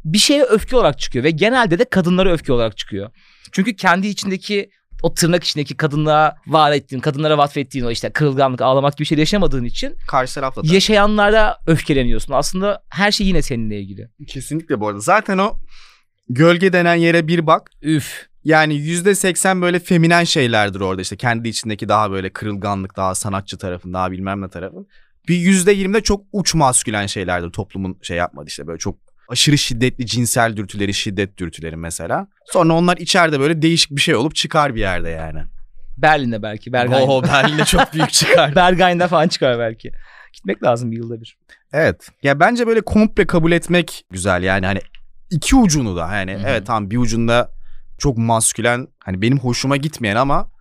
bir 0.05 0.17
şeye 0.17 0.43
öfke 0.43 0.75
olarak 0.75 0.99
çıkıyor 0.99 1.25
ve 1.25 1.31
genelde 1.31 1.79
de 1.79 1.85
kadınlara 1.85 2.31
öfke 2.31 2.53
olarak 2.53 2.77
çıkıyor. 2.77 3.09
Çünkü 3.51 3.75
kendi 3.75 4.07
içindeki 4.07 4.69
o 5.01 5.13
tırnak 5.13 5.43
içindeki 5.43 5.77
kadınlığa 5.77 6.35
var 6.47 6.71
ettiğin, 6.71 7.01
kadınlara 7.01 7.37
vatfettiğin 7.37 7.85
o 7.85 7.91
işte 7.91 8.09
kırılganlık, 8.09 8.61
ağlamak 8.61 8.97
gibi 8.97 9.05
şeyler 9.05 9.21
yaşamadığın 9.21 9.63
için 9.63 9.95
Karşı 10.07 10.35
tarafla 10.35 10.63
da. 10.63 10.73
yaşayanlara 10.73 11.57
öfkeleniyorsun. 11.67 12.33
Aslında 12.33 12.83
her 12.89 13.11
şey 13.11 13.27
yine 13.27 13.41
seninle 13.41 13.79
ilgili. 13.79 14.09
Kesinlikle 14.27 14.79
bu 14.79 14.87
arada. 14.87 14.99
Zaten 14.99 15.37
o 15.37 15.55
gölge 16.29 16.73
denen 16.73 16.95
yere 16.95 17.27
bir 17.27 17.47
bak. 17.47 17.71
Üf. 17.81 18.29
Yani 18.43 18.75
yüzde 18.75 19.15
seksen 19.15 19.61
böyle 19.61 19.79
feminen 19.79 20.23
şeylerdir 20.23 20.79
orada 20.79 21.01
işte 21.01 21.17
kendi 21.17 21.49
içindeki 21.49 21.89
daha 21.89 22.11
böyle 22.11 22.29
kırılganlık 22.29 22.97
daha 22.97 23.15
sanatçı 23.15 23.57
tarafın 23.57 23.93
daha 23.93 24.11
bilmem 24.11 24.41
ne 24.41 24.49
tarafın. 24.49 24.87
Bir 25.27 25.35
yüzde 25.35 25.71
yirmi 25.71 25.93
de 25.93 26.01
çok 26.01 26.25
uç 26.31 26.55
maskülen 26.55 27.05
şeylerdir 27.05 27.49
toplumun 27.49 27.97
şey 28.01 28.17
yapmadı 28.17 28.45
işte 28.47 28.67
böyle 28.67 28.79
çok 28.79 29.08
aşırı 29.29 29.57
şiddetli 29.57 30.05
cinsel 30.05 30.57
dürtüleri 30.57 30.93
şiddet 30.93 31.37
dürtüleri 31.37 31.75
mesela. 31.75 32.27
Sonra 32.45 32.73
onlar 32.73 32.97
içeride 32.97 33.39
böyle 33.39 33.61
değişik 33.61 33.91
bir 33.91 34.01
şey 34.01 34.15
olup 34.15 34.35
çıkar 34.35 34.75
bir 34.75 34.79
yerde 34.79 35.09
yani. 35.09 35.39
Berlin'de 35.97 36.43
belki. 36.43 36.73
Berghain. 36.73 37.07
Oo 37.07 37.23
Berlin'de 37.23 37.65
çok 37.65 37.93
büyük 37.93 38.11
çıkar. 38.11 38.55
Berghain'de 38.55 39.07
falan 39.07 39.27
çıkar 39.27 39.59
belki. 39.59 39.91
Gitmek 40.33 40.63
lazım 40.63 40.91
bir 40.91 40.97
yılda 40.97 41.21
bir. 41.21 41.37
Evet. 41.73 42.09
Ya 42.23 42.39
bence 42.39 42.67
böyle 42.67 42.81
komple 42.81 43.27
kabul 43.27 43.51
etmek 43.51 44.05
güzel 44.11 44.43
yani 44.43 44.65
hani 44.65 44.79
iki 45.29 45.55
ucunu 45.55 45.95
da 45.95 46.15
yani 46.15 46.33
Hı 46.33 46.37
hı. 46.37 46.43
evet 46.47 46.67
tamam 46.67 46.89
bir 46.91 46.97
ucunda 46.97 47.51
çok 47.97 48.17
maskülen 48.17 48.87
hani 48.99 49.21
benim 49.21 49.39
hoşuma 49.39 49.77
gitmeyen 49.77 50.15
ama 50.15 50.51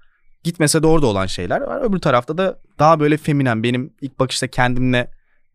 gitmese 0.45 0.83
de 0.83 0.87
orada 0.87 1.07
olan 1.07 1.27
şeyler 1.27 1.61
var. 1.61 1.83
Öbür 1.83 1.99
tarafta 1.99 2.39
da 2.39 2.59
daha 2.79 3.01
böyle 3.01 3.17
feminen 3.17 3.63
benim 3.63 3.93
ilk 4.01 4.19
bakışta 4.19 4.47
kendimle 4.47 5.11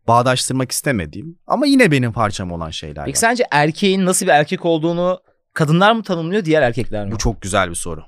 bağdaştırmak 0.08 0.72
istemediğim 0.72 1.38
ama 1.46 1.66
yine 1.66 1.90
benim 1.90 2.12
parçam 2.12 2.52
olan 2.52 2.70
şeyler 2.70 3.04
Peki 3.04 3.16
var. 3.16 3.20
sence 3.20 3.44
erkeğin 3.50 4.06
nasıl 4.06 4.26
bir 4.26 4.30
erkek 4.30 4.64
olduğunu 4.64 5.20
kadınlar 5.52 5.92
mı 5.92 6.02
tanımlıyor 6.02 6.44
diğer 6.44 6.62
erkekler 6.62 7.06
mi? 7.06 7.12
Bu 7.12 7.18
çok 7.18 7.42
güzel 7.42 7.70
bir 7.70 7.74
soru. 7.74 8.04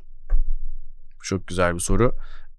Bu 1.19 1.23
çok 1.23 1.47
güzel 1.47 1.75
bir 1.75 1.81
soru. 1.81 2.15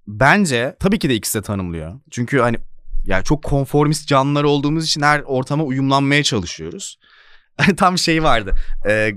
Bence 0.08 0.76
tabii 0.80 1.00
ki 1.00 1.10
de 1.10 1.16
ikisi 1.16 1.40
de 1.40 1.42
tanımlıyor. 1.42 2.00
Çünkü 2.12 2.40
hani 2.40 2.58
ya 3.06 3.24
çok 3.24 3.44
konformist 3.44 4.08
canlılar 4.08 4.44
olduğumuz 4.44 4.86
için 4.86 5.02
her 5.02 5.20
ortama 5.20 5.64
uyumlanmaya 5.64 6.24
çalışıyoruz. 6.24 7.00
Tam 7.78 7.98
şey 7.98 8.24
vardı. 8.24 8.56
Ee, 8.88 9.12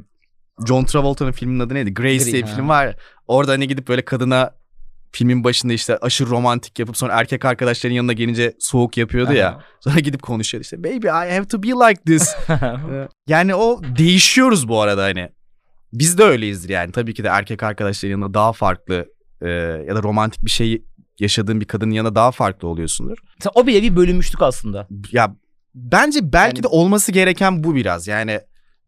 John 0.66 0.84
Travolta'nın 0.84 1.32
filminin 1.32 1.60
adı 1.60 1.74
neydi? 1.74 1.94
Grace 1.94 2.16
Green, 2.16 2.32
diye 2.32 2.42
bir 2.42 2.48
film 2.48 2.68
var. 2.68 2.96
Orada 3.26 3.52
hani 3.52 3.68
gidip 3.68 3.88
böyle 3.88 4.04
kadına 4.04 4.50
filmin 5.12 5.44
başında 5.44 5.72
işte 5.72 5.96
aşırı 5.98 6.30
romantik 6.30 6.78
yapıp 6.78 6.96
sonra 6.96 7.12
erkek 7.20 7.44
arkadaşların 7.44 7.94
yanına 7.94 8.12
gelince 8.12 8.52
soğuk 8.58 8.96
yapıyordu 8.96 9.32
ya. 9.32 9.60
Sonra 9.80 10.00
gidip 10.00 10.22
konuşuyordu 10.22 10.62
işte. 10.62 10.84
Baby 10.84 11.06
I 11.06 11.10
have 11.36 11.44
to 11.44 11.62
be 11.62 11.66
like 11.68 12.02
this. 12.06 12.34
Ee, 12.50 13.08
Yani 13.28 13.54
o 13.54 13.80
değişiyoruz 13.98 14.68
bu 14.68 14.80
arada 14.80 15.02
hani. 15.02 15.28
Biz 15.92 16.18
de 16.18 16.22
öyleyizdir 16.24 16.68
yani. 16.68 16.92
Tabii 16.92 17.14
ki 17.14 17.24
de 17.24 17.28
erkek 17.28 17.62
arkadaşların 17.62 18.10
yanında 18.10 18.34
daha 18.34 18.52
farklı 18.52 19.06
e, 19.42 19.48
ya 19.88 19.96
da 19.96 20.02
romantik 20.02 20.44
bir 20.44 20.50
şey 20.50 20.84
yaşadığın 21.18 21.60
bir 21.60 21.64
kadının 21.66 21.90
yanında 21.90 22.14
daha 22.14 22.30
farklı 22.32 22.68
oluyorsundur. 22.68 23.18
Mesela 23.38 23.52
o 23.54 23.66
bile 23.66 23.82
bir 23.82 23.96
bölünmüşlük 23.96 24.42
aslında. 24.42 24.86
Ya 25.12 25.36
bence 25.74 26.32
belki 26.32 26.56
Yani- 26.56 26.62
de 26.62 26.68
olması 26.68 27.12
gereken 27.12 27.64
bu 27.64 27.74
biraz. 27.74 28.06
Yani 28.08 28.40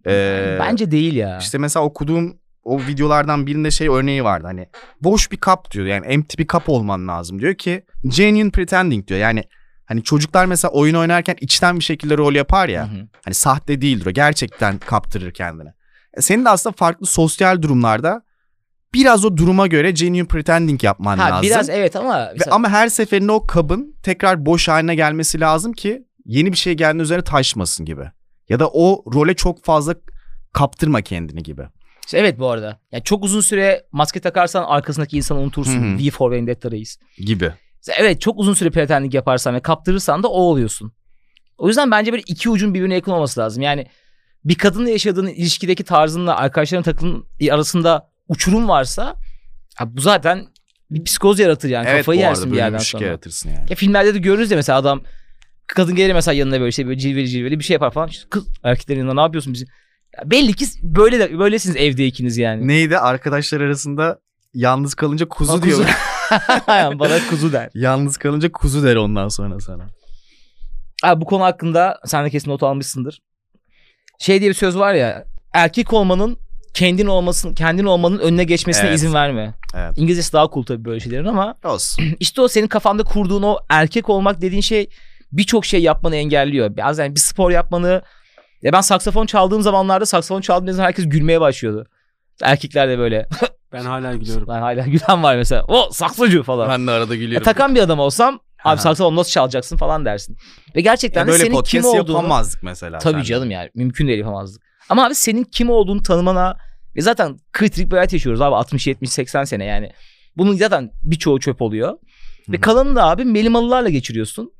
e, 0.06 0.56
Bence 0.60 0.90
değil 0.90 1.14
ya. 1.14 1.38
işte 1.38 1.58
mesela 1.58 1.84
okuduğum 1.84 2.36
o 2.64 2.80
videolardan 2.80 3.46
birinde 3.46 3.70
şey 3.70 3.88
örneği 3.88 4.24
vardı 4.24 4.46
hani 4.46 4.68
boş 5.00 5.32
bir 5.32 5.36
kap 5.36 5.70
diyor 5.70 5.86
yani 5.86 6.06
empty 6.06 6.38
bir 6.42 6.46
kap 6.46 6.68
olman 6.68 7.08
lazım 7.08 7.40
diyor 7.40 7.54
ki 7.54 7.84
genuine 8.06 8.50
pretending 8.50 9.06
diyor 9.08 9.20
yani 9.20 9.44
hani 9.86 10.02
çocuklar 10.02 10.46
mesela 10.46 10.72
oyun 10.72 10.94
oynarken 10.94 11.36
içten 11.40 11.78
bir 11.78 11.84
şekilde 11.84 12.16
rol 12.18 12.34
yapar 12.34 12.68
ya 12.68 12.82
Hı 12.92 12.94
hı. 12.96 13.08
Hani 13.24 13.34
sahte 13.34 13.80
değildir 13.80 14.06
o. 14.06 14.10
Gerçekten 14.10 14.78
kaptırır 14.78 15.30
kendini. 15.32 15.68
E, 16.14 16.20
Senin 16.22 16.44
de 16.44 16.48
aslında 16.48 16.76
farklı 16.76 17.06
sosyal 17.06 17.62
durumlarda 17.62 18.22
biraz 18.94 19.24
o 19.24 19.36
duruma 19.36 19.66
göre 19.66 19.90
genuine 19.90 20.24
pretending 20.24 20.84
yapman 20.84 21.18
Ha, 21.18 21.30
lazım. 21.30 21.42
biraz 21.42 21.70
evet 21.70 21.96
ama 21.96 22.18
Ve, 22.18 22.50
ama 22.50 22.68
her 22.68 22.88
seferinde 22.88 23.32
o 23.32 23.46
kabın 23.46 23.96
tekrar 24.02 24.46
boş 24.46 24.68
haline 24.68 24.94
gelmesi 24.94 25.40
lazım 25.40 25.72
ki 25.72 26.04
yeni 26.24 26.52
bir 26.52 26.56
şey 26.56 26.74
geldiğinde 26.74 27.02
üzerine 27.02 27.24
taşmasın 27.24 27.86
gibi. 27.86 28.04
Ya 28.48 28.60
da 28.60 28.68
o 28.72 29.04
role 29.14 29.34
çok 29.34 29.64
fazla 29.64 29.94
kaptırma 30.52 31.02
kendini 31.02 31.42
gibi. 31.42 31.62
İşte 32.12 32.20
evet 32.20 32.38
bu 32.38 32.50
arada. 32.50 32.78
Yani 32.92 33.02
çok 33.04 33.24
uzun 33.24 33.40
süre 33.40 33.84
maske 33.92 34.20
takarsan 34.20 34.64
arkasındaki 34.64 35.16
insanı 35.16 35.38
unutursun. 35.38 35.82
Hı 35.82 35.94
hı. 35.94 36.06
V 36.06 36.10
for 36.10 36.30
Vendetta 36.30 36.70
reis. 36.70 36.98
Gibi. 37.18 37.52
İşte 37.80 37.92
Evet 37.98 38.20
çok 38.20 38.38
uzun 38.38 38.54
süre 38.54 38.70
pretending 38.70 39.14
yaparsan 39.14 39.54
ve 39.54 39.60
kaptırırsan 39.60 40.22
da 40.22 40.28
o 40.28 40.40
oluyorsun. 40.40 40.92
O 41.58 41.68
yüzden 41.68 41.90
bence 41.90 42.12
böyle 42.12 42.22
iki 42.26 42.50
ucun 42.50 42.74
birbirine 42.74 42.94
yakın 42.94 43.12
olması 43.12 43.40
lazım. 43.40 43.62
Yani 43.62 43.86
bir 44.44 44.54
kadınla 44.54 44.90
yaşadığın 44.90 45.26
ilişkideki 45.26 45.84
tarzınla 45.84 46.36
arkadaşların 46.36 46.82
takımın 46.82 47.26
arasında 47.50 48.10
uçurum 48.28 48.68
varsa 48.68 49.16
ha 49.74 49.96
bu 49.96 50.00
zaten 50.00 50.46
bir 50.90 51.04
psikoz 51.04 51.38
yaratır 51.38 51.68
yani. 51.68 51.88
evet 51.88 51.98
Kafayı 51.98 52.20
yersin 52.20 52.52
bir 52.52 52.56
yerden 52.56 52.78
bir 52.78 52.84
şey 52.84 52.98
sonra. 52.98 53.04
yaratırsın 53.04 53.50
yani. 53.50 53.66
Ya 53.70 53.76
filmlerde 53.76 54.14
de 54.14 54.18
görürüz 54.18 54.50
ya 54.50 54.56
mesela 54.56 54.78
adam 54.78 55.02
kadın 55.66 55.94
gelir 55.94 56.14
mesela 56.14 56.34
yanına 56.34 56.58
böyle 56.60 56.68
işte 56.68 56.86
böyle 56.86 56.98
cilveli 56.98 57.28
cilveli 57.28 57.58
bir 57.58 57.64
şey 57.64 57.74
yapar 57.74 57.90
falan. 57.90 58.08
İşte 58.08 58.28
kız 58.30 58.46
erkeklerin 58.64 58.98
yanında 59.00 59.14
ne 59.14 59.20
yapıyorsun 59.20 59.52
bizim? 59.52 59.68
Ya 60.18 60.30
belli 60.30 60.52
ki 60.52 60.66
böyle 60.82 61.18
de 61.18 61.38
böylesiniz 61.38 61.76
evde 61.76 62.06
ikiniz 62.06 62.36
yani. 62.38 62.68
Neydi 62.68 62.98
arkadaşlar 62.98 63.60
arasında 63.60 64.18
yalnız 64.54 64.94
kalınca 64.94 65.28
kuzu, 65.28 65.52
kuzu. 65.52 65.62
diyor. 65.66 65.78
Bana 66.98 67.18
kuzu 67.30 67.52
der. 67.52 67.70
yalnız 67.74 68.16
kalınca 68.16 68.52
kuzu 68.52 68.82
der 68.82 68.96
ondan 68.96 69.28
sonra 69.28 69.60
sana. 69.60 69.86
Abi 71.04 71.20
bu 71.20 71.24
konu 71.24 71.42
hakkında 71.44 71.98
sen 72.06 72.24
de 72.24 72.30
kesin 72.30 72.50
not 72.50 72.62
almışsındır. 72.62 73.22
Şey 74.18 74.40
diye 74.40 74.50
bir 74.50 74.54
söz 74.54 74.78
var 74.78 74.94
ya 74.94 75.24
erkek 75.52 75.92
olmanın 75.92 76.38
kendin 76.74 77.06
olmasın 77.06 77.54
kendin 77.54 77.84
olmanın 77.84 78.18
önüne 78.18 78.44
geçmesine 78.44 78.86
Evet. 78.86 78.96
izin 78.98 79.14
verme. 79.14 79.54
Evet. 79.74 79.92
İngilizcesi 79.98 80.32
daha 80.32 80.48
cool 80.54 80.62
tabii 80.64 80.84
böyle 80.84 81.00
şeylerin 81.00 81.24
ama 81.24 81.54
Olsun. 81.64 82.04
işte 82.20 82.40
o 82.40 82.48
senin 82.48 82.66
kafanda 82.66 83.02
kurduğun 83.04 83.42
o 83.42 83.58
erkek 83.68 84.08
olmak 84.08 84.40
dediğin 84.40 84.62
şey 84.62 84.88
birçok 85.32 85.64
şey 85.66 85.82
yapmanı 85.82 86.16
engelliyor. 86.16 86.76
Bazen 86.76 87.14
bir 87.14 87.20
spor 87.20 87.50
yapmanı 87.50 88.02
ya 88.62 88.72
ben 88.72 88.80
saksafon 88.80 89.26
çaldığım 89.26 89.62
zamanlarda 89.62 90.06
saksafon 90.06 90.40
çaldığım 90.40 90.74
zaman 90.74 90.86
herkes 90.86 91.08
gülmeye 91.08 91.40
başlıyordu. 91.40 91.86
Erkekler 92.42 92.88
de 92.88 92.98
böyle. 92.98 93.28
Ben 93.72 93.84
hala 93.84 94.14
gülüyorum. 94.16 94.48
Ben 94.48 94.60
hala 94.60 94.82
gülen 94.86 95.22
var 95.22 95.36
mesela. 95.36 95.64
O 95.68 95.88
saksocu 95.92 96.42
falan. 96.42 96.68
Ben 96.68 96.86
de 96.86 96.90
arada 96.90 97.14
Ya 97.14 97.20
gülüyorum. 97.20 97.44
takan 97.44 97.74
bir 97.74 97.80
adam 97.80 97.98
olsam 97.98 98.40
abi 98.64 98.80
saksafon 98.80 99.16
nasıl 99.16 99.30
çalacaksın 99.30 99.76
falan 99.76 100.04
dersin. 100.04 100.36
Ve 100.76 100.80
gerçekten 100.80 101.20
Ya 101.26 101.32
de 101.32 101.38
senin 101.38 101.62
kim 101.62 101.84
olduğunu 101.84 102.16
yapamazdık 102.16 102.62
mesela. 102.62 102.98
Tabii 102.98 103.12
seninle. 103.12 103.24
canım 103.24 103.50
yani 103.50 103.70
mümkün 103.74 104.08
değil 104.08 104.18
yapamazdık. 104.18 104.62
Ama 104.88 105.06
abi 105.06 105.14
senin 105.14 105.44
kim 105.44 105.70
olduğunu 105.70 106.02
tanımana 106.02 106.56
ve 106.96 107.00
zaten 107.00 107.36
kritik 107.52 107.90
bir 107.90 107.96
hayat 107.96 108.12
yaşıyoruz 108.12 108.40
abi 108.40 108.54
60 108.54 108.86
70 108.86 109.10
80 109.10 109.44
sene 109.44 109.64
yani. 109.64 109.92
Bunun 110.36 110.56
zaten 110.56 110.90
birçoğu 111.02 111.40
çöp 111.40 111.62
oluyor. 111.62 111.98
Ve 112.48 112.60
kalanını 112.60 112.96
da 112.96 113.04
abi 113.06 113.24
melimalılarla 113.24 113.88
geçiriyorsun. 113.88 114.52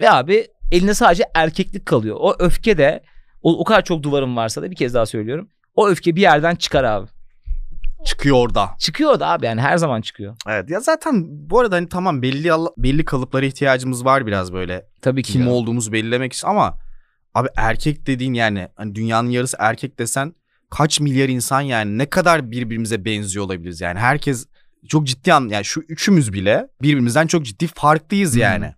Ve 0.00 0.10
abi 0.10 0.46
eline 0.72 0.94
sadece 0.94 1.24
erkeklik 1.34 1.86
kalıyor. 1.86 2.16
O 2.20 2.34
öfke 2.38 2.78
de 2.78 3.02
o, 3.42 3.60
o 3.60 3.64
kadar 3.64 3.84
çok 3.84 4.02
duvarın 4.02 4.36
varsa 4.36 4.62
da 4.62 4.70
bir 4.70 4.76
kez 4.76 4.94
daha 4.94 5.06
söylüyorum. 5.06 5.48
O 5.74 5.88
öfke 5.88 6.16
bir 6.16 6.20
yerden 6.20 6.54
çıkar 6.54 6.84
abi. 6.84 7.06
Çıkıyor 8.04 8.36
orada. 8.36 8.70
Çıkıyor 8.78 9.20
da 9.20 9.28
abi 9.28 9.46
yani 9.46 9.60
her 9.60 9.76
zaman 9.76 10.00
çıkıyor. 10.00 10.36
Evet 10.48 10.70
ya 10.70 10.80
zaten 10.80 11.24
bu 11.28 11.60
arada 11.60 11.76
hani 11.76 11.88
tamam 11.88 12.22
belli 12.22 12.50
belli 12.76 13.04
kalıplara 13.04 13.46
ihtiyacımız 13.46 14.04
var 14.04 14.26
biraz 14.26 14.52
böyle. 14.52 14.86
Tabii 15.02 15.22
ki. 15.22 15.32
Kim 15.32 15.42
canım. 15.42 15.54
olduğumuzu 15.54 15.92
belirlemek 15.92 16.32
için 16.32 16.48
ama 16.48 16.78
abi 17.34 17.48
erkek 17.56 18.06
dediğin 18.06 18.34
yani 18.34 18.68
hani 18.76 18.94
dünyanın 18.94 19.30
yarısı 19.30 19.56
erkek 19.60 19.98
desen 19.98 20.34
kaç 20.70 21.00
milyar 21.00 21.28
insan 21.28 21.60
yani 21.60 21.98
ne 21.98 22.06
kadar 22.06 22.50
birbirimize 22.50 23.04
benziyor 23.04 23.44
olabiliriz 23.44 23.80
yani 23.80 23.98
herkes 23.98 24.46
çok 24.88 25.06
ciddi 25.06 25.32
an 25.32 25.48
yani 25.48 25.64
şu 25.64 25.80
üçümüz 25.80 26.32
bile 26.32 26.68
birbirimizden 26.82 27.26
çok 27.26 27.44
ciddi 27.44 27.66
farklıyız 27.66 28.36
yani. 28.36 28.72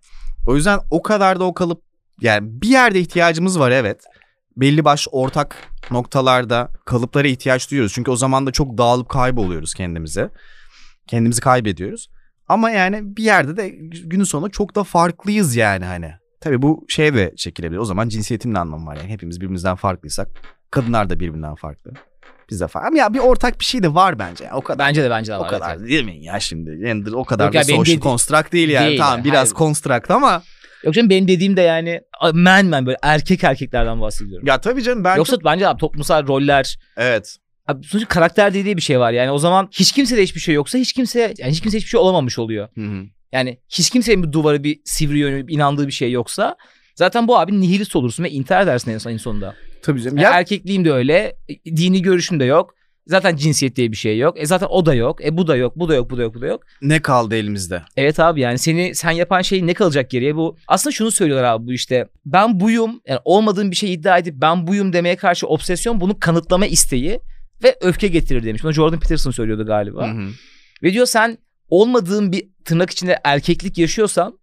O 0.47 0.55
yüzden 0.55 0.79
o 0.91 1.01
kadar 1.01 1.39
da 1.39 1.43
o 1.43 1.53
kalıp 1.53 1.83
yani 2.21 2.61
bir 2.61 2.67
yerde 2.67 2.99
ihtiyacımız 2.99 3.59
var 3.59 3.71
evet. 3.71 4.03
Belli 4.57 4.85
başlı 4.85 5.11
ortak 5.11 5.55
noktalarda 5.91 6.69
kalıplara 6.85 7.27
ihtiyaç 7.27 7.71
duyuyoruz. 7.71 7.93
Çünkü 7.93 8.11
o 8.11 8.15
zaman 8.15 8.47
da 8.47 8.51
çok 8.51 8.77
dağılıp 8.77 9.09
kayboluyoruz 9.09 9.73
kendimize. 9.73 10.29
Kendimizi 11.07 11.41
kaybediyoruz. 11.41 12.09
Ama 12.47 12.71
yani 12.71 13.17
bir 13.17 13.23
yerde 13.23 13.57
de 13.57 13.69
günün 14.05 14.23
sonunda 14.23 14.49
çok 14.49 14.75
da 14.75 14.83
farklıyız 14.83 15.55
yani 15.55 15.85
hani. 15.85 16.13
Tabii 16.41 16.61
bu 16.61 16.85
şeye 16.89 17.13
de 17.13 17.33
çekilebilir. 17.37 17.79
O 17.79 17.85
zaman 17.85 18.09
cinsiyetin 18.09 18.53
ne 18.53 18.59
anlamı 18.59 18.85
var 18.85 18.95
yani. 18.95 19.09
Hepimiz 19.09 19.41
birbirimizden 19.41 19.75
farklıysak 19.75 20.27
kadınlar 20.71 21.09
da 21.09 21.19
birbirinden 21.19 21.55
farklı. 21.55 21.91
Biz 22.49 22.59
de 22.59 22.67
farklı. 22.67 22.87
Ama 22.87 22.97
ya 22.97 23.13
bir 23.13 23.19
ortak 23.19 23.59
bir 23.59 23.65
şey 23.65 23.83
de 23.83 23.93
var 23.93 24.19
bence. 24.19 24.49
O 24.53 24.61
kadar. 24.61 24.87
Bence 24.87 25.03
de 25.03 25.09
bence 25.09 25.31
de 25.31 25.37
var. 25.37 25.45
o 25.45 25.49
kadar 25.49 25.75
evet. 25.77 25.87
değil 25.87 26.05
mi 26.05 26.23
ya 26.23 26.39
şimdi? 26.39 26.87
Yani 26.87 27.15
o 27.15 27.23
kadar 27.23 27.45
Yok 27.45 27.53
da 27.53 27.57
benim 27.57 27.79
social 27.79 27.95
dedi- 27.95 28.03
construct 28.03 28.51
değil 28.53 28.69
yani. 28.69 28.87
Değil 28.87 28.99
tamam 28.99 29.17
yani, 29.17 29.25
biraz 29.25 29.47
hayır. 29.47 29.55
construct 29.55 30.11
ama 30.11 30.43
Yok 30.83 30.93
canım 30.93 31.09
benim 31.09 31.27
dediğim 31.27 31.57
de 31.57 31.61
yani 31.61 32.01
men 32.33 32.65
men 32.65 32.85
böyle 32.85 32.97
erkek 33.03 33.43
erkeklerden 33.43 34.01
bahsediyorum. 34.01 34.47
ya 34.47 34.61
tabii 34.61 34.83
canım 34.83 35.03
ben 35.03 35.17
Yoksa 35.17 35.35
çok- 35.35 35.45
bence 35.45 35.67
abi 35.67 35.79
toplumsal 35.79 36.27
roller 36.27 36.77
evet. 36.97 37.37
Abi 37.67 37.83
sonuçta 37.83 38.07
karakter 38.07 38.53
dediği 38.53 38.77
bir 38.77 38.81
şey 38.81 38.99
var 38.99 39.11
yani 39.11 39.31
o 39.31 39.37
zaman 39.37 39.69
hiç 39.71 39.91
kimsede 39.91 40.23
hiçbir 40.23 40.39
şey 40.39 40.55
yoksa 40.55 40.77
hiç 40.77 40.93
kimse 40.93 41.33
yani 41.37 41.51
hiç 41.51 41.61
kimse 41.61 41.77
hiçbir 41.77 41.89
şey 41.89 41.99
olamamış 41.99 42.39
oluyor. 42.39 42.67
Hı 42.75 42.81
hı. 42.81 43.03
Yani 43.31 43.59
hiç 43.69 43.89
kimsenin 43.89 44.23
bir 44.23 44.31
duvarı 44.31 44.63
bir 44.63 44.79
sivri 44.85 45.19
yönü 45.19 45.47
bir 45.47 45.53
inandığı 45.53 45.87
bir 45.87 45.91
şey 45.91 46.11
yoksa 46.11 46.55
zaten 46.95 47.27
bu 47.27 47.39
abi 47.39 47.61
nihilist 47.61 47.95
olursun 47.95 48.23
ve 48.23 48.29
intihar 48.29 48.63
edersin 48.63 48.91
en 48.91 49.17
sonunda. 49.17 49.55
Tabii 49.81 50.01
canım. 50.01 50.17
Yani 50.17 50.23
Ya, 50.33 50.39
erkekliğim 50.39 50.85
de 50.85 50.91
öyle, 50.91 51.35
e, 51.49 51.55
dini 51.77 52.01
görüşüm 52.01 52.39
de 52.39 52.45
yok. 52.45 52.75
Zaten 53.11 53.35
cinsiyet 53.35 53.75
diye 53.75 53.91
bir 53.91 53.97
şey 53.97 54.17
yok. 54.19 54.39
E 54.39 54.45
zaten 54.45 54.67
o 54.69 54.85
da 54.85 54.93
yok. 54.93 55.25
E 55.25 55.37
bu 55.37 55.47
da 55.47 55.55
yok, 55.55 55.75
bu 55.75 55.89
da 55.89 55.95
yok, 55.95 56.09
bu 56.09 56.17
da 56.17 56.21
yok, 56.21 56.35
bu 56.35 56.41
da 56.41 56.47
yok. 56.47 56.63
ne 56.81 57.01
kaldı 57.01 57.35
elimizde? 57.35 57.81
Evet 57.97 58.19
abi 58.19 58.41
yani 58.41 58.57
seni 58.57 58.95
sen 58.95 59.11
yapan 59.11 59.41
şey 59.41 59.67
ne 59.67 59.73
kalacak 59.73 60.09
geriye? 60.09 60.35
Bu 60.35 60.57
aslında 60.67 60.93
şunu 60.93 61.11
söylüyorlar 61.11 61.47
abi 61.47 61.67
bu 61.67 61.73
işte. 61.73 62.07
Ben 62.25 62.59
buyum. 62.59 63.01
Yani 63.07 63.19
olmadığım 63.25 63.71
bir 63.71 63.75
şey 63.75 63.93
iddia 63.93 64.17
edip 64.17 64.35
ben 64.37 64.67
buyum 64.67 64.93
demeye 64.93 65.15
karşı 65.15 65.47
obsesyon 65.47 66.01
bunu 66.01 66.19
kanıtlama 66.19 66.65
isteği 66.65 67.19
ve 67.63 67.77
öfke 67.81 68.07
getirir 68.07 68.43
demiş. 68.43 68.63
Bunu 68.63 68.71
Jordan 68.71 68.99
Peterson 68.99 69.31
söylüyordu 69.31 69.65
galiba. 69.65 70.07
Hı 70.07 70.11
hı. 70.11 70.29
Ve 70.83 70.93
diyor 70.93 71.05
sen 71.05 71.37
olmadığın 71.69 72.31
bir 72.31 72.49
tırnak 72.65 72.89
içinde 72.89 73.19
erkeklik 73.23 73.77
yaşıyorsan 73.77 74.39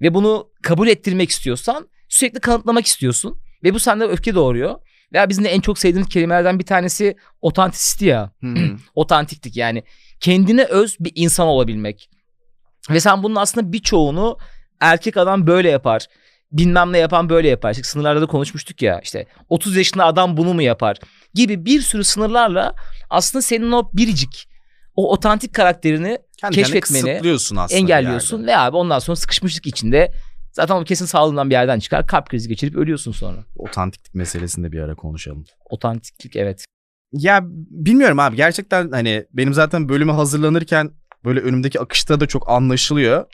ve 0.00 0.14
bunu 0.14 0.48
kabul 0.62 0.88
ettirmek 0.88 1.30
istiyorsan 1.30 1.88
sürekli 2.08 2.40
kanıtlamak 2.40 2.86
istiyorsun. 2.86 3.38
Ve 3.64 3.74
bu 3.74 3.78
sende 3.78 4.04
öfke 4.04 4.34
doğuruyor. 4.34 4.74
Veya 5.14 5.28
bizim 5.28 5.44
de 5.44 5.48
en 5.48 5.60
çok 5.60 5.78
sevdiğimiz 5.78 6.08
kelimelerden 6.08 6.58
bir 6.58 6.66
tanesi 6.66 7.16
otantisiti 7.40 8.04
ya. 8.04 8.30
Otantiklik 8.94 9.56
yani 9.56 9.82
kendine 10.20 10.64
öz 10.64 10.96
bir 11.00 11.12
insan 11.14 11.46
olabilmek. 11.46 12.10
Ve 12.90 13.00
sen 13.00 13.22
bunun 13.22 13.36
aslında 13.36 13.72
birçoğunu 13.72 14.38
erkek 14.80 15.16
adam 15.16 15.46
böyle 15.46 15.70
yapar. 15.70 16.06
Bilmem 16.52 16.92
ne 16.92 16.98
yapan 16.98 17.28
böyle 17.28 17.48
yapar. 17.48 17.70
İşte 17.70 17.82
sınırlarda 17.82 18.20
da 18.22 18.26
konuşmuştuk 18.26 18.82
ya 18.82 19.00
işte 19.04 19.26
30 19.48 19.76
yaşında 19.76 20.04
adam 20.04 20.36
bunu 20.36 20.54
mu 20.54 20.62
yapar 20.62 20.98
gibi 21.34 21.64
bir 21.64 21.80
sürü 21.80 22.04
sınırlarla 22.04 22.74
aslında 23.10 23.42
senin 23.42 23.72
o 23.72 23.90
biricik 23.92 24.48
o 24.96 25.12
otantik 25.12 25.54
karakterini 25.54 26.18
Kendi 26.36 26.54
Keşfetmeni 26.54 27.02
kısıtlıyorsun 27.02 27.56
aslında. 27.56 27.78
engelliyorsun 27.78 28.46
ve 28.46 28.56
abi 28.56 28.76
ondan 28.76 28.98
sonra 28.98 29.16
sıkışmışlık 29.16 29.66
içinde 29.66 30.12
zaten 30.54 30.74
o 30.74 30.84
kesin 30.84 31.06
sağlığından 31.06 31.50
bir 31.50 31.54
yerden 31.54 31.78
çıkar 31.78 32.06
kalp 32.06 32.28
krizi 32.28 32.48
geçirip 32.48 32.76
ölüyorsun 32.76 33.12
sonra. 33.12 33.44
Otantiklik 33.56 34.14
meselesini 34.14 34.64
de 34.64 34.72
bir 34.72 34.80
ara 34.80 34.94
konuşalım. 34.94 35.44
Otantiklik 35.70 36.36
evet. 36.36 36.64
Ya 37.12 37.40
bilmiyorum 37.70 38.18
abi 38.18 38.36
gerçekten 38.36 38.90
hani 38.90 39.26
benim 39.32 39.54
zaten 39.54 39.88
bölüme 39.88 40.12
hazırlanırken 40.12 40.90
böyle 41.24 41.40
önümdeki 41.40 41.80
akışta 41.80 42.20
da 42.20 42.26
çok 42.26 42.50
anlaşılıyor. 42.50 43.26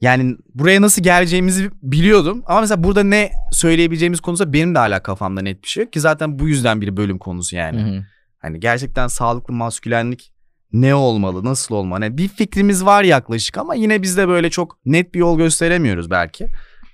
Yani 0.00 0.36
buraya 0.54 0.82
nasıl 0.82 1.02
geleceğimizi 1.02 1.70
biliyordum 1.82 2.42
ama 2.46 2.60
mesela 2.60 2.84
burada 2.84 3.02
ne 3.02 3.30
söyleyebileceğimiz 3.52 4.20
konusunda 4.20 4.52
benim 4.52 4.74
de 4.74 4.78
hala 4.78 5.02
kafamda 5.02 5.40
net 5.40 5.62
bir 5.62 5.68
şey 5.68 5.84
yok 5.84 5.92
ki 5.92 6.00
zaten 6.00 6.38
bu 6.38 6.48
yüzden 6.48 6.80
bir 6.80 6.96
bölüm 6.96 7.18
konusu 7.18 7.56
yani. 7.56 7.82
Hı 7.82 7.98
hı. 7.98 8.04
Hani 8.38 8.60
gerçekten 8.60 9.06
sağlıklı 9.06 9.54
maskülenlik 9.54 10.32
ne 10.72 10.94
olmalı, 10.94 11.44
nasıl 11.44 11.74
olmalı? 11.74 12.00
Hani 12.04 12.18
bir 12.18 12.28
fikrimiz 12.28 12.84
var 12.84 13.04
yaklaşık 13.04 13.58
ama 13.58 13.74
yine 13.74 14.02
biz 14.02 14.16
de 14.16 14.28
böyle 14.28 14.50
çok 14.50 14.78
net 14.86 15.14
bir 15.14 15.18
yol 15.18 15.38
gösteremiyoruz 15.38 16.10
belki. 16.10 16.46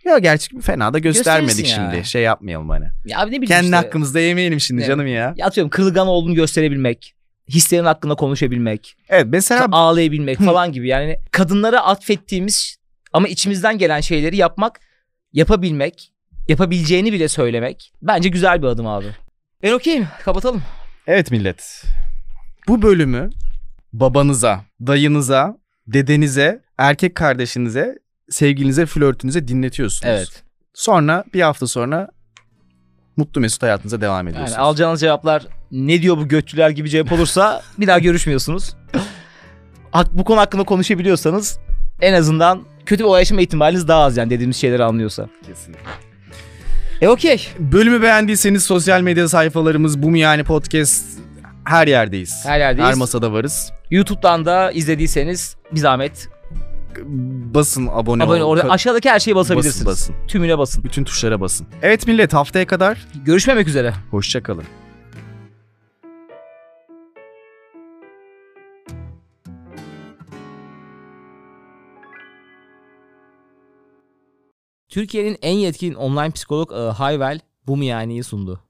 Ya 0.05 0.19
gerçi 0.19 0.61
fena 0.61 0.93
da 0.93 0.99
göstermedik 0.99 1.49
Gösterirsin 1.57 1.83
ya. 1.83 1.91
şimdi. 1.93 2.07
Şey 2.09 2.23
yapmayalım 2.23 2.69
hani. 2.71 2.85
Ya 3.07 3.19
abi 3.21 3.27
ne 3.27 3.31
bileyim 3.31 3.47
Kendi 3.47 3.65
işte. 3.65 3.77
hakkımızda 3.77 4.21
yemeyelim 4.21 4.61
şimdi 4.61 4.81
Evet. 4.81 4.89
canım 4.89 5.07
ya. 5.07 5.35
Ya 5.37 5.47
atıyorum 5.47 5.71
kırılgan 5.71 6.07
olduğunu 6.07 6.35
gösterebilmek, 6.35 7.15
hislerin 7.49 7.85
hakkında 7.85 8.15
konuşabilmek, 8.15 8.97
Evet 9.09 9.27
mesela 9.29 9.61
işte 9.61 9.77
ağlayabilmek 9.77 10.39
falan 10.39 10.73
gibi. 10.73 10.89
Yani 10.89 11.17
kadınlara 11.33 11.81
atfettiğimiz 11.81 12.77
ama 13.13 13.29
içimizden 13.29 13.79
gelen 13.79 14.01
şeyleri 14.01 14.37
yapmak, 14.37 14.81
yapabilmek, 15.33 16.13
yapabileceğini 16.49 17.13
bile 17.13 17.29
söylemek 17.29 17.93
bence 18.03 18.29
güzel 18.29 18.63
bir 18.63 18.67
adım 18.67 18.87
abi. 18.87 19.07
Ben 19.63 19.73
okeyim. 19.73 20.07
Kapatalım. 20.25 20.63
Evet 21.07 21.31
millet. 21.31 21.83
Bu 22.69 22.83
bölümü 22.83 23.31
babanıza, 24.01 24.61
dayınıza, 24.87 25.59
dedenize, 25.87 26.63
erkek 26.79 27.15
kardeşinize, 27.15 27.99
sevgilinize, 28.31 28.87
flörtünüze 28.87 29.49
dinletiyorsunuz. 29.49 30.13
Evet. 30.17 30.43
Sonra 30.75 31.25
bir 31.35 31.41
hafta 31.41 31.67
sonra 31.67 32.09
mutlu 33.17 33.41
mesut 33.41 33.63
hayatınıza 33.63 34.01
devam 34.01 34.27
Yani 34.27 34.31
ediyorsunuz. 34.31 34.59
alacağınız 34.59 35.01
cevaplar 35.01 35.47
ne 35.71 36.03
diyor 36.03 36.17
bu 36.17 36.29
götçüler 36.29 36.71
gibi 36.71 36.91
cevap 36.91 37.13
olursa 37.13 37.63
bir 37.79 37.87
daha 37.87 37.99
görüşmüyorsunuz. 37.99 38.77
Bu 40.13 40.25
konu 40.25 40.41
hakkında 40.41 40.65
konuşabiliyorsanız 40.65 41.59
en 42.01 42.13
azından 42.15 42.63
kötü 42.87 43.05
bir 43.05 43.09
olay 43.09 43.21
yaşama 43.21 43.41
ihtimaliniz 43.41 43.89
daha 43.89 44.03
az 44.03 44.17
yani 44.17 44.31
dediğimiz 44.31 44.57
şeyleri 44.57 44.85
anlıyorsa. 44.85 45.29
Kesinlikle. 45.47 45.91
E 47.01 47.09
okey. 47.09 47.49
Bölümü 47.59 48.03
beğendiyseniz 48.03 48.65
sosyal 48.65 49.01
medya 49.01 49.29
sayfalarımız 49.29 50.03
bu 50.03 50.11
mu 50.11 50.17
yani 50.17 50.45
podcast 50.45 51.05
her 51.65 51.87
yerdeyiz. 51.87 52.43
Her 52.45 52.59
yerdeyiz. 52.59 52.89
Her 52.89 52.95
masada 52.95 53.33
varız. 53.33 53.73
YouTube'dan 53.91 54.45
da 54.45 54.71
izlediyseniz 54.73 55.57
bir 55.73 55.79
zahmet 55.81 56.29
Basın 57.55 57.89
abone, 57.93 58.25
abone 58.25 58.45
ol. 58.45 58.51
orada 58.51 58.71
aşağıdaki 58.71 59.11
her 59.11 59.21
şeye 59.21 59.37
basabilirsiniz. 59.37 59.87
Basın, 59.87 60.15
Tümüne 60.29 60.59
basın. 60.59 60.85
Bütün 60.85 61.05
tuşlara 61.05 61.41
basın. 61.41 61.67
Evet 61.83 62.07
millet 62.07 62.33
haftaya 62.35 62.67
kadar 62.67 63.07
Görüşmemek 63.25 63.69
üzere. 63.69 63.95
hoşçakalın. 64.11 64.65
Türkiye'nin 74.89 75.39
en 75.43 75.55
yetkin 75.55 75.95
online 75.95 76.31
psikolog 76.31 76.73
ağı 76.73 76.91
Hayvel 76.91 77.41
bu 77.67 77.77
miyaniyi 77.77 78.25
sundu. 78.25 78.66